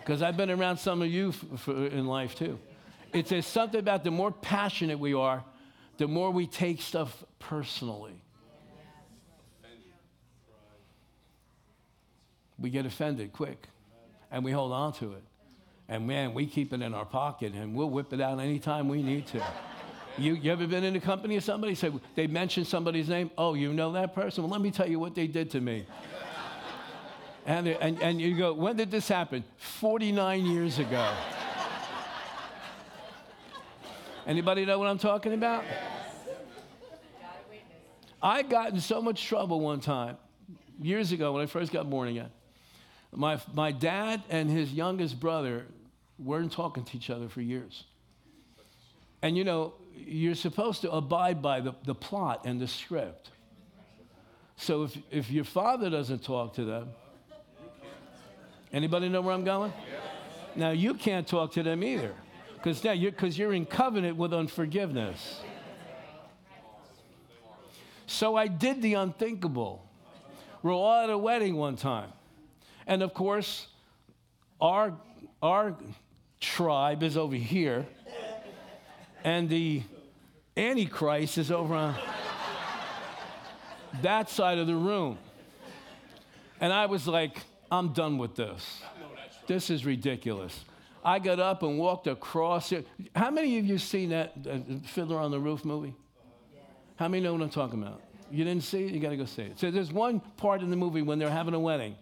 Because 0.00 0.22
I've 0.22 0.36
been 0.36 0.50
around 0.50 0.78
some 0.78 1.02
of 1.02 1.08
you 1.08 1.32
in 1.68 2.06
life 2.06 2.34
too. 2.34 2.58
It's 3.12 3.30
there's 3.30 3.46
something 3.46 3.78
about 3.78 4.02
the 4.02 4.10
more 4.10 4.32
passionate 4.32 4.98
we 4.98 5.14
are, 5.14 5.44
the 5.98 6.08
more 6.08 6.30
we 6.30 6.46
take 6.46 6.80
stuff 6.80 7.22
personally. 7.38 8.14
We 12.58 12.70
get 12.70 12.86
offended 12.86 13.32
quick 13.32 13.68
and 14.32 14.44
we 14.44 14.50
hold 14.52 14.72
on 14.72 14.94
to 14.94 15.12
it. 15.12 15.22
And 15.88 16.06
man, 16.06 16.34
we 16.34 16.46
keep 16.46 16.72
it 16.72 16.82
in 16.82 16.94
our 16.94 17.04
pocket 17.04 17.52
and 17.52 17.74
we'll 17.74 17.90
whip 17.90 18.12
it 18.12 18.20
out 18.20 18.40
anytime 18.40 18.88
we 18.88 19.02
need 19.02 19.26
to. 19.28 19.44
You, 20.18 20.34
you 20.34 20.52
ever 20.52 20.66
been 20.66 20.84
in 20.84 20.96
a 20.96 21.00
company 21.00 21.36
of 21.36 21.44
somebody? 21.44 21.74
Say, 21.74 21.92
they 22.14 22.26
mention 22.26 22.64
somebody's 22.64 23.08
name. 23.08 23.30
Oh, 23.38 23.54
you 23.54 23.72
know 23.72 23.92
that 23.92 24.14
person? 24.14 24.44
Well, 24.44 24.50
let 24.50 24.60
me 24.60 24.70
tell 24.70 24.88
you 24.88 24.98
what 24.98 25.14
they 25.14 25.26
did 25.26 25.50
to 25.52 25.60
me. 25.60 25.86
and, 27.46 27.68
and, 27.68 28.02
and 28.02 28.20
you 28.20 28.36
go, 28.36 28.52
when 28.52 28.76
did 28.76 28.90
this 28.90 29.08
happen? 29.08 29.44
49 29.56 30.44
years 30.44 30.78
ago. 30.78 31.12
Anybody 34.26 34.64
know 34.64 34.78
what 34.78 34.88
I'm 34.88 34.98
talking 34.98 35.32
about? 35.32 35.64
I 38.22 38.42
got 38.42 38.72
in 38.72 38.80
so 38.80 39.00
much 39.00 39.24
trouble 39.24 39.60
one 39.60 39.80
time, 39.80 40.18
years 40.80 41.12
ago 41.12 41.32
when 41.32 41.42
I 41.42 41.46
first 41.46 41.72
got 41.72 41.88
born 41.88 42.08
again. 42.08 42.28
My, 43.12 43.40
my 43.54 43.72
dad 43.72 44.22
and 44.28 44.50
his 44.50 44.72
youngest 44.72 45.18
brother 45.18 45.66
weren't 46.18 46.52
talking 46.52 46.84
to 46.84 46.96
each 46.96 47.08
other 47.08 47.28
for 47.28 47.40
years. 47.40 47.84
And 49.22 49.36
you 49.36 49.44
know, 49.44 49.74
you're 49.94 50.34
supposed 50.34 50.82
to 50.82 50.90
abide 50.90 51.40
by 51.40 51.60
the, 51.60 51.74
the 51.84 51.94
plot 51.94 52.42
and 52.44 52.60
the 52.60 52.66
script. 52.68 53.30
So 54.56 54.84
if, 54.84 54.98
if 55.10 55.30
your 55.30 55.44
father 55.44 55.88
doesn't 55.88 56.22
talk 56.22 56.54
to 56.54 56.64
them, 56.64 56.88
anybody 58.72 59.08
know 59.08 59.20
where 59.20 59.34
I'm 59.34 59.44
going? 59.44 59.72
Now 60.56 60.70
you 60.70 60.94
can't 60.94 61.26
talk 61.26 61.52
to 61.52 61.62
them 61.62 61.82
either 61.82 62.14
because 62.54 62.82
now 62.84 62.92
you're 62.92 63.12
because 63.12 63.38
you're 63.38 63.54
in 63.54 63.66
covenant 63.66 64.16
with 64.16 64.34
unforgiveness. 64.34 65.40
So 68.06 68.34
I 68.34 68.48
did 68.48 68.82
the 68.82 68.94
unthinkable. 68.94 69.86
We're 70.62 70.74
all 70.74 71.04
at 71.04 71.10
a 71.10 71.16
wedding 71.16 71.54
one 71.54 71.76
time. 71.76 72.10
And 72.86 73.02
of 73.04 73.14
course, 73.14 73.68
our, 74.60 74.92
our 75.40 75.76
tribe 76.40 77.02
is 77.04 77.16
over 77.16 77.36
here, 77.36 77.86
and 79.24 79.48
the 79.48 79.82
Antichrist 80.56 81.38
is 81.38 81.50
over 81.50 81.74
on 81.74 81.96
that 84.02 84.28
side 84.28 84.58
of 84.58 84.66
the 84.66 84.74
room. 84.74 85.18
And 86.60 86.72
I 86.72 86.86
was 86.86 87.06
like, 87.06 87.38
I'm 87.70 87.92
done 87.92 88.18
with 88.18 88.36
this. 88.36 88.82
This 89.46 89.70
is 89.70 89.84
ridiculous. 89.84 90.64
I 91.04 91.18
got 91.18 91.40
up 91.40 91.62
and 91.62 91.78
walked 91.78 92.06
across 92.06 92.72
it. 92.72 92.86
How 93.16 93.30
many 93.30 93.58
of 93.58 93.64
you 93.64 93.78
seen 93.78 94.10
that 94.10 94.34
uh, 94.48 94.58
Fiddler 94.86 95.18
on 95.18 95.30
the 95.30 95.40
Roof 95.40 95.64
movie? 95.64 95.94
How 96.96 97.08
many 97.08 97.22
know 97.22 97.32
what 97.32 97.40
I'm 97.42 97.50
talking 97.50 97.82
about? 97.82 98.02
You 98.30 98.44
didn't 98.44 98.64
see 98.64 98.84
it? 98.84 98.92
You 98.92 99.00
got 99.00 99.10
to 99.10 99.16
go 99.16 99.24
see 99.24 99.42
it. 99.42 99.58
So 99.58 99.70
there's 99.70 99.92
one 99.92 100.20
part 100.36 100.60
in 100.60 100.70
the 100.70 100.76
movie 100.76 101.02
when 101.02 101.18
they're 101.18 101.30
having 101.30 101.54
a 101.54 101.58
wedding. 101.58 101.96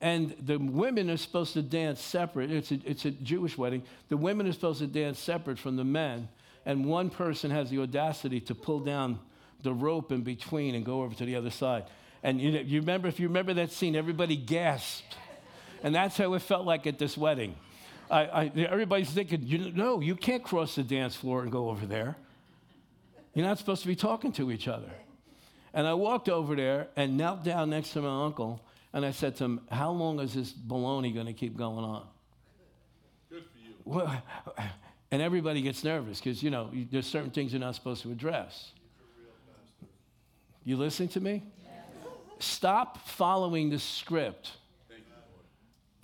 And 0.00 0.34
the 0.40 0.58
women 0.58 1.08
are 1.08 1.16
supposed 1.16 1.54
to 1.54 1.62
dance 1.62 2.00
separate. 2.00 2.50
It's 2.50 2.70
a, 2.70 2.78
it's 2.84 3.04
a 3.06 3.10
Jewish 3.10 3.56
wedding. 3.56 3.82
The 4.08 4.16
women 4.16 4.46
are 4.46 4.52
supposed 4.52 4.80
to 4.80 4.86
dance 4.86 5.18
separate 5.18 5.58
from 5.58 5.76
the 5.76 5.84
men. 5.84 6.28
And 6.66 6.84
one 6.84 7.10
person 7.10 7.50
has 7.50 7.70
the 7.70 7.80
audacity 7.80 8.40
to 8.40 8.54
pull 8.54 8.80
down 8.80 9.18
the 9.62 9.72
rope 9.72 10.12
in 10.12 10.22
between 10.22 10.74
and 10.74 10.84
go 10.84 11.02
over 11.02 11.14
to 11.14 11.24
the 11.24 11.36
other 11.36 11.50
side. 11.50 11.84
And 12.22 12.40
you, 12.40 12.50
you 12.50 12.80
remember, 12.80 13.08
if 13.08 13.20
you 13.20 13.28
remember 13.28 13.54
that 13.54 13.72
scene, 13.72 13.96
everybody 13.96 14.36
gasped. 14.36 15.16
And 15.82 15.94
that's 15.94 16.16
how 16.16 16.34
it 16.34 16.42
felt 16.42 16.66
like 16.66 16.86
at 16.86 16.98
this 16.98 17.16
wedding. 17.16 17.54
I, 18.10 18.20
I, 18.24 18.52
everybody's 18.56 19.10
thinking, 19.10 19.42
you, 19.44 19.72
no, 19.72 20.00
you 20.00 20.14
can't 20.14 20.42
cross 20.42 20.74
the 20.74 20.82
dance 20.82 21.16
floor 21.16 21.42
and 21.42 21.50
go 21.50 21.70
over 21.70 21.86
there. 21.86 22.16
You're 23.34 23.46
not 23.46 23.58
supposed 23.58 23.82
to 23.82 23.88
be 23.88 23.96
talking 23.96 24.32
to 24.32 24.50
each 24.50 24.68
other. 24.68 24.90
And 25.74 25.86
I 25.86 25.94
walked 25.94 26.28
over 26.28 26.56
there 26.56 26.88
and 26.96 27.16
knelt 27.16 27.44
down 27.44 27.70
next 27.70 27.92
to 27.92 28.02
my 28.02 28.24
uncle, 28.24 28.60
and 28.92 29.04
I 29.04 29.10
said 29.10 29.36
to 29.36 29.44
him, 29.44 29.60
How 29.70 29.90
long 29.90 30.20
is 30.20 30.34
this 30.34 30.52
baloney 30.52 31.12
going 31.14 31.26
to 31.26 31.32
keep 31.32 31.56
going 31.56 31.84
on? 31.84 32.06
Good 33.30 33.44
for 33.44 33.58
you. 33.58 33.74
Well, 33.84 34.22
and 35.10 35.22
everybody 35.22 35.62
gets 35.62 35.84
nervous 35.84 36.18
because, 36.18 36.42
you 36.42 36.50
know, 36.50 36.70
there's 36.90 37.06
certain 37.06 37.30
things 37.30 37.52
you're 37.52 37.60
not 37.60 37.74
supposed 37.74 38.02
to 38.02 38.10
address. 38.10 38.72
You 40.64 40.76
listening 40.76 41.10
to 41.10 41.20
me? 41.20 41.42
Stop 42.38 42.98
following 43.06 43.70
the 43.70 43.78
script 43.78 44.52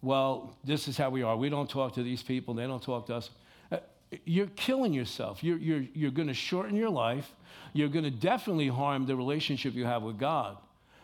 well, 0.02 0.56
this 0.64 0.88
is 0.88 0.98
how 0.98 1.10
we 1.10 1.22
are. 1.22 1.36
We 1.36 1.48
don't 1.48 1.70
talk 1.70 1.94
to 1.94 2.02
these 2.02 2.22
people, 2.22 2.54
they 2.54 2.66
don't 2.66 2.82
talk 2.82 3.06
to 3.06 3.14
us. 3.14 3.30
Uh, 3.70 3.78
you're 4.24 4.48
killing 4.56 4.92
yourself. 4.92 5.42
You're, 5.42 5.58
you're, 5.58 5.84
you're 5.94 6.10
going 6.10 6.28
to 6.28 6.34
shorten 6.34 6.76
your 6.76 6.90
life. 6.90 7.32
You're 7.72 7.88
going 7.88 8.04
to 8.04 8.10
definitely 8.10 8.68
harm 8.68 9.06
the 9.06 9.16
relationship 9.16 9.74
you 9.74 9.86
have 9.86 10.02
with 10.02 10.18
God. 10.18 10.58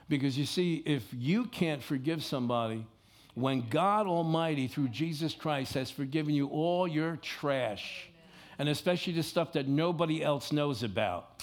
Because 0.09 0.39
you 0.39 0.47
see, 0.47 0.83
if 0.87 1.05
you 1.13 1.45
can't 1.45 1.83
forgive 1.83 2.25
somebody, 2.25 2.87
when 3.35 3.69
God 3.69 4.07
Almighty, 4.07 4.67
through 4.67 4.89
Jesus 4.89 5.35
Christ, 5.35 5.75
has 5.75 5.91
forgiven 5.91 6.35
you 6.35 6.49
all 6.49 6.89
your 6.89 7.17
trash, 7.17 8.09
and 8.59 8.69
especially 8.69 9.13
the 9.13 9.23
stuff 9.23 9.53
that 9.53 9.69
nobody 9.69 10.23
else 10.23 10.51
knows 10.51 10.83
about, 10.83 11.43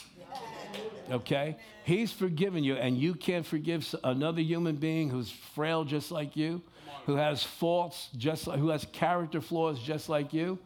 okay? 1.11 1.57
He's 1.83 2.11
forgiven 2.11 2.63
you, 2.63 2.75
and 2.75 2.97
you 2.97 3.13
can't 3.13 3.45
forgive 3.45 3.93
another 4.03 4.41
human 4.41 4.75
being 4.75 5.09
who's 5.09 5.31
frail 5.31 5.85
just 5.85 6.11
like 6.11 6.35
you 6.35 6.61
who 7.05 7.15
has 7.15 7.43
faults 7.43 8.09
just 8.17 8.47
like, 8.47 8.59
who 8.59 8.69
has 8.69 8.85
character 8.91 9.39
flaws 9.39 9.79
just 9.79 10.09
like 10.09 10.33
you, 10.33 10.57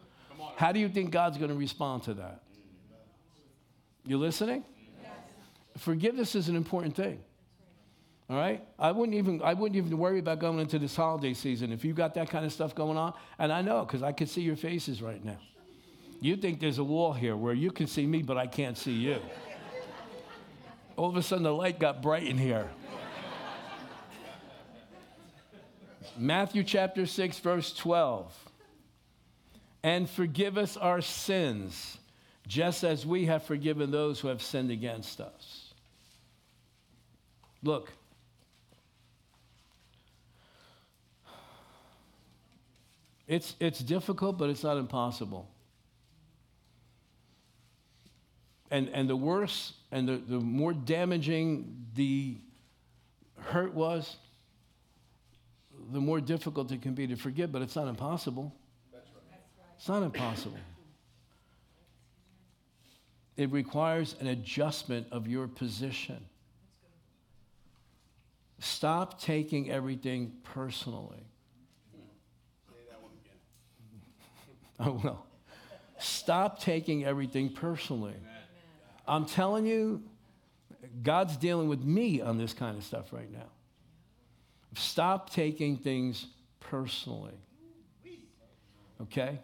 how 0.56 0.72
do 0.72 0.80
you 0.80 0.88
think 0.88 1.10
God's 1.10 1.36
going 1.36 1.50
to 1.50 1.56
respond 1.56 2.02
to 2.04 2.14
that? 2.14 2.42
You 4.06 4.16
listening? 4.18 4.64
Yes. 5.02 5.12
Forgiveness 5.76 6.34
is 6.34 6.48
an 6.48 6.56
important 6.56 6.96
thing. 6.96 7.20
All 8.30 8.36
right? 8.36 8.64
I 8.78 8.92
wouldn't 8.92 9.18
even 9.18 9.42
I 9.42 9.54
wouldn't 9.54 9.76
even 9.76 9.98
worry 9.98 10.20
about 10.20 10.38
going 10.38 10.60
into 10.60 10.78
this 10.78 10.94
holiday 10.94 11.34
season 11.34 11.72
if 11.72 11.84
you 11.84 11.92
got 11.92 12.14
that 12.14 12.30
kind 12.30 12.46
of 12.46 12.52
stuff 12.52 12.76
going 12.76 12.96
on. 12.96 13.12
And 13.40 13.52
I 13.52 13.60
know 13.60 13.84
because 13.84 14.04
I 14.04 14.12
can 14.12 14.28
see 14.28 14.40
your 14.42 14.54
faces 14.54 15.02
right 15.02 15.22
now. 15.24 15.38
You 16.20 16.36
think 16.36 16.60
there's 16.60 16.78
a 16.78 16.84
wall 16.84 17.12
here 17.12 17.36
where 17.36 17.54
you 17.54 17.72
can 17.72 17.88
see 17.88 18.06
me, 18.06 18.22
but 18.22 18.38
I 18.38 18.46
can't 18.46 18.78
see 18.78 18.92
you. 18.92 19.18
All 20.96 21.08
of 21.08 21.16
a 21.16 21.22
sudden 21.22 21.42
the 21.42 21.52
light 21.52 21.80
got 21.80 22.02
bright 22.02 22.24
in 22.24 22.38
here. 22.38 22.70
Matthew 26.16 26.62
chapter 26.62 27.06
6, 27.06 27.38
verse 27.38 27.72
12. 27.72 28.32
And 29.82 30.08
forgive 30.08 30.58
us 30.58 30.76
our 30.76 31.00
sins, 31.00 31.96
just 32.46 32.84
as 32.84 33.06
we 33.06 33.24
have 33.26 33.44
forgiven 33.44 33.90
those 33.90 34.20
who 34.20 34.28
have 34.28 34.42
sinned 34.42 34.70
against 34.70 35.20
us. 35.20 35.72
Look, 37.62 37.90
It's, 43.30 43.54
it's 43.60 43.78
difficult, 43.78 44.38
but 44.38 44.50
it's 44.50 44.64
not 44.64 44.76
impossible. 44.76 45.48
And, 48.72 48.88
and 48.88 49.08
the 49.08 49.14
worse 49.14 49.74
and 49.92 50.08
the, 50.08 50.16
the 50.16 50.40
more 50.40 50.72
damaging 50.72 51.86
the 51.94 52.38
hurt 53.36 53.72
was, 53.72 54.16
the 55.92 56.00
more 56.00 56.20
difficult 56.20 56.72
it 56.72 56.82
can 56.82 56.94
be 56.94 57.06
to 57.06 57.14
forgive, 57.14 57.52
but 57.52 57.62
it's 57.62 57.76
not 57.76 57.86
impossible. 57.86 58.52
It's 59.76 59.88
not 59.88 60.02
impossible. 60.02 60.58
It 63.36 63.52
requires 63.52 64.16
an 64.18 64.26
adjustment 64.26 65.06
of 65.12 65.28
your 65.28 65.46
position. 65.46 66.18
Stop 68.58 69.20
taking 69.20 69.70
everything 69.70 70.32
personally. 70.42 71.22
Say 72.68 72.76
that 72.90 73.00
one 73.00 73.12
I 74.80 74.88
will. 74.88 75.26
Stop 75.98 76.60
taking 76.60 77.04
everything 77.04 77.50
personally. 77.50 78.14
I'm 79.06 79.26
telling 79.26 79.66
you, 79.66 80.02
God's 81.02 81.36
dealing 81.36 81.68
with 81.68 81.84
me 81.84 82.20
on 82.20 82.38
this 82.38 82.52
kind 82.54 82.76
of 82.76 82.84
stuff 82.84 83.12
right 83.12 83.30
now. 83.30 83.50
Stop 84.74 85.30
taking 85.30 85.76
things 85.76 86.26
personally. 86.60 87.34
Okay? 89.02 89.38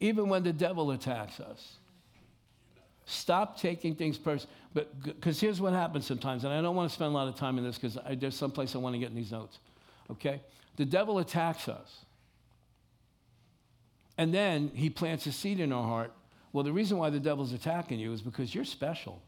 Even 0.00 0.28
when 0.28 0.42
the 0.42 0.52
devil 0.52 0.90
attacks 0.92 1.40
us. 1.40 1.76
Stop 3.04 3.58
taking 3.58 3.94
things 3.94 4.16
personally. 4.16 4.54
But 4.72 5.02
because 5.02 5.40
here's 5.40 5.60
what 5.60 5.72
happens 5.72 6.06
sometimes, 6.06 6.44
and 6.44 6.52
I 6.52 6.62
don't 6.62 6.76
want 6.76 6.88
to 6.88 6.94
spend 6.94 7.10
a 7.10 7.14
lot 7.14 7.28
of 7.28 7.34
time 7.34 7.58
in 7.58 7.64
this 7.64 7.76
because 7.76 7.98
there's 8.16 8.36
some 8.36 8.52
place 8.52 8.74
I 8.74 8.78
want 8.78 8.94
to 8.94 8.98
get 8.98 9.10
in 9.10 9.16
these 9.16 9.32
notes. 9.32 9.58
Okay? 10.10 10.40
The 10.76 10.84
devil 10.84 11.18
attacks 11.18 11.68
us. 11.68 12.04
And 14.18 14.34
then 14.34 14.70
he 14.74 14.90
plants 14.90 15.26
a 15.26 15.32
seed 15.32 15.60
in 15.60 15.72
our 15.72 15.84
heart. 15.84 16.12
Well, 16.52 16.64
the 16.64 16.72
reason 16.72 16.98
why 16.98 17.10
the 17.10 17.20
devil's 17.20 17.52
attacking 17.52 18.00
you 18.00 18.12
is 18.12 18.22
because 18.22 18.54
you're 18.54 18.64
special. 18.64 19.22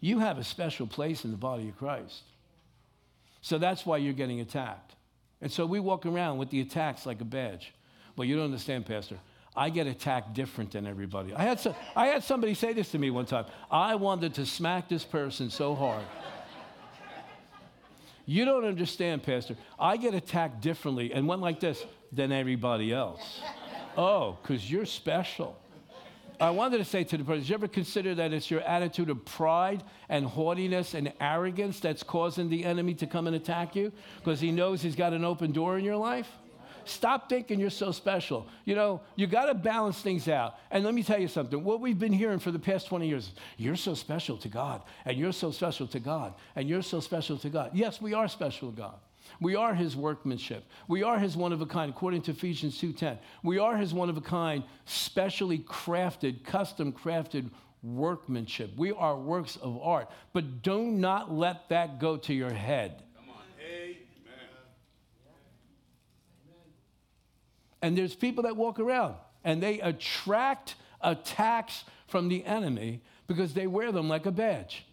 You 0.00 0.18
have 0.18 0.38
a 0.38 0.44
special 0.44 0.86
place 0.86 1.24
in 1.24 1.30
the 1.30 1.36
body 1.36 1.68
of 1.68 1.78
Christ. 1.78 2.22
So 3.40 3.58
that's 3.58 3.86
why 3.86 3.98
you're 3.98 4.12
getting 4.12 4.40
attacked. 4.40 4.94
And 5.40 5.50
so 5.50 5.66
we 5.66 5.80
walk 5.80 6.06
around 6.06 6.38
with 6.38 6.50
the 6.50 6.60
attacks 6.60 7.06
like 7.06 7.20
a 7.20 7.24
badge. 7.24 7.72
Well, 8.16 8.26
you 8.26 8.36
don't 8.36 8.46
understand, 8.46 8.86
Pastor. 8.86 9.18
I 9.56 9.70
get 9.70 9.86
attacked 9.86 10.34
different 10.34 10.72
than 10.72 10.86
everybody. 10.86 11.34
I 11.34 11.42
had, 11.42 11.58
some, 11.58 11.74
I 11.94 12.08
had 12.08 12.22
somebody 12.22 12.52
say 12.54 12.74
this 12.74 12.90
to 12.90 12.98
me 12.98 13.10
one 13.10 13.24
time. 13.24 13.46
I 13.70 13.94
wanted 13.94 14.34
to 14.34 14.44
smack 14.44 14.88
this 14.88 15.04
person 15.04 15.48
so 15.48 15.74
hard. 15.74 16.04
You 18.26 18.44
don't 18.44 18.64
understand, 18.64 19.22
Pastor. 19.22 19.56
I 19.78 19.96
get 19.96 20.12
attacked 20.12 20.60
differently 20.60 21.12
and 21.12 21.26
went 21.26 21.40
like 21.40 21.60
this 21.60 21.84
than 22.12 22.32
everybody 22.32 22.92
else. 22.92 23.40
Oh, 23.96 24.38
because 24.42 24.70
you're 24.70 24.86
special. 24.86 25.58
I 26.38 26.50
wanted 26.50 26.78
to 26.78 26.84
say 26.84 27.02
to 27.02 27.16
the 27.16 27.24
person, 27.24 27.40
did 27.40 27.48
you 27.48 27.54
ever 27.54 27.68
consider 27.68 28.14
that 28.16 28.32
it's 28.34 28.50
your 28.50 28.60
attitude 28.60 29.08
of 29.08 29.24
pride 29.24 29.82
and 30.08 30.26
haughtiness 30.26 30.92
and 30.92 31.12
arrogance 31.18 31.80
that's 31.80 32.02
causing 32.02 32.50
the 32.50 32.64
enemy 32.64 32.92
to 32.94 33.06
come 33.06 33.26
and 33.26 33.34
attack 33.34 33.74
you? 33.74 33.90
Because 34.18 34.38
he 34.38 34.52
knows 34.52 34.82
he's 34.82 34.96
got 34.96 35.14
an 35.14 35.24
open 35.24 35.52
door 35.52 35.78
in 35.78 35.84
your 35.84 35.96
life? 35.96 36.28
Stop 36.84 37.28
thinking 37.28 37.58
you're 37.58 37.70
so 37.70 37.90
special. 37.90 38.46
You 38.64 38.76
know, 38.76 39.00
you 39.16 39.26
got 39.26 39.46
to 39.46 39.54
balance 39.54 40.00
things 40.00 40.28
out. 40.28 40.54
And 40.70 40.84
let 40.84 40.94
me 40.94 41.02
tell 41.02 41.18
you 41.18 41.26
something. 41.26 41.64
What 41.64 41.80
we've 41.80 41.98
been 41.98 42.12
hearing 42.12 42.38
for 42.38 42.52
the 42.52 42.58
past 42.58 42.86
20 42.86 43.08
years, 43.08 43.32
you're 43.56 43.74
so 43.74 43.94
special 43.94 44.36
to 44.38 44.48
God, 44.48 44.82
and 45.04 45.16
you're 45.16 45.32
so 45.32 45.50
special 45.50 45.86
to 45.88 45.98
God, 45.98 46.34
and 46.54 46.68
you're 46.68 46.82
so 46.82 47.00
special 47.00 47.38
to 47.38 47.48
God. 47.48 47.70
Yes, 47.72 48.00
we 48.00 48.14
are 48.14 48.28
special 48.28 48.70
to 48.70 48.76
God. 48.76 48.98
We 49.40 49.54
are 49.54 49.74
his 49.74 49.96
workmanship. 49.96 50.64
We 50.88 51.02
are 51.02 51.18
his 51.18 51.36
one 51.36 51.52
of 51.52 51.60
a 51.60 51.66
kind, 51.66 51.90
according 51.90 52.22
to 52.22 52.30
Ephesians 52.30 52.78
2:10. 52.78 53.18
We 53.42 53.58
are 53.58 53.76
his 53.76 53.92
one 53.92 54.08
of 54.08 54.16
a 54.16 54.20
kind, 54.20 54.64
specially 54.84 55.58
crafted, 55.58 56.44
custom 56.44 56.92
crafted 56.92 57.50
workmanship. 57.82 58.76
We 58.76 58.92
are 58.92 59.16
works 59.16 59.56
of 59.56 59.78
art. 59.80 60.10
But 60.32 60.62
do 60.62 60.82
not 60.82 61.32
let 61.32 61.68
that 61.68 62.00
go 62.00 62.16
to 62.16 62.34
your 62.34 62.52
head. 62.52 63.02
Come 63.16 63.30
on. 63.30 63.42
Amen. 63.60 63.88
And 67.82 67.96
there's 67.96 68.14
people 68.14 68.44
that 68.44 68.56
walk 68.56 68.80
around 68.80 69.16
and 69.44 69.62
they 69.62 69.80
attract 69.80 70.74
attacks 71.00 71.84
from 72.08 72.28
the 72.28 72.44
enemy 72.44 73.02
because 73.26 73.54
they 73.54 73.66
wear 73.66 73.92
them 73.92 74.08
like 74.08 74.26
a 74.26 74.32
badge. 74.32 74.84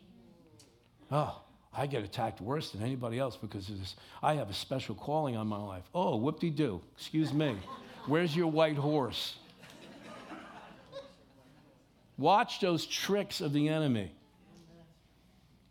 Oh, 1.11 1.42
I 1.75 1.87
get 1.87 2.03
attacked 2.03 2.39
worse 2.39 2.71
than 2.71 2.83
anybody 2.83 3.17
else 3.17 3.35
because 3.35 3.67
of 3.69 3.79
this. 3.79 3.95
I 4.21 4.35
have 4.35 4.49
a 4.49 4.53
special 4.53 4.93
calling 4.93 5.35
on 5.35 5.47
my 5.47 5.57
life. 5.57 5.83
Oh, 5.93 6.17
whoop 6.17 6.39
de 6.39 6.51
doo. 6.51 6.81
Excuse 6.95 7.33
me. 7.33 7.57
Where's 8.05 8.35
your 8.35 8.47
white 8.47 8.77
horse? 8.77 9.35
Watch 12.17 12.59
those 12.59 12.85
tricks 12.85 13.41
of 13.41 13.53
the 13.53 13.69
enemy. 13.69 14.11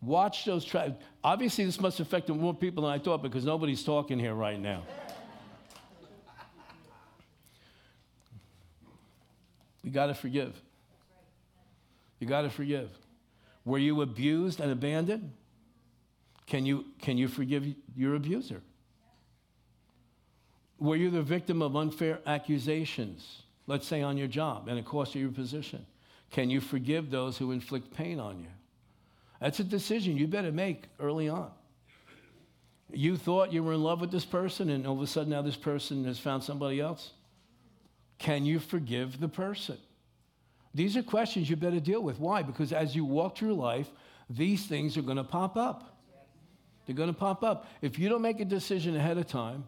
Watch 0.01 0.43
those 0.43 0.65
tricks. 0.65 0.91
Obviously, 1.23 1.63
this 1.63 1.79
must 1.79 2.01
affect 2.01 2.27
more 2.27 2.53
people 2.53 2.83
than 2.83 2.91
I 2.91 2.99
thought 2.99 3.21
because 3.21 3.45
nobody's 3.45 3.83
talking 3.83 4.19
here 4.19 4.33
right 4.33 4.59
now. 4.59 4.83
You 9.83 9.91
got 9.91 10.07
to 10.07 10.13
forgive. 10.13 10.53
You 12.19 12.27
got 12.27 12.41
to 12.41 12.49
forgive. 12.49 12.89
Were 13.63 13.77
you 13.77 14.01
abused 14.01 14.59
and 14.59 14.71
abandoned? 14.71 15.31
Can 16.45 16.65
you, 16.65 16.85
can 17.01 17.17
you 17.17 17.27
forgive 17.27 17.65
your 17.95 18.15
abuser? 18.15 18.61
Were 20.79 20.95
you 20.95 21.09
the 21.09 21.21
victim 21.21 21.61
of 21.61 21.75
unfair 21.75 22.19
accusations, 22.25 23.43
let's 23.67 23.87
say 23.87 24.01
on 24.01 24.17
your 24.17 24.27
job, 24.27 24.67
and 24.67 24.77
it 24.77 24.85
cost 24.85 25.15
you 25.15 25.21
your 25.21 25.31
position? 25.31 25.85
Can 26.31 26.49
you 26.49 26.59
forgive 26.59 27.09
those 27.09 27.37
who 27.37 27.51
inflict 27.51 27.93
pain 27.93 28.19
on 28.19 28.39
you? 28.39 28.49
That's 29.39 29.59
a 29.59 29.63
decision 29.63 30.17
you 30.17 30.27
better 30.27 30.51
make 30.51 30.83
early 30.99 31.29
on. 31.29 31.51
You 32.91 33.17
thought 33.17 33.53
you 33.53 33.63
were 33.63 33.73
in 33.73 33.83
love 33.83 34.01
with 34.01 34.11
this 34.11 34.25
person, 34.25 34.69
and 34.69 34.85
all 34.85 34.95
of 34.95 35.01
a 35.01 35.07
sudden 35.07 35.29
now 35.29 35.41
this 35.41 35.55
person 35.55 36.05
has 36.05 36.19
found 36.19 36.43
somebody 36.43 36.79
else? 36.79 37.11
Can 38.19 38.45
you 38.45 38.59
forgive 38.59 39.19
the 39.19 39.27
person? 39.27 39.77
These 40.73 40.97
are 40.97 41.03
questions 41.03 41.49
you 41.49 41.55
better 41.55 41.79
deal 41.79 42.01
with. 42.01 42.19
Why? 42.19 42.41
Because 42.41 42.73
as 42.73 42.95
you 42.95 43.05
walk 43.05 43.37
through 43.37 43.53
life, 43.53 43.89
these 44.29 44.65
things 44.65 44.97
are 44.97 45.01
going 45.01 45.17
to 45.17 45.23
pop 45.23 45.55
up. 45.55 45.92
They're 46.85 46.95
going 46.95 47.11
to 47.11 47.17
pop 47.17 47.43
up. 47.43 47.67
If 47.81 47.97
you 47.97 48.09
don't 48.09 48.21
make 48.21 48.39
a 48.39 48.45
decision 48.45 48.95
ahead 48.95 49.17
of 49.17 49.27
time 49.27 49.65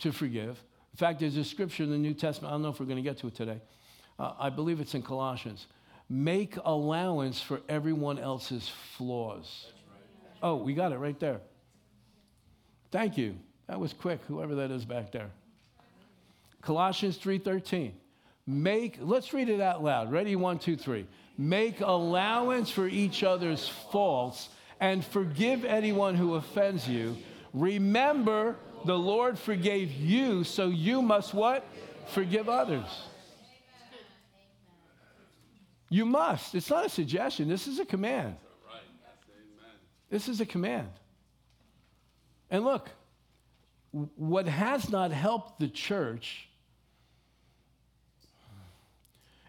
to 0.00 0.12
forgive, 0.12 0.62
in 0.92 0.98
fact, 0.98 1.20
there's 1.20 1.36
a 1.36 1.44
scripture 1.44 1.82
in 1.82 1.90
the 1.90 1.98
New 1.98 2.14
Testament, 2.14 2.52
I 2.52 2.54
don't 2.54 2.62
know 2.62 2.70
if 2.70 2.80
we're 2.80 2.86
going 2.86 2.96
to 2.96 3.02
get 3.02 3.18
to 3.18 3.28
it 3.28 3.34
today. 3.34 3.60
Uh, 4.18 4.32
I 4.38 4.50
believe 4.50 4.80
it's 4.80 4.94
in 4.94 5.02
Colossians. 5.02 5.66
Make 6.08 6.56
allowance 6.64 7.40
for 7.40 7.60
everyone 7.68 8.18
else's 8.18 8.70
flaws. 8.96 9.66
Oh, 10.42 10.56
we 10.56 10.74
got 10.74 10.92
it 10.92 10.98
right 10.98 11.18
there. 11.18 11.40
Thank 12.90 13.18
you. 13.18 13.36
That 13.66 13.80
was 13.80 13.92
quick, 13.92 14.20
whoever 14.28 14.54
that 14.56 14.70
is 14.70 14.84
back 14.84 15.12
there. 15.12 15.30
Colossians 16.62 17.18
3:13. 17.18 17.92
Make, 18.46 18.98
let's 19.00 19.32
read 19.32 19.48
it 19.48 19.60
out 19.60 19.82
loud. 19.82 20.12
Ready? 20.12 20.36
One, 20.36 20.58
two, 20.58 20.76
three. 20.76 21.06
Make 21.36 21.80
allowance 21.80 22.70
for 22.70 22.86
each 22.86 23.24
other's 23.24 23.68
faults 23.68 24.48
and 24.80 25.04
forgive 25.04 25.64
anyone 25.64 26.14
who 26.14 26.34
offends 26.34 26.88
you. 26.88 27.16
Remember, 27.52 28.56
the 28.84 28.98
Lord 28.98 29.38
forgave 29.38 29.92
you, 29.92 30.44
so 30.44 30.68
you 30.68 31.02
must 31.02 31.34
what? 31.34 31.66
Forgive 32.08 32.48
others. 32.48 32.86
You 35.88 36.04
must. 36.04 36.54
It's 36.54 36.70
not 36.70 36.84
a 36.84 36.88
suggestion. 36.88 37.48
This 37.48 37.66
is 37.66 37.78
a 37.78 37.84
command. 37.84 38.36
This 40.10 40.28
is 40.28 40.40
a 40.40 40.46
command. 40.46 40.90
And 42.50 42.64
look, 42.64 42.90
what 43.90 44.46
has 44.46 44.90
not 44.90 45.10
helped 45.10 45.58
the 45.58 45.68
church 45.68 46.48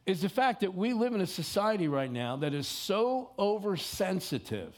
is 0.06 0.22
the 0.22 0.30
fact 0.30 0.62
that 0.62 0.74
we 0.74 0.94
live 0.94 1.14
in 1.14 1.22
a 1.22 1.28
society 1.28 1.88
right 1.88 2.12
now 2.12 2.38
that 2.38 2.54
is 2.54 2.66
so 2.66 3.32
oversensitive. 3.38 4.74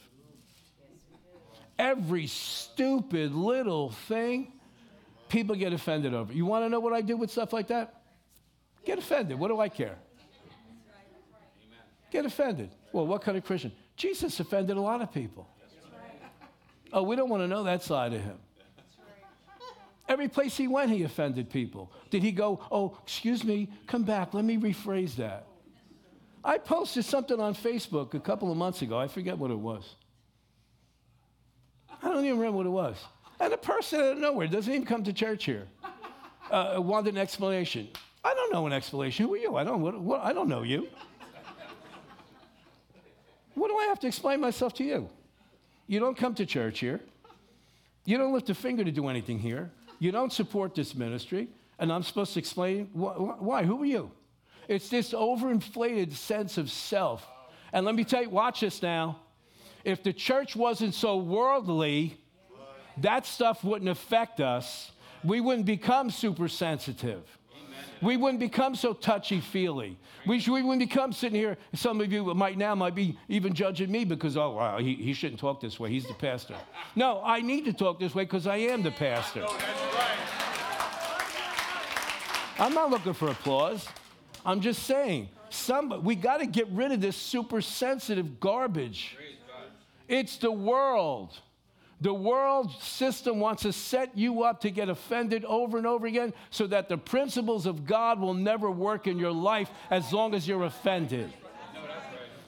Every 1.79 2.27
stupid 2.27 3.33
little 3.33 3.91
thing, 3.91 4.51
people 5.29 5.55
get 5.55 5.71
offended 5.71 6.13
over. 6.13 6.33
You 6.33 6.45
want 6.45 6.65
to 6.65 6.69
know 6.69 6.81
what 6.81 6.91
I 6.91 6.99
do 6.99 7.15
with 7.15 7.31
stuff 7.31 7.53
like 7.53 7.67
that? 7.67 8.01
Get 8.85 8.99
offended. 8.99 9.39
What 9.39 9.47
do 9.47 9.61
I 9.61 9.69
care? 9.69 9.95
Get 12.11 12.25
offended. 12.25 12.69
Well, 12.91 13.07
what 13.07 13.21
kind 13.21 13.37
of 13.37 13.45
Christian? 13.45 13.71
Jesus 13.95 14.39
offended 14.41 14.75
a 14.75 14.81
lot 14.81 15.01
of 15.01 15.13
people. 15.13 15.47
Oh, 16.91 17.03
we 17.03 17.15
don't 17.15 17.29
want 17.29 17.43
to 17.43 17.47
know 17.47 17.63
that 17.63 17.81
side 17.81 18.13
of 18.13 18.21
him. 18.21 18.37
Every 20.09 20.27
place 20.27 20.57
he 20.57 20.67
went, 20.67 20.91
he 20.91 21.03
offended 21.03 21.49
people. 21.49 21.93
Did 22.09 22.23
he 22.23 22.31
go, 22.31 22.59
oh, 22.71 22.97
excuse 23.03 23.43
me, 23.43 23.69
come 23.87 24.03
back, 24.03 24.33
let 24.33 24.43
me 24.43 24.57
rephrase 24.57 25.15
that? 25.15 25.45
I 26.43 26.57
posted 26.57 27.05
something 27.05 27.39
on 27.39 27.53
Facebook 27.53 28.15
a 28.15 28.19
couple 28.19 28.51
of 28.51 28.57
months 28.57 28.81
ago. 28.81 28.97
I 28.97 29.07
forget 29.07 29.37
what 29.37 29.51
it 29.51 29.59
was. 29.59 29.95
I 32.01 32.07
don't 32.09 32.25
even 32.25 32.37
remember 32.39 32.57
what 32.57 32.65
it 32.65 32.69
was. 32.69 32.97
And 33.39 33.53
a 33.53 33.57
person 33.57 33.99
out 33.99 34.13
of 34.13 34.17
nowhere 34.17 34.47
doesn't 34.47 34.71
even 34.71 34.85
come 34.85 35.03
to 35.03 35.13
church 35.13 35.45
here. 35.45 35.67
uh, 36.51 36.75
wanted 36.77 37.13
an 37.13 37.19
explanation. 37.19 37.87
I 38.23 38.33
don't 38.33 38.51
know 38.51 38.65
an 38.67 38.73
explanation. 38.73 39.25
Who 39.25 39.33
are 39.33 39.37
you? 39.37 39.55
I 39.55 39.63
don't, 39.63 39.81
what, 39.81 39.99
what, 39.99 40.21
I 40.21 40.33
don't 40.33 40.49
know 40.49 40.63
you. 40.63 40.87
what 43.53 43.69
do 43.69 43.77
I 43.77 43.85
have 43.85 43.99
to 44.01 44.07
explain 44.07 44.41
myself 44.41 44.73
to 44.75 44.83
you? 44.83 45.09
You 45.87 45.99
don't 45.99 46.17
come 46.17 46.35
to 46.35 46.45
church 46.45 46.79
here. 46.79 46.99
You 48.05 48.17
don't 48.17 48.33
lift 48.33 48.49
a 48.49 48.55
finger 48.55 48.83
to 48.83 48.91
do 48.91 49.07
anything 49.07 49.39
here. 49.39 49.71
You 49.99 50.11
don't 50.11 50.31
support 50.31 50.75
this 50.75 50.95
ministry. 50.95 51.47
And 51.79 51.91
I'm 51.93 52.03
supposed 52.03 52.33
to 52.33 52.39
explain 52.39 52.87
wh- 52.87 53.41
why? 53.41 53.63
Who 53.63 53.81
are 53.81 53.85
you? 53.85 54.11
It's 54.67 54.89
this 54.89 55.13
overinflated 55.13 56.13
sense 56.13 56.57
of 56.57 56.69
self. 56.69 57.25
And 57.71 57.85
let 57.85 57.95
me 57.95 58.03
tell 58.03 58.21
you, 58.23 58.29
watch 58.29 58.59
this 58.59 58.81
now. 58.81 59.19
If 59.83 60.03
the 60.03 60.13
church 60.13 60.55
wasn't 60.55 60.93
so 60.93 61.17
worldly, 61.17 62.17
that 62.97 63.25
stuff 63.25 63.63
wouldn't 63.63 63.89
affect 63.89 64.39
us. 64.39 64.91
We 65.23 65.41
wouldn't 65.41 65.65
become 65.65 66.09
super 66.09 66.47
sensitive. 66.47 67.23
We 68.01 68.15
wouldn't 68.15 68.39
become 68.39 68.75
so 68.75 68.93
touchy 68.93 69.41
feely. 69.41 69.97
We, 70.25 70.41
we 70.47 70.61
wouldn't 70.61 70.79
become 70.79 71.11
sitting 71.11 71.37
here. 71.37 71.57
Some 71.73 71.99
of 71.99 72.11
you 72.11 72.33
might 72.33 72.57
now 72.57 72.73
might 72.75 72.95
be 72.95 73.17
even 73.27 73.53
judging 73.53 73.91
me 73.91 74.05
because, 74.05 74.37
oh, 74.37 74.51
wow, 74.51 74.77
he, 74.77 74.95
he 74.95 75.13
shouldn't 75.13 75.39
talk 75.39 75.59
this 75.59 75.79
way. 75.79 75.89
He's 75.89 76.07
the 76.07 76.13
pastor. 76.13 76.55
No, 76.95 77.21
I 77.23 77.41
need 77.41 77.65
to 77.65 77.73
talk 77.73 77.99
this 77.99 78.15
way 78.15 78.23
because 78.23 78.47
I 78.47 78.57
am 78.57 78.83
the 78.83 78.91
pastor. 78.91 79.45
I'm 82.57 82.73
not 82.73 82.89
looking 82.89 83.13
for 83.13 83.29
applause. 83.29 83.87
I'm 84.45 84.61
just 84.61 84.83
saying, 84.83 85.29
some, 85.49 86.03
we 86.03 86.15
got 86.15 86.37
to 86.37 86.45
get 86.45 86.67
rid 86.69 86.91
of 86.91 87.01
this 87.01 87.17
super 87.17 87.61
sensitive 87.61 88.39
garbage. 88.39 89.17
It's 90.09 90.37
the 90.37 90.51
world. 90.51 91.39
The 92.01 92.13
world 92.13 92.71
system 92.81 93.39
wants 93.39 93.61
to 93.61 93.71
set 93.71 94.17
you 94.17 94.43
up 94.43 94.61
to 94.61 94.71
get 94.71 94.89
offended 94.89 95.45
over 95.45 95.77
and 95.77 95.85
over 95.85 96.07
again 96.07 96.33
so 96.49 96.65
that 96.67 96.89
the 96.89 96.97
principles 96.97 97.65
of 97.65 97.85
God 97.85 98.19
will 98.19 98.33
never 98.33 98.71
work 98.71 99.05
in 99.05 99.19
your 99.19 99.31
life 99.31 99.69
as 99.91 100.11
long 100.11 100.33
as 100.33 100.47
you're 100.47 100.63
offended. 100.63 101.31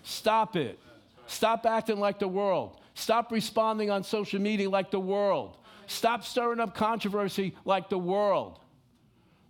Stop 0.04 0.56
it. 0.56 0.80
Stop 1.28 1.66
acting 1.66 2.00
like 2.00 2.18
the 2.18 2.28
world. 2.28 2.80
Stop 2.96 3.32
responding 3.32 3.92
on 3.92 4.04
social 4.04 4.42
media 4.42 4.70
like 4.70 4.90
the 4.90 5.00
world. 5.00 5.58
Stop 5.86 6.24
stirring 6.24 6.60
up 6.60 6.74
controversy 6.74 7.54
like 7.64 7.90
the 7.90 7.98
world. 7.98 8.60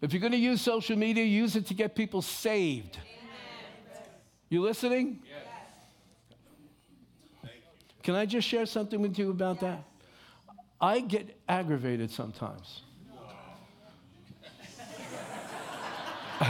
If 0.01 0.11
you're 0.11 0.19
going 0.19 0.31
to 0.33 0.37
use 0.37 0.61
social 0.61 0.97
media, 0.97 1.23
use 1.23 1.55
it 1.55 1.67
to 1.67 1.73
get 1.73 1.95
people 1.95 2.21
saved. 2.21 2.97
You 4.49 4.61
listening? 4.61 5.21
Can 8.03 8.15
I 8.15 8.25
just 8.25 8.47
share 8.47 8.65
something 8.65 9.01
with 9.01 9.17
you 9.19 9.29
about 9.29 9.59
that? 9.59 9.83
I 10.79 10.99
get 10.99 11.37
aggravated 11.47 12.09
sometimes. 12.09 12.81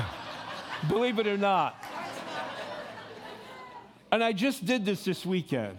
Believe 0.88 1.20
it 1.20 1.28
or 1.28 1.38
not. 1.38 1.76
And 4.12 4.24
I 4.24 4.32
just 4.34 4.66
did 4.66 4.86
this 4.86 5.04
this 5.04 5.26
weekend. 5.26 5.78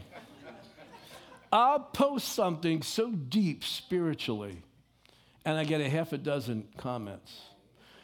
I'll 1.50 1.80
post 1.80 2.28
something 2.28 2.82
so 2.82 3.11
deep 3.11 3.62
spiritually, 3.62 4.62
and 5.44 5.58
I 5.58 5.64
get 5.64 5.82
a 5.82 5.88
half 5.88 6.12
a 6.14 6.18
dozen 6.18 6.66
comments. 6.78 7.40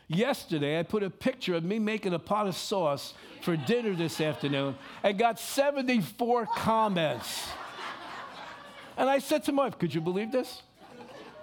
Yesterday, 0.06 0.78
I 0.78 0.82
put 0.82 1.02
a 1.02 1.10
picture 1.10 1.54
of 1.54 1.64
me 1.64 1.78
making 1.78 2.14
a 2.14 2.18
pot 2.18 2.46
of 2.46 2.56
sauce 2.56 3.14
for 3.42 3.56
dinner 3.56 3.94
this 3.94 4.20
afternoon 4.20 4.74
and 5.02 5.18
got 5.18 5.38
74 5.38 6.46
comments. 6.56 7.46
And 8.98 9.08
I 9.08 9.20
said 9.20 9.44
to 9.44 9.52
my 9.52 9.64
wife, 9.64 9.78
Could 9.78 9.94
you 9.94 10.02
believe 10.02 10.32
this? 10.32 10.62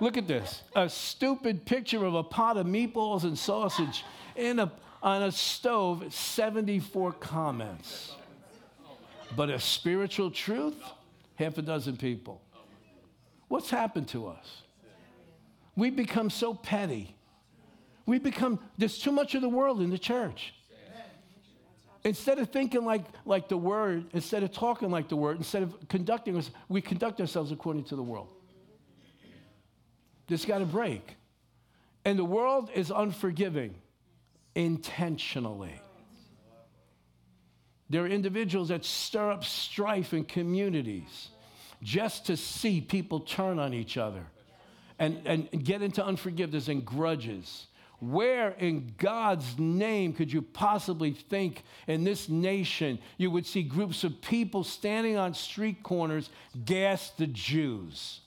Look 0.01 0.17
at 0.17 0.27
this 0.27 0.61
a 0.75 0.89
stupid 0.89 1.65
picture 1.65 2.05
of 2.05 2.13
a 2.13 2.23
pot 2.23 2.57
of 2.57 2.67
meatballs 2.67 3.23
and 3.23 3.39
sausage 3.39 4.03
in 4.35 4.59
a, 4.59 4.71
on 5.01 5.23
a 5.23 5.31
stove, 5.31 6.13
74 6.13 7.13
comments. 7.13 8.13
But 9.35 9.49
a 9.49 9.59
spiritual 9.59 10.31
truth, 10.31 10.75
half 11.35 11.57
a 11.57 11.61
dozen 11.61 11.95
people. 11.95 12.41
What's 13.47 13.69
happened 13.69 14.09
to 14.09 14.27
us? 14.27 14.61
We've 15.77 15.95
become 15.95 16.29
so 16.29 16.53
petty. 16.53 17.15
We've 18.05 18.23
become, 18.23 18.59
there's 18.77 18.99
too 18.99 19.11
much 19.11 19.33
of 19.33 19.41
the 19.41 19.49
world 19.49 19.81
in 19.81 19.89
the 19.89 19.97
church. 19.97 20.53
Instead 22.05 22.37
of 22.37 22.49
thinking 22.49 22.85
like, 22.85 23.03
like 23.25 23.49
the 23.49 23.57
word, 23.57 24.05
instead 24.13 24.43
of 24.43 24.51
talking 24.51 24.91
like 24.91 25.09
the 25.09 25.15
word, 25.15 25.37
instead 25.37 25.63
of 25.63 25.75
conducting 25.89 26.37
us, 26.37 26.51
we 26.69 26.79
conduct 26.79 27.19
ourselves 27.19 27.51
according 27.51 27.83
to 27.83 27.95
the 27.95 28.03
world. 28.03 28.27
This 30.27 30.45
got 30.45 30.59
to 30.59 30.65
break. 30.65 31.17
And 32.05 32.17
the 32.17 32.25
world 32.25 32.69
is 32.75 32.91
unforgiving 32.91 33.73
intentionally. 34.53 35.81
There 37.89 38.03
are 38.03 38.07
individuals 38.07 38.69
that 38.69 38.85
stir 38.85 39.31
up 39.31 39.43
strife 39.43 40.13
in 40.13 40.25
communities 40.25 41.29
just 41.81 42.27
to 42.27 42.37
see 42.37 42.81
people 42.81 43.19
turn 43.19 43.57
on 43.57 43.73
each 43.73 43.97
other 43.97 44.25
and, 44.99 45.21
and 45.25 45.65
get 45.65 45.81
into 45.81 46.05
unforgiveness 46.05 46.67
and 46.67 46.85
grudges. 46.85 47.65
Where 47.99 48.49
in 48.51 48.93
God's 48.97 49.57
name 49.57 50.13
could 50.13 50.31
you 50.31 50.41
possibly 50.41 51.13
think 51.13 51.63
in 51.87 52.03
this 52.03 52.27
nation 52.27 52.99
you 53.17 53.31
would 53.31 53.45
see 53.45 53.63
groups 53.63 54.03
of 54.03 54.21
people 54.21 54.63
standing 54.63 55.17
on 55.17 55.33
street 55.33 55.81
corners 55.81 56.29
gas 56.65 57.11
the 57.17 57.27
Jews? 57.27 58.19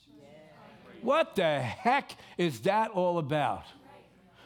What 1.01 1.35
the 1.35 1.59
heck 1.61 2.15
is 2.37 2.61
that 2.61 2.91
all 2.91 3.19
about? 3.19 3.63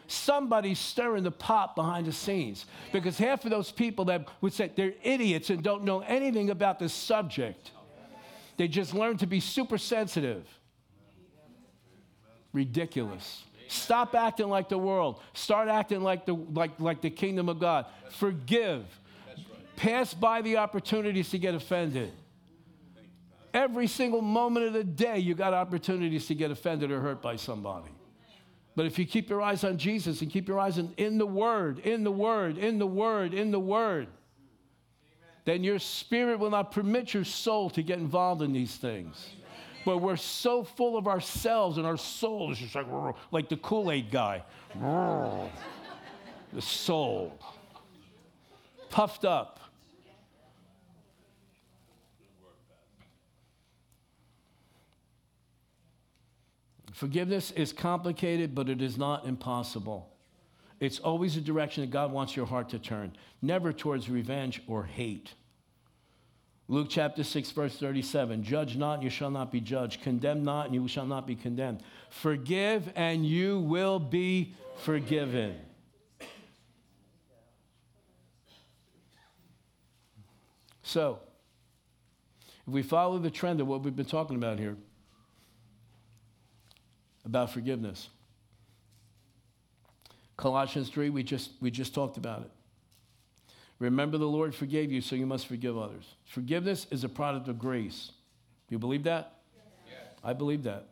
Somebody's 0.07 0.79
stirring 0.79 1.23
the 1.23 1.31
pot 1.31 1.75
behind 1.75 2.05
the 2.05 2.11
scenes 2.11 2.65
because 2.91 3.17
half 3.17 3.45
of 3.45 3.51
those 3.51 3.71
people 3.71 4.05
that 4.05 4.27
would 4.41 4.53
say 4.53 4.71
they're 4.75 4.93
idiots 5.01 5.49
and 5.49 5.63
don't 5.63 5.83
know 5.83 6.01
anything 6.01 6.49
about 6.49 6.77
the 6.77 6.89
subject, 6.89 7.71
they 8.57 8.67
just 8.67 8.93
learn 8.93 9.17
to 9.17 9.25
be 9.25 9.39
super 9.39 9.77
sensitive. 9.77 10.45
Ridiculous. 12.51 13.43
Stop 13.73 14.13
acting 14.13 14.49
like 14.49 14.69
the 14.69 14.77
world. 14.77 15.19
Start 15.33 15.67
acting 15.67 16.01
like 16.01 16.25
the, 16.25 16.33
like, 16.33 16.79
like 16.79 17.01
the 17.01 17.09
kingdom 17.09 17.49
of 17.49 17.59
God. 17.59 17.87
Forgive. 18.11 18.85
Pass 19.75 20.13
by 20.13 20.41
the 20.41 20.57
opportunities 20.57 21.29
to 21.31 21.39
get 21.39 21.55
offended. 21.55 22.11
Every 23.53 23.87
single 23.87 24.21
moment 24.21 24.67
of 24.67 24.73
the 24.73 24.83
day, 24.83 25.19
you 25.19 25.33
got 25.33 25.53
opportunities 25.53 26.27
to 26.27 26.35
get 26.35 26.51
offended 26.51 26.91
or 26.91 27.01
hurt 27.01 27.21
by 27.21 27.35
somebody. 27.35 27.89
But 28.75 28.85
if 28.85 28.97
you 28.97 29.05
keep 29.05 29.29
your 29.29 29.41
eyes 29.41 29.63
on 29.63 29.77
Jesus 29.77 30.21
and 30.21 30.31
keep 30.31 30.47
your 30.47 30.59
eyes 30.59 30.77
in, 30.77 30.93
in 30.97 31.17
the 31.17 31.25
Word, 31.25 31.79
in 31.79 32.03
the 32.03 32.11
Word, 32.11 32.57
in 32.57 32.79
the 32.79 32.87
Word, 32.87 33.33
in 33.33 33.51
the 33.51 33.59
Word, 33.59 34.07
then 35.45 35.63
your 35.63 35.79
spirit 35.79 36.39
will 36.39 36.49
not 36.49 36.71
permit 36.71 37.13
your 37.13 37.25
soul 37.25 37.69
to 37.71 37.83
get 37.83 37.99
involved 37.99 38.41
in 38.41 38.53
these 38.53 38.75
things. 38.75 39.35
But 39.85 39.97
we're 39.97 40.15
so 40.15 40.63
full 40.63 40.97
of 40.97 41.07
ourselves 41.07 41.77
and 41.77 41.85
our 41.85 41.97
soul 41.97 42.51
is 42.51 42.57
just 42.57 42.75
like, 42.75 42.87
like 43.31 43.49
the 43.49 43.57
Kool 43.57 43.91
Aid 43.91 44.11
guy. 44.11 44.43
the 46.53 46.61
soul. 46.61 47.37
Puffed 48.89 49.25
up. 49.25 49.59
Forgiveness 56.93 57.51
is 57.51 57.73
complicated, 57.73 58.53
but 58.53 58.69
it 58.69 58.81
is 58.81 58.97
not 58.97 59.25
impossible. 59.25 60.09
It's 60.79 60.99
always 60.99 61.35
a 61.35 61.41
direction 61.41 61.81
that 61.81 61.89
God 61.89 62.11
wants 62.11 62.35
your 62.35 62.45
heart 62.45 62.69
to 62.69 62.79
turn, 62.79 63.15
never 63.41 63.73
towards 63.73 64.09
revenge 64.09 64.61
or 64.67 64.83
hate. 64.83 65.33
Luke 66.73 66.87
chapter 66.89 67.23
6, 67.23 67.51
verse 67.51 67.77
37 67.77 68.41
Judge 68.43 68.75
not, 68.75 68.95
and 68.95 69.03
you 69.03 69.11
shall 69.11 69.29
not 69.29 69.51
be 69.51 69.61
judged. 69.61 70.01
Condemn 70.01 70.43
not, 70.43 70.65
and 70.65 70.73
you 70.73 70.87
shall 70.87 71.05
not 71.05 71.27
be 71.27 71.35
condemned. 71.35 71.83
Forgive, 72.09 72.91
and 72.95 73.23
you 73.23 73.59
will 73.59 73.99
be 73.99 74.55
forgiven. 74.77 75.55
So, 80.81 81.19
if 82.67 82.73
we 82.73 82.81
follow 82.81 83.19
the 83.19 83.29
trend 83.29 83.61
of 83.61 83.67
what 83.67 83.83
we've 83.83 83.95
been 83.95 84.05
talking 84.05 84.35
about 84.35 84.57
here, 84.57 84.75
about 87.23 87.51
forgiveness. 87.51 88.09
Colossians 90.37 90.89
3, 90.89 91.11
we 91.11 91.21
just, 91.21 91.51
we 91.61 91.69
just 91.69 91.93
talked 91.93 92.17
about 92.17 92.41
it. 92.41 92.51
Remember, 93.83 94.17
the 94.17 94.25
Lord 94.25 94.55
forgave 94.55 94.93
you, 94.93 95.01
so 95.01 95.13
you 95.13 95.25
must 95.25 95.45
forgive 95.45 95.77
others. 95.77 96.05
Forgiveness 96.23 96.87
is 96.89 97.03
a 97.03 97.09
product 97.09 97.49
of 97.49 97.59
grace. 97.59 98.11
Do 98.69 98.75
you 98.75 98.79
believe 98.79 99.03
that? 99.03 99.41
Yes. 99.85 99.97
I 100.23 100.31
believe 100.31 100.63
that. 100.63 100.87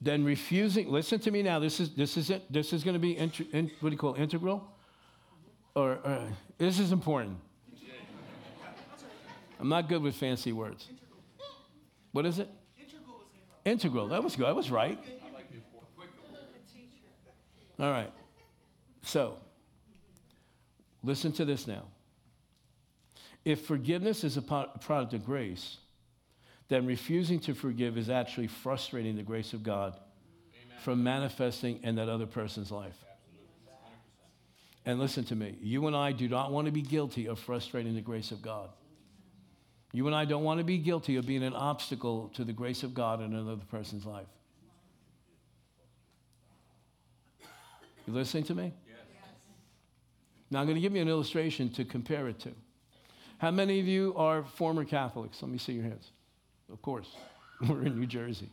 Then 0.00 0.24
refusing, 0.24 0.90
listen 0.90 1.20
to 1.20 1.30
me 1.30 1.44
now, 1.44 1.60
this 1.60 1.78
is, 1.78 1.94
this 1.94 2.16
is, 2.16 2.30
it, 2.30 2.52
this 2.52 2.72
is 2.72 2.82
going 2.82 2.94
to 2.94 2.98
be, 2.98 3.16
in, 3.16 3.30
what 3.78 3.90
do 3.90 3.94
you 3.94 3.96
call 3.96 4.14
it, 4.14 4.20
integral? 4.20 4.68
Or, 5.76 6.00
uh, 6.04 6.26
this 6.58 6.80
is 6.80 6.90
important. 6.90 7.38
I'm 9.60 9.68
not 9.68 9.88
good 9.88 10.02
with 10.02 10.16
fancy 10.16 10.50
words. 10.50 10.88
What 12.10 12.26
is 12.26 12.40
it? 12.40 12.48
Integral. 13.64 14.08
That 14.08 14.24
was 14.24 14.34
good. 14.34 14.46
I 14.46 14.52
was 14.52 14.72
right. 14.72 14.98
All 17.78 17.92
right. 17.92 18.10
So, 19.02 19.38
listen 21.04 21.30
to 21.34 21.44
this 21.44 21.68
now. 21.68 21.84
If 23.44 23.66
forgiveness 23.66 24.24
is 24.24 24.36
a 24.36 24.42
product 24.42 25.12
of 25.12 25.24
grace, 25.24 25.78
then 26.68 26.86
refusing 26.86 27.40
to 27.40 27.54
forgive 27.54 27.98
is 27.98 28.08
actually 28.08 28.46
frustrating 28.46 29.16
the 29.16 29.22
grace 29.22 29.52
of 29.52 29.62
God 29.62 29.98
from 30.82 31.02
manifesting 31.02 31.82
in 31.82 31.96
that 31.96 32.08
other 32.08 32.26
person's 32.26 32.70
life. 32.70 32.96
And 34.86 34.98
listen 34.98 35.24
to 35.24 35.36
me, 35.36 35.56
you 35.62 35.86
and 35.86 35.96
I 35.96 36.12
do 36.12 36.28
not 36.28 36.52
want 36.52 36.66
to 36.66 36.72
be 36.72 36.82
guilty 36.82 37.26
of 37.26 37.38
frustrating 37.38 37.94
the 37.94 38.02
grace 38.02 38.30
of 38.30 38.42
God. 38.42 38.70
You 39.92 40.06
and 40.06 40.16
I 40.16 40.24
don't 40.24 40.42
want 40.42 40.58
to 40.58 40.64
be 40.64 40.78
guilty 40.78 41.16
of 41.16 41.26
being 41.26 41.42
an 41.42 41.54
obstacle 41.54 42.30
to 42.34 42.44
the 42.44 42.52
grace 42.52 42.82
of 42.82 42.94
God 42.94 43.22
in 43.22 43.32
another 43.32 43.62
person's 43.70 44.04
life. 44.04 44.26
You 48.06 48.12
listening 48.12 48.44
to 48.44 48.54
me? 48.54 48.72
Yes. 48.86 48.96
Now 50.50 50.60
I'm 50.60 50.66
going 50.66 50.74
to 50.74 50.80
give 50.82 50.94
you 50.94 51.00
an 51.00 51.08
illustration 51.08 51.70
to 51.70 51.84
compare 51.84 52.28
it 52.28 52.38
to. 52.40 52.50
How 53.38 53.50
many 53.50 53.80
of 53.80 53.86
you 53.86 54.14
are 54.16 54.44
former 54.44 54.84
Catholics? 54.84 55.42
Let 55.42 55.50
me 55.50 55.58
see 55.58 55.72
your 55.72 55.84
hands. 55.84 56.10
Of 56.72 56.80
course, 56.82 57.08
we're 57.68 57.84
in 57.84 57.98
New 57.98 58.06
Jersey. 58.06 58.48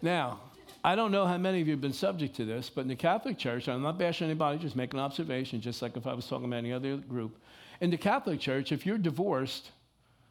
now, 0.00 0.40
I 0.82 0.94
don't 0.94 1.10
know 1.10 1.26
how 1.26 1.38
many 1.38 1.60
of 1.60 1.66
you 1.66 1.72
have 1.72 1.80
been 1.80 1.92
subject 1.92 2.36
to 2.36 2.44
this, 2.44 2.70
but 2.70 2.82
in 2.82 2.88
the 2.88 2.96
Catholic 2.96 3.38
Church, 3.38 3.68
I'm 3.68 3.82
not 3.82 3.98
bashing 3.98 4.26
anybody, 4.26 4.58
just 4.58 4.76
making 4.76 5.00
an 5.00 5.04
observation, 5.04 5.60
just 5.60 5.80
like 5.80 5.96
if 5.96 6.06
I 6.06 6.12
was 6.12 6.26
talking 6.26 6.44
about 6.44 6.58
any 6.58 6.72
other 6.72 6.96
group. 6.96 7.38
In 7.80 7.90
the 7.90 7.96
Catholic 7.96 8.38
Church, 8.38 8.70
if 8.70 8.84
you're 8.84 8.98
divorced, 8.98 9.70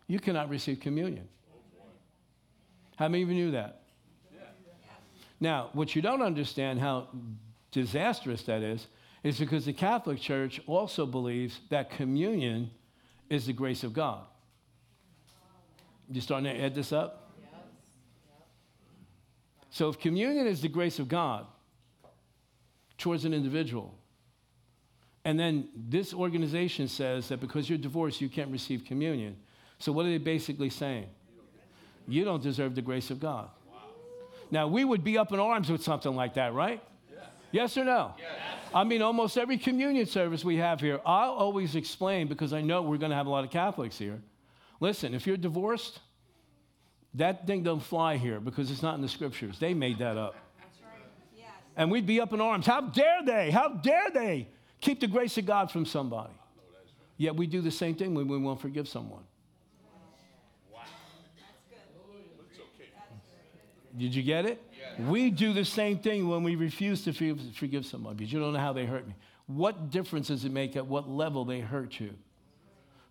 you 0.08 0.20
cannot 0.20 0.50
receive 0.50 0.80
communion. 0.80 1.28
How 2.96 3.08
many 3.08 3.24
of 3.24 3.30
you 3.30 3.36
knew 3.36 3.52
that? 3.52 3.82
Now, 5.40 5.70
what 5.74 5.96
you 5.96 6.02
don't 6.02 6.22
understand 6.22 6.80
how 6.80 7.10
disastrous 7.72 8.44
that 8.44 8.62
is, 8.62 8.88
is 9.24 9.40
because 9.40 9.66
the 9.66 9.74
Catholic 9.74 10.20
Church 10.20 10.60
also 10.68 11.06
believes 11.06 11.62
that 11.70 11.90
communion 11.90 12.70
is 13.30 13.46
the 13.46 13.54
grace 13.54 13.84
of 13.84 13.94
God. 13.94 14.22
You 16.10 16.22
starting 16.22 16.54
to 16.54 16.62
add 16.62 16.76
this 16.76 16.92
up? 16.92 17.32
So 19.72 19.90
if 19.90 20.00
communion 20.00 20.46
is 20.46 20.62
the 20.62 20.68
grace 20.68 21.00
of 21.00 21.08
God 21.08 21.48
towards 22.98 23.26
an 23.26 23.34
individual, 23.34 23.96
and 25.26 25.40
then 25.40 25.70
this 25.76 26.14
organization 26.14 26.88
says 26.88 27.30
that 27.30 27.40
because 27.40 27.70
you're 27.70 27.80
divorced, 27.80 28.22
you 28.22 28.30
can't 28.30 28.52
receive 28.52 28.84
communion. 28.86 29.38
So 29.80 29.92
what 29.92 30.06
are 30.06 30.10
they 30.10 30.18
basically 30.18 30.70
saying? 30.70 31.08
You 32.08 32.26
don't 32.26 32.44
deserve 32.44 32.76
the 32.76 32.82
grace 32.82 33.10
of 33.10 33.20
God. 33.20 33.50
Now, 34.52 34.68
we 34.68 34.84
would 34.84 35.04
be 35.04 35.18
up 35.18 35.32
in 35.32 35.40
arms 35.40 35.72
with 35.72 35.82
something 35.82 36.14
like 36.14 36.36
that, 36.36 36.54
right? 36.54 36.84
Yes 37.52 37.78
or 37.78 37.86
no? 37.86 38.14
Yes. 38.18 38.28
I 38.74 38.84
mean, 38.84 39.02
almost 39.02 39.38
every 39.38 39.58
communion 39.58 40.06
service 40.06 40.44
we 40.44 40.58
have 40.58 40.80
here, 40.80 41.00
I'll 41.06 41.34
always 41.34 41.76
explain 41.76 42.28
because 42.28 42.54
I 42.54 42.62
know 42.62 42.82
we're 42.82 42.98
going 42.98 43.12
to 43.12 43.16
have 43.16 43.28
a 43.28 43.30
lot 43.30 43.44
of 43.44 43.52
Catholics 43.52 43.98
here. 43.98 44.22
Listen, 44.80 45.14
if 45.14 45.28
you're 45.28 45.38
divorced, 45.38 46.00
that 47.14 47.46
thing 47.46 47.64
don't 47.64 47.82
fly 47.82 48.18
here 48.18 48.40
because 48.40 48.72
it's 48.72 48.82
not 48.82 48.96
in 48.96 49.02
the 49.02 49.08
scriptures. 49.08 49.60
They 49.60 49.74
made 49.74 50.00
that 50.00 50.18
up. 50.18 50.36
That's 50.60 50.80
right. 50.82 51.02
Yes. 51.38 51.48
And 51.78 51.92
we'd 51.92 52.08
be 52.08 52.20
up 52.20 52.34
in 52.34 52.42
arms. 52.42 52.66
How 52.66 52.82
dare 52.82 53.24
they? 53.24 53.52
How 53.52 53.70
dare 53.70 54.10
they 54.12 54.48
keep 54.82 55.00
the 55.00 55.08
grace 55.08 55.38
of 55.38 55.46
God 55.46 55.70
from 55.72 55.86
somebody? 55.86 56.34
Oh, 56.34 56.78
Yet 57.18 57.36
we 57.36 57.46
do 57.46 57.62
the 57.62 57.72
same 57.72 57.96
thing 57.96 58.16
when 58.16 58.28
we 58.28 58.38
won't 58.38 58.60
forgive 58.60 58.88
someone. 58.88 59.24
Did 63.96 64.16
you 64.16 64.24
get 64.24 64.46
it? 64.46 64.62
Yeah. 64.78 65.10
We 65.10 65.30
do 65.30 65.54
the 65.54 65.66
same 65.66 66.00
thing 66.00 66.28
when 66.28 66.44
we 66.44 66.56
refuse 66.56 67.04
to 67.04 67.14
forgive 67.14 67.86
someone 67.86 68.16
because 68.16 68.34
you 68.34 68.40
don't 68.40 68.54
know 68.54 68.60
how 68.60 68.74
they 68.74 68.86
hurt 68.86 69.08
me. 69.08 69.14
What 69.48 69.92
difference 69.92 70.30
does 70.30 70.46
it 70.46 70.52
make 70.52 70.76
at 70.76 70.88
what 70.88 71.10
level 71.10 71.46
they 71.46 71.60
hurt 71.60 72.00
you? 72.00 72.14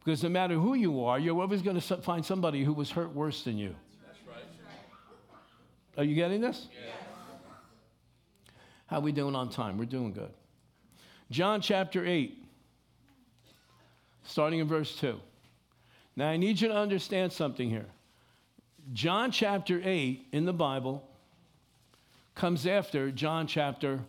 Because 0.04 0.22
no 0.22 0.28
matter 0.28 0.54
who 0.54 0.74
you 0.74 1.04
are, 1.04 1.18
you're 1.18 1.40
always 1.40 1.62
going 1.62 1.80
to 1.80 1.96
find 1.98 2.24
somebody 2.24 2.64
who 2.64 2.72
was 2.72 2.90
hurt 2.90 3.14
worse 3.14 3.44
than 3.44 3.56
you. 3.56 3.76
That's 4.04 4.18
right. 4.26 4.44
Are 5.96 6.04
you 6.04 6.16
getting 6.16 6.40
this? 6.40 6.66
Yeah. 6.72 6.90
How 8.86 8.98
we 8.98 9.12
doing 9.12 9.36
on 9.36 9.48
time? 9.50 9.78
We're 9.78 9.84
doing 9.84 10.12
good. 10.12 10.32
John 11.30 11.60
chapter 11.60 12.04
8, 12.04 12.44
starting 14.24 14.58
in 14.58 14.66
verse 14.66 14.96
2. 14.96 15.20
Now, 16.16 16.28
I 16.28 16.36
need 16.36 16.60
you 16.60 16.68
to 16.68 16.74
understand 16.74 17.32
something 17.32 17.70
here. 17.70 17.86
John 18.92 19.30
chapter 19.30 19.80
8 19.82 20.26
in 20.32 20.44
the 20.44 20.52
Bible 20.52 21.08
comes 22.34 22.66
after 22.66 23.10
John 23.10 23.46
chapter 23.46 24.00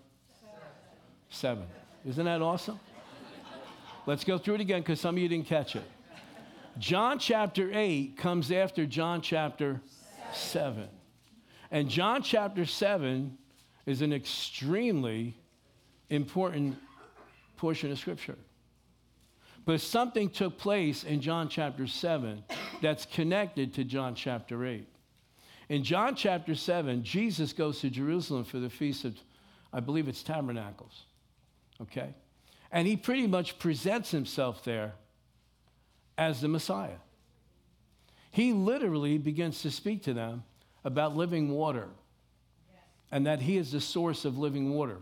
7. 1.30 1.64
Isn't 2.06 2.26
that 2.26 2.42
awesome? 2.42 2.80
Let's 4.06 4.24
go 4.24 4.38
through 4.38 4.56
it 4.56 4.62
again 4.62 4.82
because 4.82 5.00
some 5.00 5.16
of 5.16 5.22
you 5.22 5.30
didn't 5.30 5.46
catch 5.46 5.76
it. 5.76 5.84
John 6.80 7.20
chapter 7.20 7.70
8 7.72 8.18
comes 8.18 8.52
after 8.52 8.86
John 8.86 9.22
chapter 9.22 9.80
7. 10.34 10.88
And 11.70 11.88
John 11.88 12.24
chapter 12.24 12.66
7 12.66 13.38
is 13.86 14.02
an 14.02 14.12
extremely 14.12 15.38
important 16.10 16.78
portion 17.58 17.92
of 17.92 18.00
Scripture. 18.00 18.38
But 19.66 19.82
something 19.82 20.30
took 20.30 20.58
place 20.58 21.04
in 21.04 21.22
John 21.22 21.48
chapter 21.48 21.88
7 21.88 22.44
that's 22.82 23.06
connected 23.06 23.74
to 23.76 23.84
John 23.84 24.14
chapter 24.14 24.66
8. 24.66 24.88
In 25.70 25.84
John 25.84 26.16
chapter 26.16 26.54
7, 26.54 27.04
Jesus 27.04 27.54
goes 27.54 27.80
to 27.80 27.90
Jerusalem 27.90 28.44
for 28.44 28.60
the 28.60 28.70
Feast 28.70 29.06
of, 29.06 29.16
I 29.72 29.80
believe 29.80 30.08
it's 30.08 30.22
Tabernacles. 30.22 31.04
Okay? 31.82 32.14
And 32.72 32.88
he 32.88 32.98
pretty 32.98 33.28
much 33.28 33.58
presents 33.58 34.12
himself 34.12 34.64
there 34.66 34.94
as 36.18 36.42
the 36.42 36.48
Messiah. 36.48 36.98
He 38.32 38.52
literally 38.52 39.18
begins 39.18 39.62
to 39.62 39.72
speak 39.72 40.04
to 40.04 40.14
them 40.14 40.44
about 40.84 41.16
living 41.16 41.52
water 41.52 41.88
and 43.12 43.28
that 43.28 43.42
he 43.42 43.58
is 43.58 43.72
the 43.72 43.80
source 43.80 44.26
of 44.26 44.38
living 44.38 44.74
water. 44.74 44.98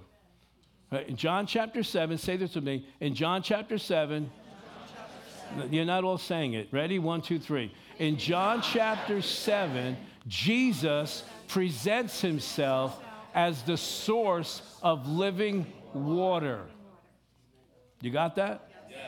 In 1.08 1.16
John 1.16 1.48
chapter 1.48 1.82
7, 1.82 2.18
say 2.18 2.36
this 2.36 2.56
with 2.56 2.66
me. 2.66 2.86
In 3.00 3.16
John 3.16 3.42
chapter 3.42 3.78
7, 3.78 4.30
you're 5.70 5.86
not 5.86 6.04
all 6.04 6.18
saying 6.18 6.54
it. 6.54 6.70
Ready? 6.72 7.00
One, 7.00 7.22
two, 7.22 7.40
three. 7.40 7.74
In 8.00 8.18
John 8.18 8.62
chapter 8.62 9.22
7, 9.22 9.98
Jesus 10.28 11.24
presents 11.48 12.22
himself 12.22 13.00
as 13.34 13.64
the 13.64 13.78
source 13.78 14.62
of 14.82 15.08
living 15.08 15.66
water. 15.94 16.62
You 18.02 18.12
got 18.12 18.36
that? 18.38 18.70
Yes. 18.90 19.00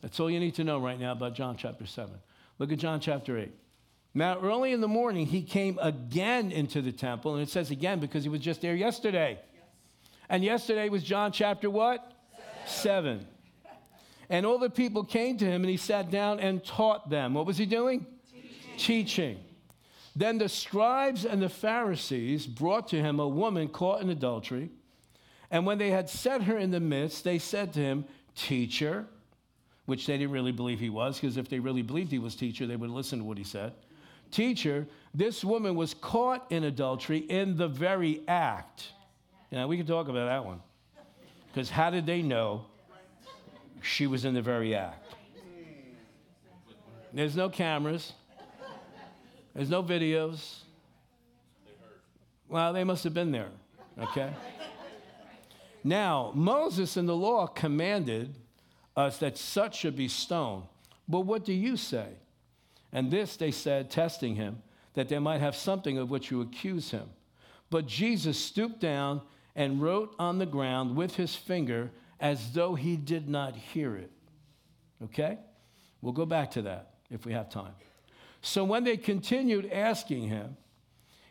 That's 0.00 0.20
all 0.20 0.30
you 0.30 0.40
need 0.40 0.54
to 0.56 0.64
know 0.64 0.78
right 0.78 0.98
now 0.98 1.12
about 1.12 1.34
John 1.34 1.56
chapter 1.56 1.86
7. 1.86 2.12
Look 2.58 2.72
at 2.72 2.78
John 2.78 3.00
chapter 3.00 3.38
8. 3.38 3.52
Now, 4.14 4.38
early 4.40 4.72
in 4.72 4.82
the 4.82 4.88
morning, 4.88 5.26
he 5.26 5.42
came 5.42 5.78
again 5.80 6.52
into 6.52 6.82
the 6.82 6.92
temple, 6.92 7.34
and 7.34 7.42
it 7.42 7.48
says 7.48 7.70
again 7.70 7.98
because 7.98 8.22
he 8.22 8.28
was 8.28 8.40
just 8.40 8.60
there 8.60 8.74
yesterday. 8.74 9.38
Yes. 9.54 9.64
And 10.28 10.44
yesterday 10.44 10.88
was 10.90 11.02
John 11.02 11.32
chapter 11.32 11.70
what? 11.70 12.12
Seven. 12.66 13.20
Seven. 13.20 13.26
And 14.32 14.46
all 14.46 14.56
the 14.56 14.70
people 14.70 15.04
came 15.04 15.36
to 15.36 15.44
him, 15.44 15.60
and 15.62 15.68
he 15.68 15.76
sat 15.76 16.10
down 16.10 16.40
and 16.40 16.64
taught 16.64 17.10
them. 17.10 17.34
What 17.34 17.44
was 17.44 17.58
he 17.58 17.66
doing? 17.66 18.06
Teaching. 18.32 18.78
Teaching. 18.78 19.38
Then 20.16 20.38
the 20.38 20.48
scribes 20.48 21.26
and 21.26 21.42
the 21.42 21.50
Pharisees 21.50 22.46
brought 22.46 22.88
to 22.88 22.96
him 22.96 23.20
a 23.20 23.28
woman 23.28 23.68
caught 23.68 24.00
in 24.00 24.08
adultery. 24.08 24.70
And 25.50 25.66
when 25.66 25.76
they 25.76 25.90
had 25.90 26.08
set 26.08 26.44
her 26.44 26.56
in 26.56 26.70
the 26.70 26.80
midst, 26.80 27.24
they 27.24 27.38
said 27.38 27.74
to 27.74 27.80
him, 27.80 28.06
Teacher, 28.34 29.04
which 29.84 30.06
they 30.06 30.16
didn't 30.16 30.32
really 30.32 30.50
believe 30.50 30.80
he 30.80 30.88
was, 30.88 31.20
because 31.20 31.36
if 31.36 31.50
they 31.50 31.58
really 31.58 31.82
believed 31.82 32.10
he 32.10 32.18
was 32.18 32.34
teacher, 32.34 32.66
they 32.66 32.76
would 32.76 32.88
listen 32.88 33.18
to 33.18 33.26
what 33.26 33.36
he 33.36 33.44
said. 33.44 33.74
Teacher, 34.30 34.86
this 35.12 35.44
woman 35.44 35.74
was 35.74 35.92
caught 35.92 36.50
in 36.50 36.64
adultery 36.64 37.18
in 37.18 37.58
the 37.58 37.68
very 37.68 38.22
act. 38.26 38.92
Now, 39.50 39.68
we 39.68 39.76
can 39.76 39.84
talk 39.84 40.08
about 40.08 40.24
that 40.24 40.46
one. 40.46 40.62
Because 41.52 41.68
how 41.68 41.90
did 41.90 42.06
they 42.06 42.22
know 42.22 42.64
she 43.82 44.06
was 44.06 44.24
in 44.24 44.34
the 44.34 44.42
very 44.42 44.74
act. 44.74 45.14
There's 47.12 47.36
no 47.36 47.48
cameras. 47.48 48.12
There's 49.54 49.68
no 49.68 49.82
videos. 49.82 50.60
Well, 52.48 52.72
they 52.72 52.84
must 52.84 53.04
have 53.04 53.14
been 53.14 53.32
there, 53.32 53.48
okay? 53.98 54.32
Now, 55.84 56.32
Moses 56.34 56.96
in 56.96 57.06
the 57.06 57.16
law 57.16 57.46
commanded 57.46 58.34
us 58.96 59.18
that 59.18 59.36
such 59.36 59.78
should 59.78 59.96
be 59.96 60.08
stoned. 60.08 60.64
But 61.08 61.20
what 61.20 61.44
do 61.44 61.52
you 61.52 61.76
say? 61.76 62.08
And 62.92 63.10
this 63.10 63.36
they 63.36 63.50
said, 63.50 63.90
testing 63.90 64.36
him, 64.36 64.62
that 64.94 65.08
they 65.08 65.18
might 65.18 65.40
have 65.40 65.56
something 65.56 65.98
of 65.98 66.10
which 66.10 66.28
to 66.28 66.42
accuse 66.42 66.90
him. 66.90 67.08
But 67.70 67.86
Jesus 67.86 68.38
stooped 68.38 68.80
down 68.80 69.22
and 69.56 69.82
wrote 69.82 70.14
on 70.18 70.38
the 70.38 70.46
ground 70.46 70.96
with 70.96 71.16
his 71.16 71.34
finger 71.34 71.90
as 72.22 72.52
though 72.52 72.76
he 72.76 72.96
did 72.96 73.28
not 73.28 73.56
hear 73.56 73.96
it. 73.96 74.12
Okay? 75.04 75.38
We'll 76.00 76.12
go 76.12 76.24
back 76.24 76.52
to 76.52 76.62
that 76.62 76.94
if 77.10 77.26
we 77.26 77.32
have 77.32 77.50
time. 77.50 77.74
So 78.40 78.64
when 78.64 78.84
they 78.84 78.96
continued 78.96 79.70
asking 79.70 80.28
him, 80.28 80.56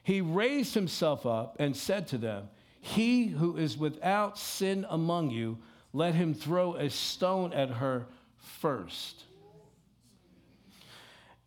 he 0.04 0.20
raised 0.20 0.74
himself 0.74 1.26
up 1.26 1.56
and 1.60 1.76
said 1.76 2.08
to 2.10 2.18
them, 2.18 2.50
He 2.82 3.28
who 3.28 3.58
is 3.58 3.78
without 3.78 4.38
sin 4.38 4.86
among 4.90 5.30
you, 5.30 5.58
let 5.94 6.14
him 6.14 6.34
throw 6.34 6.76
a 6.76 6.90
stone 6.90 7.54
at 7.54 7.70
her 7.70 8.08
first. 8.38 9.24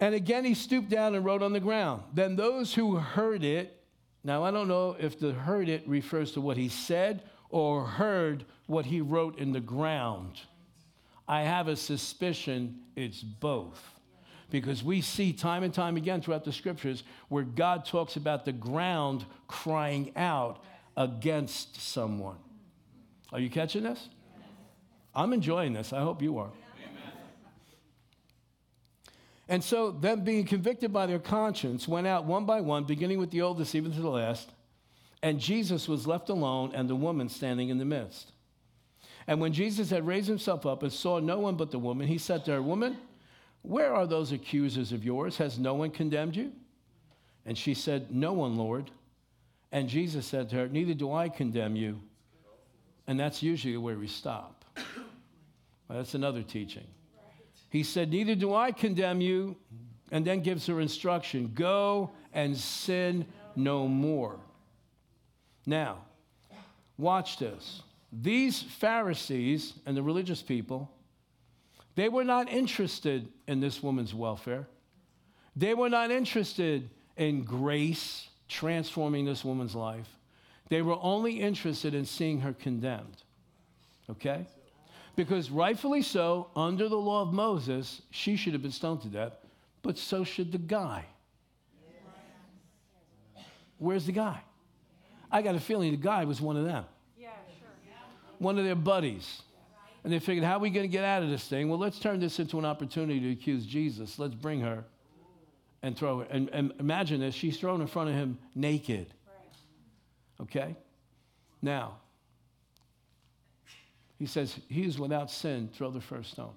And 0.00 0.14
again 0.14 0.44
he 0.44 0.54
stooped 0.54 0.88
down 0.88 1.14
and 1.14 1.24
wrote 1.24 1.42
on 1.42 1.52
the 1.52 1.60
ground. 1.60 2.02
Then 2.14 2.36
those 2.36 2.74
who 2.74 2.96
heard 2.96 3.44
it, 3.44 3.82
now 4.22 4.42
I 4.42 4.50
don't 4.50 4.68
know 4.68 4.96
if 4.98 5.18
the 5.18 5.32
heard 5.32 5.68
it 5.68 5.86
refers 5.86 6.32
to 6.32 6.40
what 6.40 6.56
he 6.56 6.68
said 6.68 7.22
or 7.50 7.84
heard 7.84 8.44
what 8.66 8.86
he 8.86 9.00
wrote 9.00 9.38
in 9.38 9.52
the 9.52 9.60
ground. 9.60 10.40
I 11.26 11.42
have 11.42 11.68
a 11.68 11.76
suspicion 11.76 12.80
it's 12.96 13.22
both. 13.22 13.82
Because 14.50 14.84
we 14.84 15.00
see 15.00 15.32
time 15.32 15.62
and 15.62 15.72
time 15.72 15.96
again 15.96 16.20
throughout 16.20 16.44
the 16.44 16.52
scriptures 16.52 17.02
where 17.28 17.42
God 17.42 17.84
talks 17.84 18.16
about 18.16 18.44
the 18.44 18.52
ground 18.52 19.24
crying 19.48 20.12
out 20.16 20.62
against 20.96 21.80
someone. 21.80 22.36
Are 23.32 23.40
you 23.40 23.50
catching 23.50 23.82
this? 23.82 24.08
I'm 25.14 25.32
enjoying 25.32 25.72
this. 25.72 25.92
I 25.92 26.00
hope 26.00 26.22
you 26.22 26.38
are. 26.38 26.50
And 29.48 29.62
so, 29.62 29.90
them 29.90 30.24
being 30.24 30.46
convicted 30.46 30.92
by 30.92 31.06
their 31.06 31.18
conscience 31.18 31.86
went 31.86 32.06
out 32.06 32.24
one 32.24 32.46
by 32.46 32.60
one, 32.62 32.84
beginning 32.84 33.18
with 33.18 33.30
the 33.30 33.42
oldest, 33.42 33.74
even 33.74 33.92
to 33.92 34.00
the 34.00 34.08
last. 34.08 34.48
And 35.24 35.40
Jesus 35.40 35.88
was 35.88 36.06
left 36.06 36.28
alone, 36.28 36.72
and 36.74 36.86
the 36.86 36.94
woman 36.94 37.30
standing 37.30 37.70
in 37.70 37.78
the 37.78 37.84
midst. 37.86 38.32
And 39.26 39.40
when 39.40 39.54
Jesus 39.54 39.88
had 39.88 40.06
raised 40.06 40.28
himself 40.28 40.66
up 40.66 40.82
and 40.82 40.92
saw 40.92 41.18
no 41.18 41.38
one 41.38 41.56
but 41.56 41.70
the 41.70 41.78
woman, 41.78 42.06
he 42.06 42.18
said 42.18 42.44
to 42.44 42.50
her, 42.50 42.60
Woman, 42.60 42.98
where 43.62 43.94
are 43.94 44.06
those 44.06 44.32
accusers 44.32 44.92
of 44.92 45.02
yours? 45.02 45.38
Has 45.38 45.58
no 45.58 45.72
one 45.72 45.92
condemned 45.92 46.36
you? 46.36 46.52
And 47.46 47.56
she 47.56 47.72
said, 47.72 48.14
No 48.14 48.34
one, 48.34 48.58
Lord. 48.58 48.90
And 49.72 49.88
Jesus 49.88 50.26
said 50.26 50.50
to 50.50 50.56
her, 50.56 50.68
Neither 50.68 50.92
do 50.92 51.10
I 51.10 51.30
condemn 51.30 51.74
you. 51.74 52.02
And 53.06 53.18
that's 53.18 53.42
usually 53.42 53.78
where 53.78 53.96
we 53.96 54.08
stop. 54.08 54.62
Well, 54.76 55.96
that's 55.96 56.14
another 56.14 56.42
teaching. 56.42 56.86
He 57.70 57.82
said, 57.82 58.10
Neither 58.10 58.34
do 58.34 58.54
I 58.54 58.72
condemn 58.72 59.22
you. 59.22 59.56
And 60.12 60.22
then 60.22 60.40
gives 60.40 60.66
her 60.66 60.82
instruction 60.82 61.50
go 61.54 62.10
and 62.34 62.54
sin 62.54 63.24
no 63.56 63.88
more. 63.88 64.38
Now, 65.66 65.98
watch 66.98 67.38
this. 67.38 67.82
These 68.12 68.62
Pharisees 68.62 69.74
and 69.86 69.96
the 69.96 70.02
religious 70.02 70.42
people, 70.42 70.90
they 71.96 72.08
were 72.08 72.24
not 72.24 72.48
interested 72.48 73.28
in 73.46 73.60
this 73.60 73.82
woman's 73.82 74.14
welfare. 74.14 74.66
They 75.56 75.74
were 75.74 75.88
not 75.88 76.10
interested 76.10 76.90
in 77.16 77.44
grace 77.44 78.28
transforming 78.48 79.24
this 79.24 79.44
woman's 79.44 79.74
life. 79.74 80.08
They 80.68 80.82
were 80.82 80.98
only 81.00 81.40
interested 81.40 81.94
in 81.94 82.04
seeing 82.04 82.40
her 82.40 82.52
condemned. 82.52 83.22
Okay? 84.10 84.46
Because 85.16 85.50
rightfully 85.50 86.02
so, 86.02 86.48
under 86.56 86.88
the 86.88 86.96
law 86.96 87.22
of 87.22 87.32
Moses, 87.32 88.02
she 88.10 88.36
should 88.36 88.52
have 88.52 88.62
been 88.62 88.72
stoned 88.72 89.02
to 89.02 89.08
death, 89.08 89.32
but 89.82 89.96
so 89.96 90.24
should 90.24 90.50
the 90.50 90.58
guy. 90.58 91.04
Where's 93.78 94.06
the 94.06 94.12
guy? 94.12 94.40
I 95.34 95.42
got 95.42 95.56
a 95.56 95.60
feeling 95.60 95.90
the 95.90 95.96
guy 95.96 96.24
was 96.24 96.40
one 96.40 96.56
of 96.56 96.64
them. 96.64 96.84
Yeah, 97.18 97.30
sure. 97.58 97.96
One 98.38 98.56
of 98.56 98.64
their 98.64 98.76
buddies. 98.76 99.42
And 100.04 100.12
they 100.12 100.20
figured, 100.20 100.44
how 100.44 100.58
are 100.58 100.60
we 100.60 100.70
going 100.70 100.84
to 100.84 100.92
get 100.92 101.02
out 101.02 101.24
of 101.24 101.28
this 101.28 101.48
thing? 101.48 101.68
Well, 101.68 101.78
let's 101.78 101.98
turn 101.98 102.20
this 102.20 102.38
into 102.38 102.56
an 102.56 102.64
opportunity 102.64 103.18
to 103.18 103.32
accuse 103.32 103.66
Jesus. 103.66 104.16
Let's 104.16 104.36
bring 104.36 104.60
her 104.60 104.84
and 105.82 105.96
throw 105.96 106.20
her. 106.20 106.26
And, 106.30 106.50
and 106.50 106.72
imagine 106.78 107.18
this 107.18 107.34
she's 107.34 107.58
thrown 107.58 107.80
in 107.80 107.88
front 107.88 108.10
of 108.10 108.14
him 108.14 108.38
naked. 108.54 109.12
Okay? 110.40 110.76
Now, 111.60 111.96
he 114.20 114.26
says, 114.26 114.56
He 114.68 114.84
is 114.84 115.00
without 115.00 115.32
sin, 115.32 115.68
throw 115.74 115.90
the 115.90 116.00
first 116.00 116.30
stone. 116.30 116.54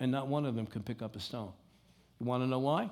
And 0.00 0.10
not 0.10 0.26
one 0.26 0.46
of 0.46 0.54
them 0.54 0.64
can 0.64 0.82
pick 0.82 1.02
up 1.02 1.16
a 1.16 1.20
stone. 1.20 1.52
You 2.18 2.24
want 2.24 2.42
to 2.42 2.46
know 2.46 2.60
why? 2.60 2.88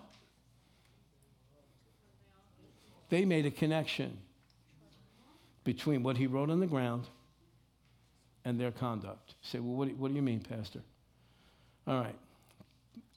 They 3.09 3.25
made 3.25 3.47
a 3.47 3.51
connection 3.51 4.19
between 5.65 6.03
what 6.03 6.17
he 6.17 6.27
wrote 6.27 6.51
on 6.51 6.61
the 6.61 6.67
ground 6.67 7.07
and 8.45 8.61
their 8.61 8.71
conduct. 8.71 9.35
You 9.43 9.49
say, 9.49 9.59
well, 9.59 9.75
what 9.75 9.89
do, 9.89 9.95
what 9.95 10.09
do 10.09 10.15
you 10.15 10.23
mean, 10.23 10.41
Pastor? 10.41 10.81
All 11.87 11.99
right. 11.99 12.17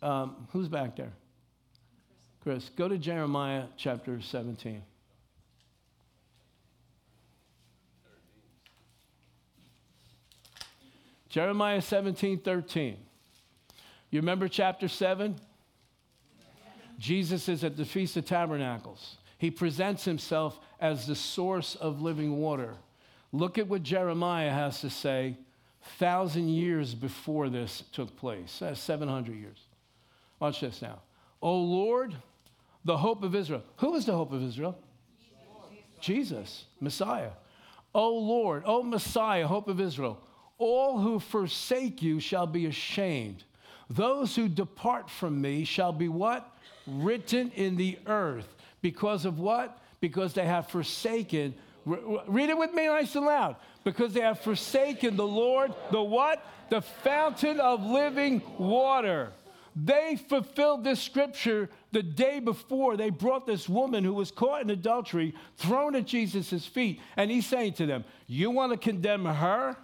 Um, 0.02 0.48
who's 0.52 0.68
back 0.68 0.96
there? 0.96 1.12
Chris, 2.42 2.70
go 2.78 2.88
to 2.88 2.98
Jeremiah 2.98 3.66
chapter 3.76 4.22
17. 4.22 4.82
Jeremiah 11.30 11.82
17, 11.82 12.40
13. 12.40 12.98
You 14.10 14.22
remember 14.22 14.48
chapter 14.48 14.88
7? 14.88 15.36
Jesus 16.98 17.50
is 17.50 17.64
at 17.64 17.78
the 17.78 17.86
Feast 17.86 18.18
of 18.18 18.26
Tabernacles. 18.26 19.18
He 19.38 19.52
presents 19.52 20.06
himself 20.06 20.60
as 20.80 21.06
the 21.06 21.16
source 21.16 21.76
of 21.76 22.02
living 22.02 22.38
water. 22.38 22.76
Look 23.32 23.58
at 23.58 23.68
what 23.68 23.84
Jeremiah 23.84 24.52
has 24.52 24.82
to 24.82 24.90
say 24.90 25.38
thousand 26.00 26.50
years 26.50 26.94
before 26.94 27.50
this 27.50 27.84
took 27.92 28.16
place. 28.18 28.58
That's 28.60 28.80
700 28.80 29.36
years. 29.36 29.60
Watch 30.40 30.62
this 30.62 30.82
now. 30.82 31.00
O 31.42 31.56
Lord, 31.58 32.16
the 32.84 32.98
hope 32.98 33.24
of 33.24 33.36
Israel. 33.36 33.64
Who 33.78 33.96
is 33.96 34.06
the 34.06 34.14
hope 34.14 34.32
of 34.32 34.44
Israel? 34.44 34.78
Jesus, 36.00 36.66
Messiah. 36.80 37.32
O 37.94 38.16
Lord, 38.16 38.64
O 38.66 38.84
Messiah, 38.84 39.48
hope 39.48 39.68
of 39.68 39.80
Israel. 39.80 40.20
All 40.58 41.00
who 41.00 41.20
forsake 41.20 42.02
you 42.02 42.20
shall 42.20 42.48
be 42.48 42.66
ashamed. 42.66 43.44
Those 43.90 44.36
who 44.36 44.48
depart 44.48 45.10
from 45.10 45.40
me 45.42 45.64
shall 45.64 45.92
be 45.92 46.08
what? 46.08 46.56
Written 46.86 47.52
in 47.52 47.78
the 47.78 47.98
earth. 48.06 48.48
Because 48.82 49.26
of 49.26 49.40
what? 49.40 49.78
Because 50.00 50.34
they 50.34 50.46
have 50.46 50.68
forsaken. 50.68 51.56
Read 51.86 52.50
it 52.50 52.58
with 52.58 52.74
me 52.74 52.88
nice 52.88 53.16
and 53.16 53.26
loud. 53.26 53.56
Because 53.84 54.14
they 54.14 54.22
have 54.22 54.40
forsaken 54.40 55.16
the 55.16 55.28
Lord, 55.28 55.74
the 55.92 56.02
what? 56.02 56.46
The 56.70 56.82
fountain 56.82 57.60
of 57.60 57.84
living 57.84 58.42
water. 58.58 59.32
They 59.76 60.16
fulfilled 60.16 60.84
this 60.84 61.00
scripture 61.00 61.70
the 61.92 62.02
day 62.02 62.40
before. 62.40 62.98
They 62.98 63.12
brought 63.12 63.46
this 63.46 63.70
woman 63.70 64.04
who 64.04 64.14
was 64.14 64.32
caught 64.32 64.64
in 64.64 64.70
adultery, 64.72 65.36
thrown 65.56 65.96
at 65.96 66.06
Jesus' 66.06 66.66
feet. 66.66 67.00
And 67.16 67.30
he's 67.30 67.46
saying 67.46 67.74
to 67.74 67.86
them, 67.86 68.04
You 68.26 68.50
want 68.50 68.72
to 68.72 68.78
condemn 68.78 69.26
her? 69.26 69.78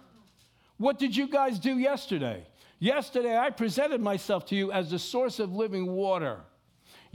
What 0.78 0.98
did 0.98 1.16
you 1.16 1.28
guys 1.28 1.60
do 1.60 1.78
yesterday? 1.78 2.44
Yesterday, 2.80 3.38
I 3.38 3.50
presented 3.50 4.00
myself 4.00 4.44
to 4.46 4.56
you 4.56 4.72
as 4.72 4.90
the 4.90 4.98
source 4.98 5.38
of 5.38 5.52
living 5.52 5.86
water. 5.92 6.40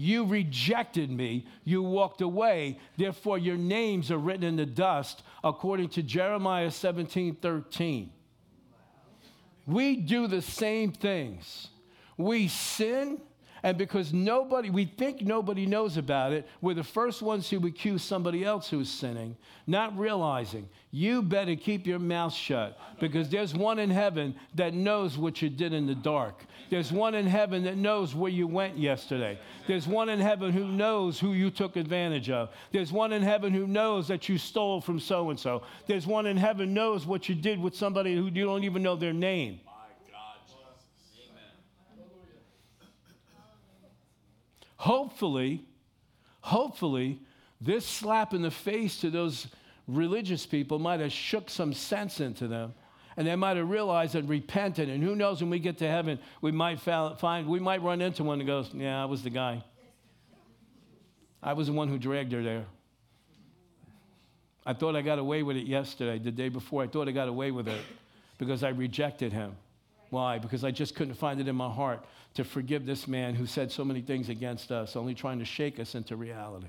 You 0.01 0.23
rejected 0.23 1.11
me. 1.11 1.45
You 1.65 1.83
walked 1.83 2.21
away. 2.21 2.79
Therefore, 2.95 3.37
your 3.37 3.57
names 3.57 4.11
are 4.11 4.17
written 4.17 4.45
in 4.45 4.55
the 4.55 4.65
dust, 4.65 5.23
according 5.43 5.89
to 5.89 6.03
Jeremiah 6.03 6.71
17 6.71 7.35
13. 7.35 8.09
We 9.67 9.97
do 9.97 10.27
the 10.27 10.41
same 10.41 10.93
things. 10.93 11.67
We 12.15 12.47
sin 12.47 13.19
and 13.63 13.77
because 13.77 14.13
nobody, 14.13 14.69
we 14.69 14.85
think 14.85 15.21
nobody 15.21 15.65
knows 15.65 15.97
about 15.97 16.31
it, 16.31 16.47
we're 16.61 16.73
the 16.73 16.83
first 16.83 17.21
ones 17.21 17.49
who 17.49 17.65
accuse 17.65 18.03
somebody 18.03 18.43
else 18.43 18.69
who's 18.69 18.89
sinning, 18.89 19.35
not 19.67 19.97
realizing 19.97 20.67
you 20.91 21.21
better 21.21 21.55
keep 21.55 21.85
your 21.85 21.99
mouth 21.99 22.33
shut 22.33 22.79
because 22.99 23.29
there's 23.29 23.53
one 23.53 23.77
in 23.77 23.89
heaven 23.89 24.33
that 24.55 24.73
knows 24.73 25.17
what 25.17 25.41
you 25.41 25.49
did 25.49 25.71
in 25.73 25.85
the 25.85 25.93
dark. 25.93 26.43
There's 26.69 26.91
one 26.91 27.15
in 27.15 27.27
heaven 27.27 27.63
that 27.63 27.77
knows 27.77 28.15
where 28.15 28.31
you 28.31 28.47
went 28.47 28.77
yesterday. 28.77 29.39
There's 29.67 29.87
one 29.87 30.09
in 30.09 30.19
heaven 30.19 30.51
who 30.51 30.67
knows 30.67 31.19
who 31.19 31.33
you 31.33 31.51
took 31.51 31.75
advantage 31.75 32.29
of. 32.29 32.49
There's 32.71 32.91
one 32.91 33.13
in 33.13 33.21
heaven 33.21 33.53
who 33.53 33.67
knows 33.67 34.07
that 34.07 34.29
you 34.29 34.37
stole 34.37 34.81
from 34.81 34.99
so 34.99 35.29
and 35.29 35.39
so. 35.39 35.63
There's 35.85 36.07
one 36.07 36.25
in 36.25 36.37
heaven 36.37 36.73
knows 36.73 37.05
what 37.05 37.29
you 37.29 37.35
did 37.35 37.59
with 37.59 37.75
somebody 37.75 38.15
who 38.15 38.25
you 38.25 38.45
don't 38.45 38.63
even 38.63 38.81
know 38.81 38.95
their 38.95 39.13
name. 39.13 39.59
Hopefully, 44.79 45.65
hopefully, 46.39 47.19
this 47.59 47.85
slap 47.85 48.33
in 48.33 48.41
the 48.41 48.49
face 48.49 49.01
to 49.01 49.09
those 49.09 49.47
religious 49.89 50.45
people 50.45 50.79
might 50.79 51.01
have 51.01 51.11
shook 51.11 51.49
some 51.49 51.73
sense 51.73 52.21
into 52.21 52.47
them 52.47 52.73
and 53.17 53.27
they 53.27 53.35
might 53.35 53.57
have 53.57 53.69
realized 53.69 54.15
and 54.15 54.29
repented. 54.29 54.87
And 54.87 55.03
who 55.03 55.17
knows, 55.17 55.41
when 55.41 55.49
we 55.49 55.59
get 55.59 55.79
to 55.79 55.87
heaven, 55.87 56.17
we 56.39 56.53
might 56.53 56.79
find, 56.79 57.45
we 57.45 57.59
might 57.59 57.81
run 57.81 57.99
into 57.99 58.23
one 58.23 58.37
that 58.37 58.45
goes, 58.45 58.69
Yeah, 58.73 59.01
I 59.01 59.05
was 59.05 59.21
the 59.21 59.29
guy. 59.29 59.65
I 61.43 61.51
was 61.51 61.67
the 61.67 61.73
one 61.73 61.89
who 61.89 61.97
dragged 61.97 62.31
her 62.31 62.41
there. 62.41 62.65
I 64.65 64.71
thought 64.71 64.95
I 64.95 65.01
got 65.01 65.19
away 65.19 65.43
with 65.43 65.57
it 65.57 65.67
yesterday, 65.67 66.19
the 66.19 66.31
day 66.31 66.47
before. 66.47 66.83
I 66.83 66.87
thought 66.87 67.09
I 67.09 67.11
got 67.11 67.27
away 67.27 67.51
with 67.51 67.67
it 67.67 67.81
because 68.37 68.63
I 68.63 68.69
rejected 68.69 69.33
him. 69.33 69.57
Why? 70.09 70.39
Because 70.39 70.63
I 70.63 70.71
just 70.71 70.95
couldn't 70.95 71.13
find 71.15 71.39
it 71.39 71.47
in 71.47 71.55
my 71.55 71.69
heart 71.69 72.03
to 72.35 72.43
forgive 72.43 72.85
this 72.85 73.07
man 73.07 73.35
who 73.35 73.45
said 73.45 73.71
so 73.71 73.85
many 73.85 74.01
things 74.01 74.29
against 74.29 74.71
us, 74.71 74.95
only 74.95 75.13
trying 75.13 75.39
to 75.39 75.45
shake 75.45 75.79
us 75.79 75.95
into 75.95 76.15
reality. 76.15 76.67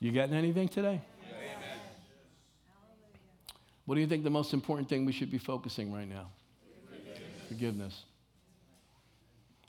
You 0.00 0.12
getting 0.12 0.34
anything 0.34 0.68
today? 0.68 1.00
What 3.86 3.96
do 3.96 4.00
you 4.00 4.06
think 4.06 4.24
the 4.24 4.30
most 4.30 4.54
important 4.54 4.88
thing 4.88 5.04
we 5.04 5.12
should 5.12 5.30
be 5.30 5.38
focusing 5.38 5.92
right 5.92 6.08
now? 6.08 6.28
Forgiveness. 7.48 8.04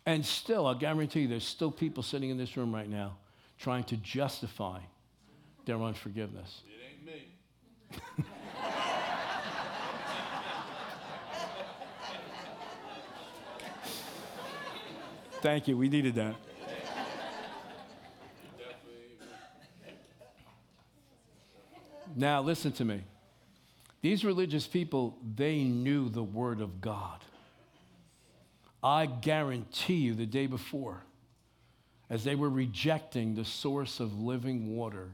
And 0.05 0.25
still, 0.25 0.67
I'll 0.67 0.75
guarantee 0.75 1.21
you, 1.21 1.27
there's 1.27 1.47
still 1.47 1.71
people 1.71 2.03
sitting 2.03 2.29
in 2.29 2.37
this 2.37 2.55
room 2.55 2.73
right 2.73 2.89
now 2.89 3.17
trying 3.57 3.83
to 3.85 3.97
justify 3.97 4.79
their 5.65 5.81
unforgiveness. 5.81 6.61
Me. 6.67 6.74
Thank 15.41 15.67
you. 15.67 15.77
We 15.77 15.89
needed 15.89 16.15
that. 16.15 16.35
Now, 22.15 22.41
listen 22.41 22.71
to 22.73 22.85
me. 22.85 23.03
These 24.01 24.23
religious 24.23 24.67
people, 24.67 25.17
they 25.35 25.63
knew 25.63 26.09
the 26.09 26.23
Word 26.23 26.61
of 26.61 26.79
God. 26.79 27.19
I 28.81 29.07
guarantee 29.07 29.95
you, 29.95 30.13
the 30.13 30.25
day 30.25 30.47
before, 30.47 31.03
as 32.09 32.23
they 32.23 32.35
were 32.35 32.49
rejecting 32.49 33.35
the 33.35 33.43
source 33.43 33.99
of 33.99 34.17
living 34.19 34.75
water, 34.75 35.09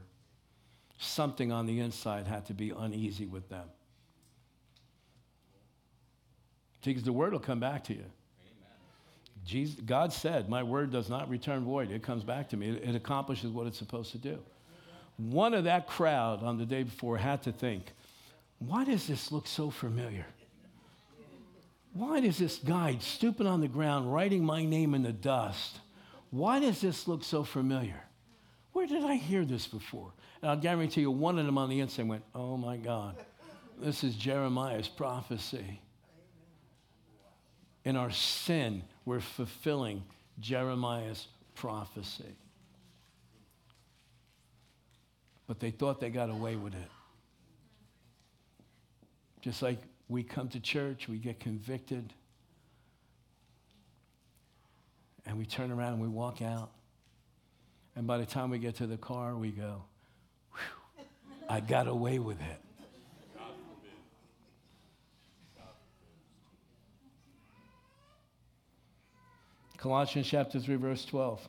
something 1.02 1.52
on 1.52 1.66
the 1.66 1.80
inside 1.80 2.26
had 2.26 2.46
to 2.46 2.54
be 2.54 2.70
uneasy 2.70 3.26
with 3.26 3.48
them. 3.48 3.66
Because 6.84 7.02
the 7.04 7.12
Word 7.12 7.32
will 7.32 7.40
come 7.40 7.60
back 7.60 7.84
to 7.84 7.94
you. 7.94 8.04
Jesus, 9.44 9.80
God 9.84 10.12
said, 10.12 10.48
My 10.48 10.62
word 10.62 10.92
does 10.92 11.08
not 11.08 11.28
return 11.28 11.64
void. 11.64 11.90
It 11.90 12.02
comes 12.02 12.22
back 12.22 12.48
to 12.50 12.56
me, 12.56 12.70
it, 12.70 12.90
it 12.90 12.94
accomplishes 12.94 13.50
what 13.50 13.66
it's 13.66 13.78
supposed 13.78 14.12
to 14.12 14.18
do. 14.18 14.38
One 15.16 15.54
of 15.54 15.64
that 15.64 15.86
crowd 15.86 16.42
on 16.42 16.58
the 16.58 16.66
day 16.66 16.84
before 16.84 17.16
had 17.18 17.42
to 17.42 17.52
think, 17.52 17.92
Why 18.58 18.84
does 18.84 19.06
this 19.06 19.32
look 19.32 19.46
so 19.46 19.70
familiar? 19.70 20.26
Why 21.94 22.20
does 22.20 22.38
this 22.38 22.56
guy 22.58 22.96
stooping 23.00 23.46
on 23.46 23.60
the 23.60 23.68
ground, 23.68 24.12
writing 24.12 24.44
my 24.44 24.64
name 24.64 24.94
in 24.94 25.02
the 25.02 25.12
dust? 25.12 25.78
Why 26.30 26.58
does 26.58 26.80
this 26.80 27.06
look 27.06 27.22
so 27.22 27.44
familiar? 27.44 28.02
Where 28.72 28.86
did 28.86 29.04
I 29.04 29.16
hear 29.16 29.44
this 29.44 29.66
before? 29.66 30.12
And 30.42 30.50
I'll 30.50 30.56
guarantee 30.56 31.02
you, 31.02 31.10
one 31.10 31.38
of 31.38 31.46
them 31.46 31.56
on 31.56 31.70
the 31.70 31.80
inside 31.80 32.08
went, 32.08 32.24
Oh 32.34 32.56
my 32.56 32.76
God, 32.76 33.16
this 33.80 34.02
is 34.02 34.16
Jeremiah's 34.16 34.88
prophecy. 34.88 35.80
In 37.84 37.96
our 37.96 38.10
sin, 38.10 38.82
we're 39.04 39.20
fulfilling 39.20 40.02
Jeremiah's 40.40 41.28
prophecy. 41.54 42.36
But 45.46 45.60
they 45.60 45.70
thought 45.70 46.00
they 46.00 46.10
got 46.10 46.30
away 46.30 46.56
with 46.56 46.74
it. 46.74 46.90
Just 49.40 49.62
like 49.62 49.78
we 50.08 50.22
come 50.22 50.48
to 50.50 50.60
church, 50.60 51.08
we 51.08 51.18
get 51.18 51.40
convicted, 51.40 52.12
and 55.26 55.36
we 55.36 55.44
turn 55.44 55.72
around 55.72 55.94
and 55.94 56.02
we 56.02 56.08
walk 56.08 56.42
out. 56.42 56.70
And 57.96 58.06
by 58.06 58.18
the 58.18 58.26
time 58.26 58.50
we 58.50 58.58
get 58.58 58.76
to 58.76 58.86
the 58.86 58.96
car, 58.96 59.36
we 59.36 59.50
go, 59.50 59.82
I 61.52 61.60
got 61.60 61.86
away 61.86 62.18
with 62.18 62.40
it. 62.40 62.60
Colossians 69.76 70.26
chapter 70.26 70.58
3, 70.58 70.76
verse 70.76 71.04
12. 71.04 71.46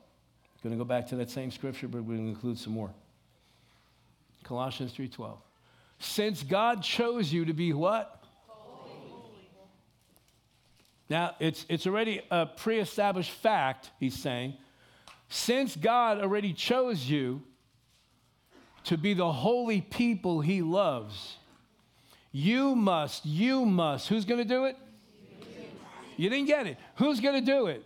Going 0.62 0.76
to 0.76 0.78
go 0.78 0.84
back 0.84 1.08
to 1.08 1.16
that 1.16 1.30
same 1.30 1.52
scripture, 1.52 1.88
but 1.88 2.04
we're 2.04 2.16
going 2.18 2.26
to 2.26 2.32
include 2.32 2.60
some 2.60 2.74
more. 2.74 2.94
Colossians 4.44 4.92
3:12. 4.92 5.38
Since 6.00 6.44
God 6.44 6.84
chose 6.84 7.32
you 7.32 7.46
to 7.46 7.54
be 7.54 7.72
what? 7.72 8.26
Holy. 8.50 9.48
Now, 11.10 11.36
it's, 11.40 11.66
it's 11.70 11.88
already 11.88 12.20
a 12.30 12.46
pre-established 12.46 13.32
fact, 13.32 13.92
he's 14.02 14.20
saying. 14.22 14.56
Since 15.30 15.78
God 15.78 16.20
already 16.20 16.52
chose 16.52 17.10
you 17.10 17.42
to 18.86 18.98
be 18.98 19.14
the 19.14 19.32
holy 19.32 19.82
people 19.82 20.42
he 20.42 20.62
loves, 20.62 21.38
you 22.32 22.76
must, 22.76 23.26
you 23.26 23.66
must. 23.66 24.08
Who's 24.08 24.26
going 24.26 24.40
to 24.40 24.48
do 24.48 24.66
it? 24.66 24.78
You 26.18 26.30
didn't 26.30 26.48
get 26.48 26.68
it. 26.68 26.78
Who's 26.96 27.20
going 27.20 27.44
to 27.44 27.46
do 27.46 27.68
it? 27.68 27.84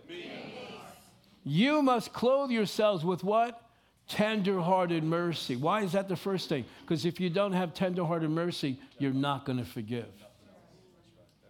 You 1.44 1.82
must 1.82 2.12
clothe 2.12 2.50
yourselves 2.50 3.04
with 3.04 3.24
what? 3.24 3.62
Tender-hearted 4.08 5.04
mercy. 5.04 5.56
Why 5.56 5.82
is 5.82 5.92
that 5.92 6.08
the 6.08 6.16
first 6.16 6.48
thing? 6.48 6.64
Because 6.80 7.04
if 7.04 7.20
you 7.20 7.30
don't 7.30 7.52
have 7.52 7.74
tender-hearted 7.74 8.30
mercy, 8.30 8.78
you're 8.98 9.12
not 9.12 9.44
going 9.44 9.58
to 9.58 9.64
forgive. 9.64 10.08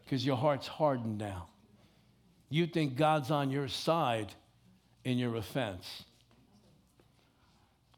Because 0.05 0.25
your 0.25 0.37
heart's 0.37 0.67
hardened 0.67 1.19
now. 1.19 1.49
You 2.49 2.67
think 2.67 2.97
God's 2.97 3.31
on 3.31 3.51
your 3.51 3.69
side 3.69 4.33
in 5.05 5.19
your 5.19 5.37
offense. 5.37 6.05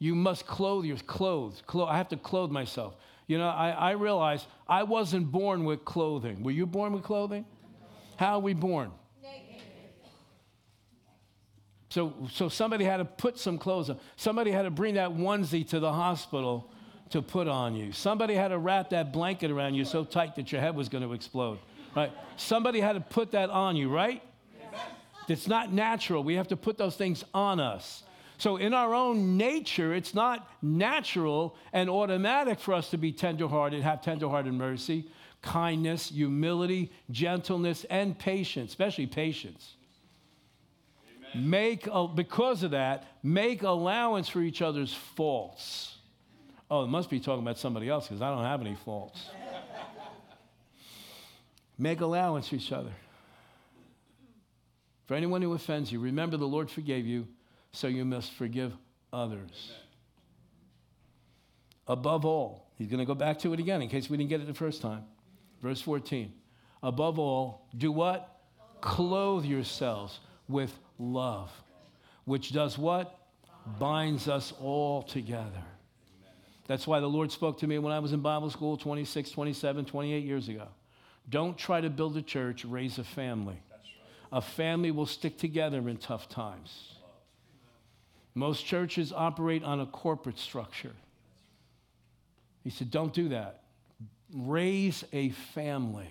You 0.00 0.16
must 0.16 0.46
clothe 0.46 0.86
your 0.86 0.96
clothes. 0.96 1.62
Clo- 1.66 1.86
I 1.86 1.98
have 1.98 2.08
to 2.08 2.16
clothe 2.16 2.50
myself. 2.50 2.96
You 3.28 3.38
know, 3.38 3.48
I, 3.48 3.70
I 3.70 3.90
realize 3.92 4.44
I 4.68 4.82
wasn't 4.82 5.30
born 5.30 5.64
with 5.64 5.84
clothing. 5.84 6.42
Were 6.42 6.50
you 6.50 6.66
born 6.66 6.92
with 6.92 7.04
clothing? 7.04 7.44
How 8.16 8.34
are 8.34 8.40
we 8.40 8.54
born? 8.54 8.90
So, 11.90 12.14
so 12.32 12.48
somebody 12.48 12.84
had 12.84 12.98
to 12.98 13.04
put 13.04 13.38
some 13.38 13.58
clothes 13.58 13.90
on. 13.90 13.98
Somebody 14.16 14.52
had 14.52 14.62
to 14.62 14.70
bring 14.70 14.94
that 14.94 15.10
onesie 15.10 15.68
to 15.68 15.80
the 15.80 15.92
hospital 15.92 16.70
to 17.10 17.20
put 17.20 17.48
on 17.48 17.74
you. 17.74 17.92
Somebody 17.92 18.34
had 18.34 18.48
to 18.48 18.58
wrap 18.58 18.90
that 18.90 19.12
blanket 19.12 19.50
around 19.50 19.74
you 19.74 19.84
so 19.84 20.04
tight 20.04 20.36
that 20.36 20.50
your 20.52 20.60
head 20.60 20.76
was 20.76 20.88
going 20.88 21.02
to 21.02 21.12
explode. 21.12 21.58
Right? 21.94 22.12
Somebody 22.36 22.80
had 22.80 22.92
to 22.92 23.00
put 23.00 23.32
that 23.32 23.50
on 23.50 23.76
you, 23.76 23.90
right? 23.90 24.22
It's 25.28 25.48
not 25.48 25.72
natural. 25.72 26.22
We 26.22 26.34
have 26.34 26.48
to 26.48 26.56
put 26.56 26.78
those 26.78 26.96
things 26.96 27.24
on 27.34 27.60
us. 27.60 28.04
So, 28.40 28.56
in 28.56 28.72
our 28.72 28.94
own 28.94 29.36
nature, 29.36 29.92
it's 29.92 30.14
not 30.14 30.48
natural 30.62 31.54
and 31.74 31.90
automatic 31.90 32.58
for 32.58 32.72
us 32.72 32.88
to 32.88 32.96
be 32.96 33.12
tenderhearted, 33.12 33.82
have 33.82 34.00
tenderhearted 34.00 34.54
mercy, 34.54 35.10
kindness, 35.42 36.08
humility, 36.08 36.90
gentleness, 37.10 37.84
and 37.90 38.18
patience, 38.18 38.70
especially 38.70 39.06
patience. 39.06 39.74
Make, 41.34 41.86
because 42.14 42.62
of 42.62 42.70
that, 42.70 43.04
make 43.22 43.62
allowance 43.62 44.30
for 44.30 44.40
each 44.40 44.62
other's 44.62 44.94
faults. 44.94 45.98
Oh, 46.70 46.82
it 46.84 46.88
must 46.88 47.10
be 47.10 47.20
talking 47.20 47.42
about 47.42 47.58
somebody 47.58 47.90
else 47.90 48.08
because 48.08 48.22
I 48.22 48.34
don't 48.34 48.44
have 48.44 48.62
any 48.62 48.74
faults. 48.74 49.20
make 51.76 52.00
allowance 52.00 52.48
for 52.48 52.56
each 52.56 52.72
other. 52.72 52.92
For 55.04 55.14
anyone 55.14 55.42
who 55.42 55.52
offends 55.52 55.92
you, 55.92 56.00
remember 56.00 56.38
the 56.38 56.48
Lord 56.48 56.70
forgave 56.70 57.06
you, 57.06 57.28
so 57.72 57.86
you 57.86 58.04
must 58.04 58.32
forgive 58.32 58.72
others. 59.12 59.72
Above 61.86 62.24
all, 62.24 62.70
he's 62.76 62.88
going 62.88 63.00
to 63.00 63.04
go 63.04 63.14
back 63.14 63.38
to 63.40 63.52
it 63.52 63.60
again 63.60 63.82
in 63.82 63.88
case 63.88 64.08
we 64.08 64.16
didn't 64.16 64.30
get 64.30 64.40
it 64.40 64.46
the 64.46 64.54
first 64.54 64.80
time. 64.80 65.04
Verse 65.60 65.80
14. 65.80 66.32
Above 66.82 67.18
all, 67.18 67.66
do 67.76 67.92
what? 67.92 68.40
Clothe 68.80 69.44
yourselves 69.44 70.20
with 70.48 70.72
love, 70.98 71.50
which 72.24 72.52
does 72.52 72.78
what? 72.78 73.18
Binds 73.78 74.28
us 74.28 74.52
all 74.60 75.02
together. 75.02 75.64
That's 76.66 76.86
why 76.86 77.00
the 77.00 77.08
Lord 77.08 77.32
spoke 77.32 77.58
to 77.58 77.66
me 77.66 77.78
when 77.78 77.92
I 77.92 77.98
was 77.98 78.12
in 78.12 78.20
Bible 78.20 78.48
school 78.48 78.76
26, 78.76 79.32
27, 79.32 79.84
28 79.84 80.24
years 80.24 80.48
ago. 80.48 80.68
Don't 81.28 81.58
try 81.58 81.80
to 81.80 81.90
build 81.90 82.16
a 82.16 82.22
church, 82.22 82.64
raise 82.64 82.98
a 82.98 83.04
family. 83.04 83.60
A 84.32 84.40
family 84.40 84.92
will 84.92 85.06
stick 85.06 85.36
together 85.36 85.88
in 85.88 85.96
tough 85.96 86.28
times. 86.28 86.94
Most 88.40 88.64
churches 88.64 89.12
operate 89.14 89.62
on 89.62 89.80
a 89.80 89.86
corporate 89.86 90.38
structure. 90.38 90.94
He 92.64 92.70
said, 92.70 92.90
Don't 92.90 93.12
do 93.12 93.28
that. 93.28 93.64
Raise 94.34 95.04
a 95.12 95.28
family. 95.52 96.08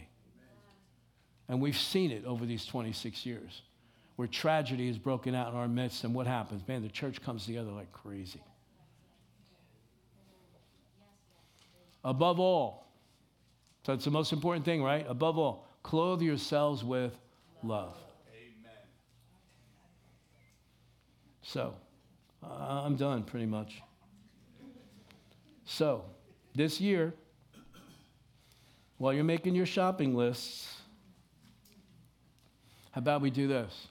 And 1.48 1.60
we've 1.60 1.76
seen 1.76 2.12
it 2.12 2.26
over 2.26 2.46
these 2.46 2.68
26 2.68 3.26
years 3.26 3.64
where 4.16 4.28
tragedy 4.28 4.86
has 4.86 5.00
broken 5.00 5.34
out 5.34 5.52
in 5.52 5.58
our 5.58 5.68
midst, 5.68 6.04
and 6.04 6.14
what 6.14 6.28
happens? 6.28 6.62
Man, 6.68 6.84
the 6.84 6.90
church 6.90 7.20
comes 7.20 7.48
together 7.48 7.72
like 7.72 7.92
crazy. 7.92 8.44
Above 12.04 12.40
all, 12.40 12.92
so 13.88 13.94
it's 13.94 14.06
the 14.06 14.12
most 14.12 14.34
important 14.34 14.66
thing, 14.66 14.84
right? 14.84 15.04
Above 15.10 15.40
all, 15.40 15.68
clothe 15.82 16.22
yourselves 16.22 16.84
with 16.84 17.18
love. 17.64 17.98
Amen. 18.32 18.78
So, 21.42 21.74
Uh, 22.44 22.84
I'm 22.86 22.96
done 22.96 23.24
pretty 23.24 23.46
much. 23.46 23.82
So, 25.66 26.06
this 26.56 26.82
year, 26.82 27.14
while 28.98 29.14
you're 29.14 29.24
making 29.24 29.56
your 29.56 29.66
shopping 29.66 30.16
lists, 30.16 30.76
how 32.92 33.00
about 33.00 33.22
we 33.22 33.30
do 33.30 33.48
this? 33.48 33.88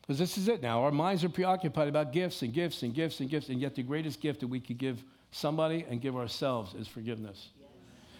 Because 0.00 0.18
this 0.18 0.38
is 0.38 0.48
it 0.48 0.62
now. 0.62 0.84
Our 0.84 0.90
minds 0.90 1.22
are 1.24 1.28
preoccupied 1.28 1.88
about 1.88 2.12
gifts 2.12 2.42
and 2.42 2.52
gifts 2.52 2.82
and 2.82 2.94
gifts 2.94 3.20
and 3.20 3.28
gifts, 3.28 3.48
and 3.48 3.60
yet 3.60 3.74
the 3.74 3.82
greatest 3.82 4.20
gift 4.20 4.40
that 4.40 4.46
we 4.46 4.60
could 4.60 4.78
give 4.78 5.02
somebody 5.30 5.84
and 5.90 6.00
give 6.00 6.16
ourselves 6.16 6.74
is 6.74 6.88
forgiveness. 6.88 7.48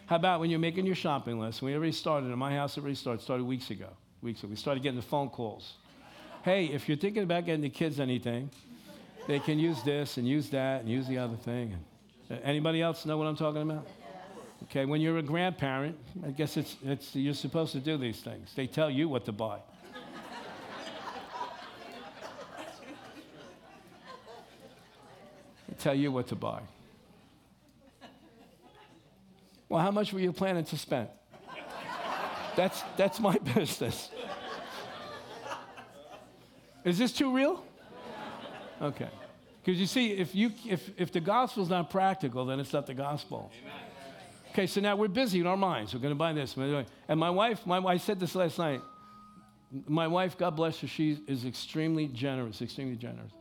How 0.07 0.17
about 0.17 0.41
when 0.41 0.51
you're 0.51 0.59
making 0.59 0.87
your 0.87 0.95
shopping 0.95 1.39
list? 1.39 1.61
We 1.61 1.75
already 1.75 1.93
started 1.93 2.27
in 2.31 2.39
my 2.39 2.55
house. 2.55 2.79
Already 2.79 2.95
started. 2.95 3.23
Started 3.23 3.45
weeks 3.45 3.71
ago. 3.71 3.89
Weeks 4.23 4.41
ago. 4.41 4.49
We 4.49 4.57
started 4.57 4.83
getting 4.83 4.99
the 4.99 5.07
phone 5.07 5.29
calls. 5.29 5.75
Hey, 6.43 6.67
if 6.67 6.89
you're 6.89 6.97
thinking 6.97 7.23
about 7.23 7.45
getting 7.45 7.61
the 7.61 7.69
kids 7.69 8.01
anything, 8.01 8.51
they 9.29 9.39
can 9.39 9.59
use 9.59 9.83
this 9.83 10.17
and 10.17 10.27
use 10.27 10.49
that 10.49 10.81
and 10.81 10.89
use 10.89 11.07
the 11.07 11.19
other 11.19 11.37
thing. 11.37 11.77
Anybody 12.43 12.81
else 12.81 13.05
know 13.05 13.19
what 13.19 13.27
I'm 13.27 13.37
talking 13.37 13.63
about? 13.63 13.87
Okay, 14.65 14.87
when 14.87 15.03
you're 15.03 15.19
a 15.19 15.23
grandparent, 15.23 15.97
I 16.27 16.31
guess 16.31 16.57
it's, 16.57 16.77
it's 16.83 17.15
you're 17.15 17.35
supposed 17.35 17.73
to 17.73 17.79
do 17.79 17.99
these 17.99 18.21
things. 18.21 18.53
They 18.57 18.67
tell 18.67 18.91
you 18.91 19.09
what 19.09 19.27
to 19.27 19.33
buy. 19.33 19.59
they 25.69 25.75
tell 25.79 25.95
you 25.95 26.11
what 26.11 26.27
to 26.29 26.35
buy. 26.35 26.61
Well, 29.69 29.83
how 29.83 29.91
much 29.91 30.15
were 30.15 30.21
you 30.21 30.33
planning 30.33 30.65
to 30.65 30.79
spend? 30.79 31.09
That's, 32.57 32.83
that's 32.97 33.21
my 33.21 33.37
business. 33.55 34.11
Is 36.83 36.97
this 36.97 37.13
too 37.13 37.35
real? 37.35 37.63
Okay. 38.81 39.09
Because 39.63 39.81
you 39.81 39.87
see, 39.87 40.13
if, 40.13 40.35
you, 40.35 40.53
if, 40.67 40.91
if 40.97 41.13
the 41.13 41.21
gospel's 41.21 41.69
not 41.69 41.91
practical, 41.91 42.47
then 42.47 42.61
it's 42.61 42.73
not 42.73 42.87
the 42.87 42.95
gospel. 42.95 43.51
Okay, 44.51 44.67
so 44.67 44.81
now 44.81 44.97
we're 44.97 45.09
busy 45.09 45.41
in 45.41 45.47
our 45.47 45.57
minds. 45.57 45.95
We're 45.95 46.01
going 46.01 46.15
to 46.15 46.19
buy 46.19 46.33
this. 46.33 46.57
And 47.09 47.21
my 47.21 47.31
wife, 47.31 47.67
my, 47.67 47.79
I 47.79 47.99
said 47.99 48.19
this 48.19 48.35
last 48.35 48.59
night. 48.59 48.81
My 49.87 50.07
wife, 50.07 50.39
God 50.39 50.57
bless 50.57 50.81
her, 50.81 50.87
she 50.87 51.21
is 51.27 51.45
extremely 51.45 52.09
generous, 52.09 52.63
extremely 52.63 52.97
generous. 52.97 53.33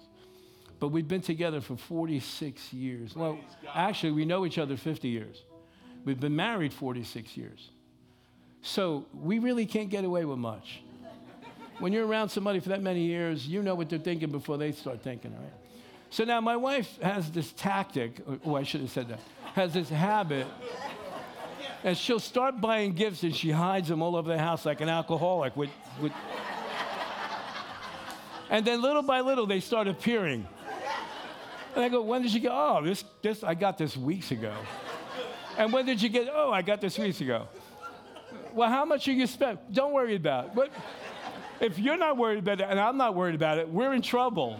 But 0.79 0.89
we've 0.89 1.07
been 1.07 1.21
together 1.21 1.61
for 1.61 1.77
46 1.77 2.73
years. 2.73 3.15
Well, 3.15 3.39
actually, 3.73 4.11
we 4.11 4.25
know 4.25 4.45
each 4.45 4.57
other 4.57 4.75
50 4.75 5.07
years. 5.07 5.41
We've 6.03 6.19
been 6.19 6.35
married 6.35 6.73
46 6.73 7.38
years. 7.38 7.69
So 8.61 9.05
we 9.13 9.39
really 9.39 9.65
can't 9.65 9.89
get 9.89 10.03
away 10.03 10.25
with 10.25 10.38
much. 10.38 10.81
When 11.80 11.93
you're 11.93 12.07
around 12.07 12.30
somebody 12.30 12.59
for 12.59 12.69
that 12.69 12.82
many 12.82 13.01
years, 13.01 13.47
you 13.47 13.61
know 13.61 13.75
what 13.75 13.89
they're 13.89 13.99
thinking 13.99 14.32
before 14.32 14.57
they 14.57 14.71
start 14.71 15.03
thinking, 15.03 15.34
right? 15.34 15.53
So 16.09 16.23
now 16.23 16.41
my 16.41 16.55
wife 16.55 16.97
has 17.01 17.30
this 17.32 17.51
tactic, 17.51 18.21
oh, 18.45 18.55
I 18.55 18.63
should 18.63 18.82
have 18.82 18.89
said 18.89 19.09
that, 19.09 19.19
has 19.53 19.73
this 19.73 19.89
habit, 19.89 20.47
and 21.84 21.97
she'll 21.97 22.19
start 22.19 22.59
buying 22.59 22.93
gifts 22.93 23.23
and 23.23 23.36
she 23.36 23.51
hides 23.51 23.88
them 23.88 24.01
all 24.01 24.15
over 24.15 24.30
the 24.30 24.38
house 24.38 24.65
like 24.65 24.82
an 24.82 24.89
alcoholic. 24.89 25.55
With, 25.55 25.69
with 26.01 26.11
and 28.49 28.65
then 28.65 28.82
little 28.82 29.03
by 29.03 29.21
little 29.21 29.45
they 29.45 29.59
start 29.59 29.88
appearing. 29.88 30.47
And 31.75 31.84
I 31.84 31.89
go, 31.89 32.01
when 32.01 32.23
did 32.23 32.34
you 32.34 32.39
get? 32.39 32.51
Oh, 32.51 32.82
this, 32.84 33.03
this, 33.21 33.43
I 33.43 33.53
got 33.53 33.78
this 33.78 33.95
weeks 33.95 34.32
ago. 34.32 34.53
And 35.57 35.71
when 35.71 35.86
did 35.86 36.01
you 36.01 36.09
get? 36.09 36.28
Oh, 36.32 36.51
I 36.51 36.61
got 36.63 36.82
this 36.82 36.97
weeks 36.97 37.21
ago. 37.21 37.47
Well, 38.53 38.69
how 38.69 38.86
much 38.86 39.07
are 39.07 39.11
you 39.11 39.28
spend? 39.28 39.59
Don't 39.71 39.93
worry 39.93 40.15
about 40.15 40.45
it. 40.45 40.55
But 40.55 40.71
if 41.60 41.80
you're 41.80 41.97
not 41.97 42.18
worried 42.18 42.39
about 42.39 42.62
it 42.62 42.68
and 42.70 42.80
I'm 42.80 42.97
not 42.97 43.16
worried 43.16 43.36
about 43.36 43.58
it, 43.58 43.70
we're 43.70 43.93
in 43.93 44.01
trouble. 44.01 44.60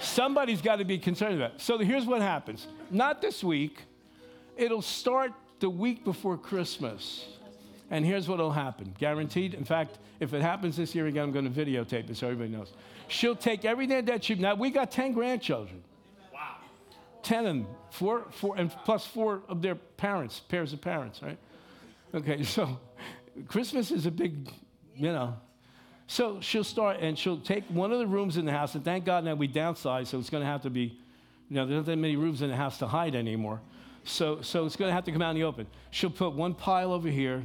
Somebody's 0.00 0.60
got 0.60 0.76
to 0.76 0.84
be 0.84 0.98
concerned 0.98 1.36
about 1.36 1.54
it. 1.54 1.60
So 1.60 1.78
here's 1.78 2.06
what 2.06 2.20
happens. 2.20 2.66
Not 2.90 3.22
this 3.22 3.42
week. 3.42 3.82
It'll 4.56 4.82
start 4.82 5.32
the 5.60 5.70
week 5.70 6.04
before 6.04 6.36
Christmas. 6.36 7.26
And 7.90 8.04
here's 8.04 8.28
what 8.28 8.38
will 8.38 8.52
happen. 8.52 8.94
Guaranteed. 8.98 9.54
In 9.54 9.64
fact, 9.64 9.98
if 10.20 10.32
it 10.34 10.42
happens 10.42 10.76
this 10.76 10.94
year 10.94 11.06
again, 11.06 11.24
I'm 11.24 11.32
going 11.32 11.50
to 11.52 11.64
videotape 11.64 12.10
it 12.10 12.16
so 12.16 12.26
everybody 12.28 12.50
knows. 12.50 12.72
She'll 13.08 13.36
take 13.36 13.64
everything 13.64 14.04
that 14.06 14.24
she. 14.24 14.34
Now 14.34 14.54
we 14.54 14.70
got 14.70 14.90
ten 14.90 15.12
grandchildren. 15.12 15.82
Wow. 16.32 16.56
Ten 17.22 17.40
of 17.40 17.44
them, 17.44 17.66
four, 17.90 18.26
four, 18.30 18.56
and 18.56 18.70
plus 18.84 19.06
four 19.06 19.42
of 19.48 19.60
their 19.60 19.74
parents, 19.74 20.40
pairs 20.40 20.72
of 20.72 20.80
parents, 20.80 21.22
right? 21.22 21.38
Okay, 22.14 22.42
so 22.44 22.78
Christmas 23.48 23.90
is 23.90 24.06
a 24.06 24.10
big, 24.10 24.48
you 24.96 25.12
know. 25.12 25.36
So 26.14 26.40
she'll 26.40 26.62
start 26.62 26.98
and 27.00 27.18
she'll 27.18 27.40
take 27.40 27.64
one 27.64 27.90
of 27.90 27.98
the 27.98 28.06
rooms 28.06 28.36
in 28.36 28.44
the 28.44 28.52
house, 28.52 28.76
and 28.76 28.84
thank 28.84 29.04
God 29.04 29.24
now 29.24 29.34
we 29.34 29.48
downsized, 29.48 30.06
so 30.06 30.20
it's 30.20 30.30
going 30.30 30.44
to 30.44 30.46
have 30.48 30.62
to 30.62 30.70
be, 30.70 30.96
you 31.48 31.56
know, 31.56 31.66
there's 31.66 31.78
not 31.78 31.86
that 31.86 31.96
many 31.96 32.14
rooms 32.14 32.40
in 32.40 32.50
the 32.50 32.56
house 32.56 32.78
to 32.78 32.86
hide 32.86 33.16
anymore. 33.16 33.60
So, 34.04 34.40
so 34.40 34.64
it's 34.64 34.76
going 34.76 34.90
to 34.90 34.94
have 34.94 35.02
to 35.06 35.10
come 35.10 35.22
out 35.22 35.30
in 35.30 35.36
the 35.38 35.42
open. 35.42 35.66
She'll 35.90 36.10
put 36.10 36.32
one 36.34 36.54
pile 36.54 36.92
over 36.92 37.08
here. 37.08 37.44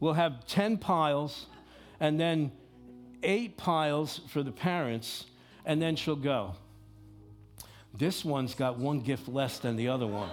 We'll 0.00 0.14
have 0.14 0.46
10 0.46 0.78
piles, 0.78 1.44
and 2.00 2.18
then 2.18 2.52
eight 3.22 3.58
piles 3.58 4.22
for 4.28 4.42
the 4.42 4.50
parents, 4.50 5.26
and 5.66 5.82
then 5.82 5.94
she'll 5.94 6.16
go. 6.16 6.54
This 7.92 8.24
one's 8.24 8.54
got 8.54 8.78
one 8.78 9.00
gift 9.00 9.28
less 9.28 9.58
than 9.58 9.76
the 9.76 9.88
other 9.88 10.06
one. 10.06 10.30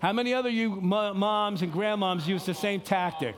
How 0.00 0.12
many 0.12 0.34
other 0.34 0.50
you 0.50 0.68
moms 0.68 1.62
and 1.62 1.72
grandmoms 1.72 2.26
use 2.26 2.44
the 2.44 2.52
same 2.52 2.82
tactic? 2.82 3.36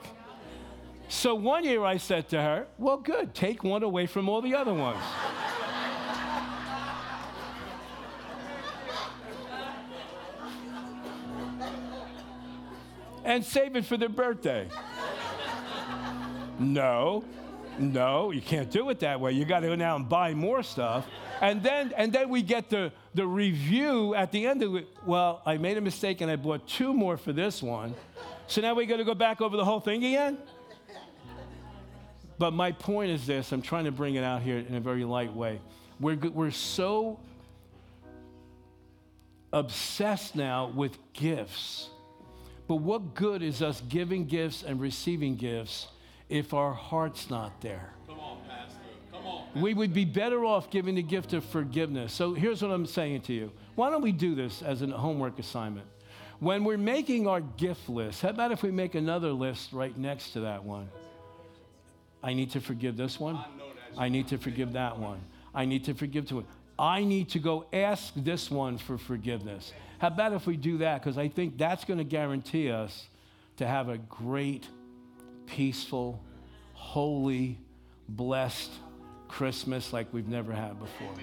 So 1.09 1.34
one 1.34 1.64
year 1.64 1.84
I 1.84 1.98
said 1.98 2.28
to 2.30 2.42
her, 2.42 2.66
Well, 2.78 2.96
good, 2.96 3.34
take 3.34 3.62
one 3.62 3.82
away 3.82 4.07
from 4.07 4.28
all 4.28 4.40
the 4.40 4.54
other 4.54 4.74
ones. 4.74 5.02
and 13.26 13.44
save 13.44 13.74
it 13.76 13.84
for 13.84 13.96
their 13.96 14.09
birthday. 14.09 14.68
no, 16.61 17.24
no, 17.78 18.30
you 18.30 18.40
can't 18.40 18.70
do 18.70 18.88
it 18.90 19.00
that 19.00 19.20
way. 19.20 19.32
You 19.32 19.44
got 19.44 19.61
to 19.61 19.66
go 19.66 19.74
now 19.74 19.96
and 19.96 20.09
buy 20.09 20.32
more 20.32 20.62
stuff. 20.62 21.07
And 21.42 21.62
then, 21.62 21.92
and 21.96 22.12
then 22.12 22.30
we 22.30 22.40
get 22.40 22.70
the, 22.70 22.92
the 23.14 23.26
review 23.26 24.14
at 24.14 24.32
the 24.32 24.46
end 24.46 24.62
of 24.62 24.76
it. 24.76 24.86
Well, 25.04 25.42
I 25.44 25.59
made 25.59 25.76
a 25.76 25.80
mistake 25.80 26.20
and 26.20 26.30
I 26.30 26.36
bought 26.36 26.66
two 26.66 26.94
more 26.94 27.16
for 27.16 27.32
this 27.32 27.62
one. 27.62 27.94
So 28.46 28.61
now 28.61 28.74
we 28.74 28.86
got 28.86 28.98
to 28.98 29.04
go 29.04 29.14
back 29.14 29.40
over 29.40 29.57
the 29.57 29.64
whole 29.64 29.80
thing 29.80 30.04
again? 30.04 30.38
But 32.39 32.53
my 32.53 32.72
point 32.72 33.11
is 33.11 33.26
this 33.26 33.53
I'm 33.53 33.62
trying 33.62 33.84
to 33.84 33.93
bring 33.93 34.14
it 34.14 34.24
out 34.24 34.43
here 34.43 34.59
in 34.59 34.74
a 34.74 34.80
very 34.80 35.05
light 35.05 35.32
way. 35.32 35.61
We're, 35.99 36.16
we're 36.16 36.51
so 36.51 37.18
obsessed 39.53 40.37
now 40.37 40.70
with 40.74 40.99
gifts. 41.14 41.89
But 42.68 42.76
what 42.76 43.14
good 43.14 43.43
is 43.43 43.62
us 43.62 43.80
giving 43.89 44.26
gifts 44.26 44.62
and 44.62 44.80
receiving 44.80 45.37
gifts 45.37 45.89
if 46.28 46.53
our 46.53 46.72
heart's 46.72 47.30
not 47.30 47.61
there? 47.61 47.93
Come 48.07 48.18
on, 48.20 48.39
Pastor. 48.49 48.78
Come 49.12 49.26
on. 49.26 49.47
We 49.55 49.72
would 49.72 49.95
be 49.95 50.05
better 50.05 50.45
off 50.45 50.70
giving 50.70 50.97
the 50.97 51.03
gift 51.03 51.32
of 51.32 51.45
forgiveness. 51.45 52.12
So 52.12 52.34
here's 52.34 52.61
what 52.61 52.70
I'm 52.70 52.87
saying 52.87 53.22
to 53.22 53.32
you. 53.32 53.53
Why 53.76 53.89
don't 53.89 54.03
we 54.03 54.12
do 54.12 54.34
this 54.34 54.62
as 54.62 54.82
a 54.82 54.89
homework 54.89 55.39
assignment? 55.39 55.87
When 56.41 56.64
we're 56.64 56.76
making 56.76 57.26
our 57.26 57.41
gift 57.41 57.89
list, 57.89 58.20
how 58.20 58.30
about 58.30 58.53
if 58.53 58.62
we 58.62 58.70
make 58.70 58.95
another 58.95 59.32
list 59.32 59.72
right 59.72 59.97
next 59.97 60.32
to 60.32 60.41
that 60.41 60.62
one? 60.62 60.89
I 62.26 62.34
need 62.34 62.50
to 62.50 62.60
forgive 62.60 62.96
this 62.96 63.20
one. 63.20 63.38
I 63.96 64.08
need 64.08 64.26
to 64.28 64.36
forgive 64.36 64.72
that 64.72 64.98
one. 64.98 65.20
I 65.54 65.64
need 65.64 65.84
to 65.84 65.94
forgive 65.94 66.26
to 66.30 66.40
it. 66.40 66.46
I 66.76 67.04
need 67.04 67.28
to 67.30 67.38
go 67.38 67.66
ask 67.72 68.12
this 68.16 68.50
one 68.50 68.78
for 68.78 68.98
forgiveness. 68.98 69.72
How 70.00 70.08
about 70.08 70.32
if 70.32 70.44
we 70.44 70.56
do 70.56 70.78
that? 70.78 71.00
Because 71.00 71.18
I 71.18 71.28
think 71.28 71.56
that's 71.56 71.84
going 71.84 71.98
to 71.98 72.04
guarantee 72.04 72.68
us 72.68 73.06
to 73.58 73.66
have 73.66 73.88
a 73.88 73.98
great, 73.98 74.66
peaceful, 75.46 76.20
holy, 76.72 77.58
blessed 78.08 78.72
Christmas 79.28 79.92
like 79.92 80.12
we've 80.12 80.26
never 80.26 80.52
had 80.52 80.80
before. 80.80 81.14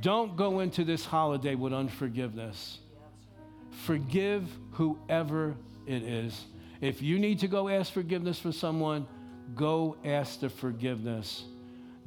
Don't 0.00 0.36
go 0.36 0.58
into 0.58 0.82
this 0.82 1.04
holiday 1.04 1.54
with 1.54 1.72
unforgiveness. 1.72 2.78
Forgive 3.84 4.44
whoever 4.72 5.54
it 5.86 6.02
is. 6.02 6.46
If 6.80 7.00
you 7.00 7.20
need 7.20 7.38
to 7.38 7.46
go 7.46 7.68
ask 7.68 7.92
forgiveness 7.92 8.40
for 8.40 8.50
someone, 8.50 9.06
go 9.54 9.96
ask 10.04 10.40
the 10.40 10.48
forgiveness. 10.48 11.44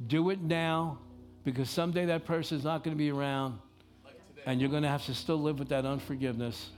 Do 0.06 0.30
it 0.30 0.40
now 0.40 0.98
because 1.44 1.70
someday 1.70 2.06
that 2.06 2.24
person 2.24 2.58
is 2.58 2.64
not 2.64 2.84
going 2.84 2.96
to 2.96 2.98
be 2.98 3.10
around 3.10 3.58
and 4.46 4.60
you're 4.60 4.70
going 4.70 4.82
to 4.82 4.88
have 4.88 5.04
to 5.06 5.14
still 5.14 5.40
live 5.40 5.58
with 5.58 5.68
that 5.68 5.84
unforgiveness 5.84 6.70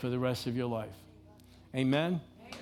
for 0.00 0.08
the 0.08 0.18
rest 0.18 0.46
of 0.46 0.56
your 0.56 0.66
life. 0.66 0.94
Amen? 1.74 2.20
Amen? 2.40 2.58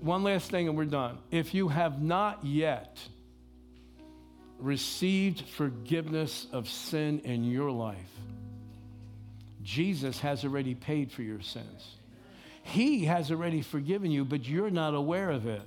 One 0.00 0.22
last 0.22 0.50
thing 0.50 0.68
and 0.68 0.76
we're 0.76 0.84
done. 0.84 1.18
If 1.30 1.54
you 1.54 1.68
have 1.68 2.02
not 2.02 2.44
yet 2.44 2.98
received 4.58 5.42
forgiveness 5.48 6.46
of 6.52 6.68
sin 6.68 7.20
in 7.20 7.44
your 7.44 7.70
life, 7.70 7.98
Jesus 9.62 10.20
has 10.20 10.44
already 10.44 10.74
paid 10.74 11.10
for 11.10 11.22
your 11.22 11.40
sins. 11.40 11.96
He 12.62 13.04
has 13.04 13.30
already 13.30 13.62
forgiven 13.62 14.10
you, 14.10 14.24
but 14.24 14.46
you're 14.48 14.70
not 14.70 14.94
aware 14.94 15.30
of 15.30 15.46
it 15.46 15.62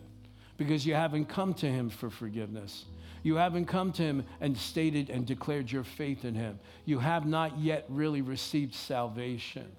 because 0.60 0.86
you 0.86 0.94
haven't 0.94 1.26
come 1.26 1.54
to 1.56 1.66
Him 1.66 1.90
for 1.90 2.10
forgiveness. 2.10 2.86
You 3.24 3.36
haven't 3.36 3.66
come 3.66 3.94
to 3.94 4.04
Him 4.04 4.26
and 4.42 4.56
stated 4.56 5.10
and 5.10 5.26
declared 5.26 5.72
your 5.72 5.86
faith 5.86 6.26
in 6.26 6.36
Him. 6.36 6.60
You 6.86 7.00
have 7.00 7.26
not 7.26 7.58
yet 7.58 7.86
really 7.88 8.22
received 8.22 8.76
salvation. 8.76 9.72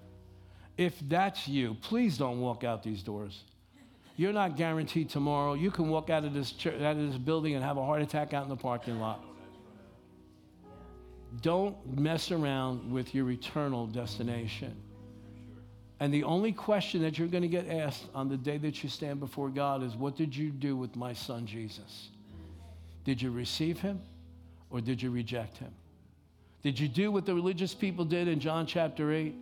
If 0.77 0.99
that's 1.07 1.47
you, 1.47 1.77
please 1.81 2.17
don't 2.17 2.41
walk 2.41 2.63
out 2.63 2.81
these 2.81 3.03
doors. 3.03 3.43
You're 4.17 4.33
not 4.33 4.57
guaranteed 4.57 5.09
tomorrow. 5.09 5.53
You 5.53 5.69
can 5.69 5.87
walk 5.87 6.09
out 6.09 6.25
of 6.25 6.33
this 6.33 6.51
church, 6.51 6.81
out 6.81 6.97
of 6.97 7.11
this 7.11 7.17
building 7.17 7.53
and 7.53 7.63
have 7.63 7.77
a 7.77 7.85
heart 7.85 8.01
attack 8.01 8.33
out 8.33 8.43
in 8.43 8.49
the 8.49 8.57
parking 8.57 8.99
lot. 8.99 9.23
Don't 11.41 11.77
mess 11.97 12.31
around 12.31 12.91
with 12.91 13.13
your 13.13 13.29
eternal 13.29 13.85
destination. 13.85 14.75
And 16.01 16.11
the 16.11 16.23
only 16.23 16.51
question 16.51 17.03
that 17.03 17.19
you're 17.19 17.27
going 17.27 17.43
to 17.43 17.47
get 17.47 17.69
asked 17.69 18.07
on 18.15 18.27
the 18.27 18.35
day 18.35 18.57
that 18.57 18.81
you 18.81 18.89
stand 18.89 19.19
before 19.19 19.49
God 19.49 19.83
is, 19.83 19.95
What 19.95 20.15
did 20.17 20.35
you 20.35 20.49
do 20.49 20.75
with 20.75 20.95
my 20.95 21.13
son 21.13 21.45
Jesus? 21.45 22.09
Did 23.05 23.21
you 23.21 23.29
receive 23.29 23.79
him 23.79 24.01
or 24.71 24.81
did 24.81 24.99
you 24.99 25.11
reject 25.11 25.57
him? 25.57 25.71
Did 26.63 26.79
you 26.79 26.87
do 26.87 27.11
what 27.11 27.27
the 27.27 27.35
religious 27.35 27.75
people 27.75 28.03
did 28.03 28.27
in 28.27 28.39
John 28.39 28.65
chapter 28.65 29.13
8? 29.13 29.35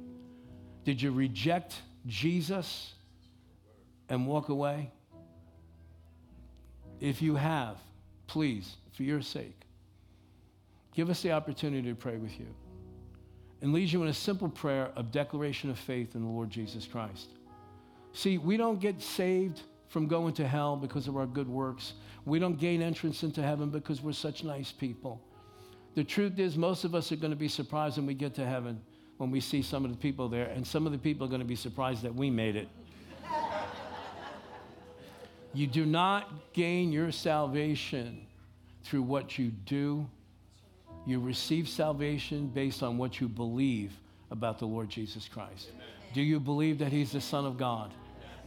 Did 0.83 1.01
you 1.01 1.11
reject 1.13 1.81
Jesus 2.07 2.93
and 4.09 4.27
walk 4.27 4.49
away? 4.49 4.91
If 6.99 7.21
you 7.21 7.35
have, 7.35 7.77
please, 8.27 8.75
for 8.91 9.03
your 9.03 9.21
sake, 9.21 9.61
give 10.93 11.09
us 11.09 11.21
the 11.21 11.31
opportunity 11.31 11.87
to 11.87 11.95
pray 11.95 12.17
with 12.17 12.37
you 12.37 12.47
and 13.61 13.73
leads 13.73 13.91
you 13.91 14.01
in 14.03 14.09
a 14.09 14.13
simple 14.13 14.49
prayer 14.49 14.91
of 14.95 15.11
declaration 15.11 15.69
of 15.69 15.77
faith 15.77 16.15
in 16.15 16.23
the 16.23 16.29
Lord 16.29 16.49
Jesus 16.49 16.85
Christ. 16.85 17.27
See, 18.13 18.37
we 18.37 18.57
don't 18.57 18.79
get 18.79 19.01
saved 19.01 19.61
from 19.87 20.07
going 20.07 20.33
to 20.33 20.47
hell 20.47 20.75
because 20.75 21.07
of 21.07 21.17
our 21.17 21.25
good 21.25 21.47
works. 21.47 21.93
We 22.25 22.39
don't 22.39 22.59
gain 22.59 22.81
entrance 22.81 23.23
into 23.23 23.41
heaven 23.41 23.69
because 23.69 24.01
we're 24.01 24.13
such 24.13 24.43
nice 24.43 24.71
people. 24.71 25.21
The 25.95 26.03
truth 26.03 26.39
is, 26.39 26.57
most 26.57 26.83
of 26.83 26.95
us 26.95 27.11
are 27.11 27.15
going 27.15 27.31
to 27.31 27.37
be 27.37 27.47
surprised 27.47 27.97
when 27.97 28.05
we 28.05 28.13
get 28.13 28.35
to 28.35 28.45
heaven 28.45 28.81
when 29.19 29.31
we 29.31 29.41
see 29.41 29.61
some 29.61 29.83
of 29.83 29.91
the 29.91 29.97
people 29.97 30.29
there, 30.29 30.45
and 30.45 30.65
some 30.65 30.85
of 30.85 30.93
the 30.93 30.97
people 30.97 31.25
are 31.25 31.29
going 31.29 31.41
to 31.41 31.45
be 31.45 31.55
surprised 31.55 32.03
that 32.03 32.15
we 32.15 32.29
made 32.29 32.55
it. 32.55 32.69
you 35.53 35.67
do 35.67 35.85
not 35.85 36.53
gain 36.53 36.89
your 36.93 37.11
salvation 37.11 38.25
through 38.85 39.01
what 39.01 39.37
you 39.37 39.49
do 39.49 40.07
you 41.05 41.19
receive 41.19 41.67
salvation 41.67 42.47
based 42.47 42.83
on 42.83 42.97
what 42.97 43.19
you 43.19 43.27
believe 43.27 43.93
about 44.31 44.59
the 44.59 44.65
Lord 44.65 44.89
Jesus 44.89 45.27
Christ. 45.27 45.69
Amen. 45.73 45.87
Do 46.13 46.21
you 46.21 46.39
believe 46.39 46.79
that 46.79 46.91
He's 46.91 47.11
the 47.11 47.21
Son 47.21 47.45
of 47.45 47.57
God? 47.57 47.93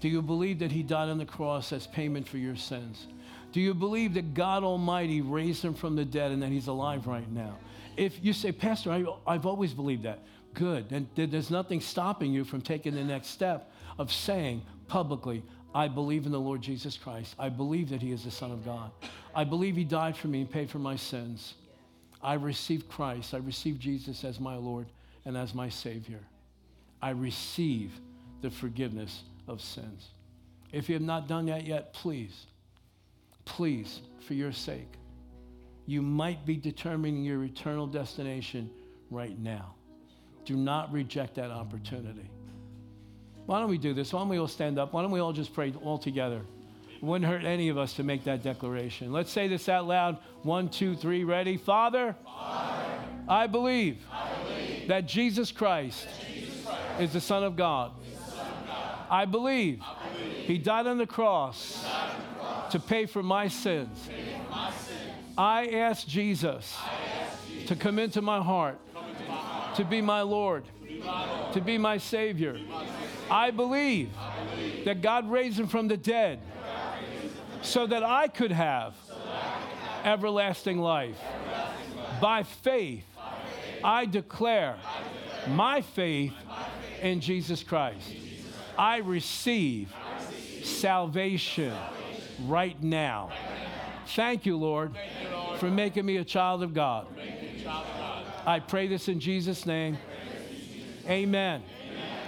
Do 0.00 0.08
you 0.08 0.22
believe 0.22 0.58
that 0.60 0.72
He 0.72 0.82
died 0.82 1.08
on 1.08 1.18
the 1.18 1.24
cross 1.24 1.72
as 1.72 1.86
payment 1.86 2.28
for 2.28 2.38
your 2.38 2.56
sins? 2.56 3.06
Do 3.52 3.60
you 3.60 3.74
believe 3.74 4.14
that 4.14 4.34
God 4.34 4.64
Almighty 4.64 5.20
raised 5.20 5.64
Him 5.64 5.74
from 5.74 5.94
the 5.94 6.04
dead 6.04 6.32
and 6.32 6.42
that 6.42 6.50
He's 6.50 6.66
alive 6.66 7.06
right 7.06 7.30
now? 7.30 7.56
If 7.96 8.24
you 8.24 8.32
say, 8.32 8.52
Pastor, 8.52 8.90
I, 8.90 9.04
I've 9.26 9.46
always 9.46 9.74
believed 9.74 10.04
that, 10.04 10.20
good. 10.54 10.88
Then 10.88 11.08
there's 11.14 11.50
nothing 11.50 11.80
stopping 11.80 12.32
you 12.32 12.44
from 12.44 12.62
taking 12.62 12.94
the 12.94 13.04
next 13.04 13.28
step 13.28 13.70
of 13.98 14.10
saying 14.10 14.62
publicly, 14.88 15.42
I 15.74 15.88
believe 15.88 16.26
in 16.26 16.32
the 16.32 16.40
Lord 16.40 16.62
Jesus 16.62 16.96
Christ. 16.96 17.34
I 17.38 17.48
believe 17.48 17.90
that 17.90 18.02
He 18.02 18.12
is 18.12 18.24
the 18.24 18.30
Son 18.30 18.50
of 18.50 18.64
God. 18.64 18.90
I 19.34 19.44
believe 19.44 19.76
He 19.76 19.84
died 19.84 20.16
for 20.16 20.28
me 20.28 20.40
and 20.40 20.50
paid 20.50 20.70
for 20.70 20.78
my 20.78 20.96
sins. 20.96 21.54
I 22.22 22.34
receive 22.34 22.88
Christ. 22.88 23.34
I 23.34 23.38
receive 23.38 23.78
Jesus 23.78 24.24
as 24.24 24.38
my 24.38 24.56
Lord 24.56 24.86
and 25.24 25.36
as 25.36 25.54
my 25.54 25.68
Savior. 25.68 26.20
I 27.00 27.10
receive 27.10 27.92
the 28.42 28.50
forgiveness 28.50 29.22
of 29.48 29.60
sins. 29.60 30.08
If 30.72 30.88
you 30.88 30.94
have 30.94 31.02
not 31.02 31.28
done 31.28 31.46
that 31.46 31.66
yet, 31.66 31.92
please, 31.92 32.46
please, 33.44 34.00
for 34.26 34.34
your 34.34 34.52
sake, 34.52 34.92
you 35.86 36.00
might 36.00 36.46
be 36.46 36.56
determining 36.56 37.24
your 37.24 37.42
eternal 37.44 37.86
destination 37.86 38.70
right 39.10 39.38
now. 39.38 39.74
Do 40.44 40.56
not 40.56 40.92
reject 40.92 41.34
that 41.34 41.50
opportunity. 41.50 42.30
Why 43.46 43.58
don't 43.58 43.68
we 43.68 43.78
do 43.78 43.92
this? 43.92 44.12
Why 44.12 44.20
don't 44.20 44.28
we 44.28 44.38
all 44.38 44.48
stand 44.48 44.78
up? 44.78 44.92
Why 44.92 45.02
don't 45.02 45.10
we 45.10 45.20
all 45.20 45.32
just 45.32 45.52
pray 45.52 45.74
all 45.82 45.98
together? 45.98 46.42
Wouldn't 47.02 47.28
hurt 47.30 47.44
any 47.44 47.68
of 47.68 47.76
us 47.76 47.94
to 47.94 48.04
make 48.04 48.24
that 48.24 48.42
declaration. 48.44 49.12
Let's 49.12 49.30
say 49.30 49.48
this 49.48 49.68
out 49.68 49.86
loud. 49.86 50.18
One, 50.42 50.68
two, 50.68 50.94
three, 50.94 51.24
ready? 51.24 51.56
Father, 51.56 52.14
Father 52.24 52.84
I, 53.28 53.46
believe 53.48 54.06
I 54.10 54.28
believe 54.44 54.88
that 54.88 55.06
Jesus 55.06 55.50
Christ, 55.50 56.06
that 56.06 56.32
Jesus 56.32 56.64
Christ 56.64 57.00
is 57.00 57.12
the 57.12 57.20
Son 57.20 57.42
of 57.42 57.56
God. 57.56 57.90
Son 58.14 58.46
of 58.46 58.66
God. 58.66 58.98
I, 59.10 59.24
believe 59.24 59.82
I 59.82 60.16
believe 60.16 60.46
He 60.46 60.58
died 60.58 60.86
on 60.86 60.96
the 60.96 61.06
cross, 61.06 61.84
on 61.84 62.10
the 62.20 62.40
cross 62.40 62.72
to 62.72 62.78
pay 62.78 63.06
for 63.06 63.22
my 63.22 63.48
sins. 63.48 64.06
For 64.06 64.50
my 64.50 64.70
sins. 64.70 64.98
I 65.36 65.66
ask 65.68 66.06
Jesus, 66.06 66.76
ask 66.80 67.48
Jesus 67.48 67.68
to 67.68 67.74
come 67.74 67.98
into 67.98 68.22
my 68.22 68.40
heart, 68.40 68.78
into 68.94 69.28
my 69.28 69.34
heart 69.34 69.76
to, 69.76 69.84
be 69.84 70.00
my 70.00 70.22
Lord, 70.22 70.64
to 71.52 71.60
be 71.60 71.78
my, 71.78 71.98
Savior. 71.98 72.60
I 73.28 73.50
believe 73.50 74.10
that 74.84 75.02
God 75.02 75.28
raised 75.28 75.58
Him 75.58 75.66
from 75.66 75.88
the 75.88 75.96
dead 75.96 76.38
so 77.62 77.86
that 77.86 78.02
I 78.02 78.28
could 78.28 78.52
have, 78.52 78.94
everlasting, 80.04 80.78
life. 80.78 81.18
By 82.20 82.42
faith, 82.42 83.04
I, 83.82 84.06
declare 84.06 84.76
my 85.48 85.80
faith, 85.80 86.32
in 87.02 87.20
Jesus 87.20 87.62
Christ. 87.62 88.14
I 88.78 88.98
receive, 88.98 89.92
salvation, 90.62 91.74
right 92.46 92.80
now. 92.82 93.30
Thank 94.06 94.46
you, 94.46 94.56
Lord, 94.56 94.96
for 95.58 95.70
making 95.70 96.06
me 96.06 96.16
a 96.16 96.24
child 96.24 96.62
of 96.62 96.72
God. 96.72 97.06
I 98.46 98.60
pray 98.60 98.86
this 98.86 99.08
in 99.08 99.20
Jesus' 99.20 99.66
name. 99.66 99.98
Amen. 101.06 101.62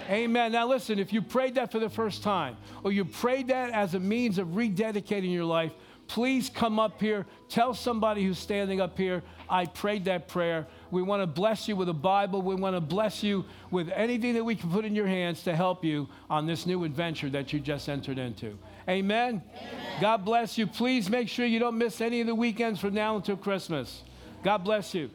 Amen. 0.09 0.51
Now, 0.51 0.67
listen, 0.67 0.99
if 0.99 1.11
you 1.11 1.21
prayed 1.21 1.55
that 1.55 1.71
for 1.71 1.79
the 1.79 1.89
first 1.89 2.21
time, 2.21 2.57
or 2.83 2.91
you 2.91 3.05
prayed 3.05 3.47
that 3.47 3.71
as 3.71 3.95
a 3.95 3.99
means 3.99 4.37
of 4.37 4.49
rededicating 4.49 5.33
your 5.33 5.45
life, 5.45 5.71
please 6.07 6.49
come 6.49 6.79
up 6.79 7.01
here. 7.01 7.25
Tell 7.49 7.73
somebody 7.73 8.23
who's 8.23 8.37
standing 8.37 8.79
up 8.79 8.97
here, 8.97 9.23
I 9.49 9.65
prayed 9.65 10.05
that 10.05 10.27
prayer. 10.27 10.67
We 10.91 11.01
want 11.01 11.23
to 11.23 11.27
bless 11.27 11.67
you 11.67 11.75
with 11.75 11.89
a 11.89 11.93
Bible. 11.93 12.41
We 12.41 12.55
want 12.55 12.75
to 12.75 12.81
bless 12.81 13.23
you 13.23 13.45
with 13.71 13.89
anything 13.89 14.35
that 14.35 14.43
we 14.43 14.55
can 14.55 14.69
put 14.69 14.85
in 14.85 14.95
your 14.95 15.07
hands 15.07 15.43
to 15.43 15.55
help 15.55 15.83
you 15.83 16.07
on 16.29 16.45
this 16.45 16.65
new 16.65 16.83
adventure 16.83 17.29
that 17.31 17.53
you 17.53 17.59
just 17.59 17.89
entered 17.89 18.19
into. 18.19 18.57
Amen? 18.87 19.41
Amen. 19.57 20.01
God 20.01 20.23
bless 20.23 20.57
you. 20.57 20.67
Please 20.67 21.09
make 21.09 21.27
sure 21.27 21.45
you 21.45 21.59
don't 21.59 21.77
miss 21.77 22.01
any 22.01 22.21
of 22.21 22.27
the 22.27 22.35
weekends 22.35 22.79
from 22.79 22.93
now 22.93 23.15
until 23.15 23.37
Christmas. 23.37 24.03
God 24.43 24.59
bless 24.59 24.93
you. 24.93 25.09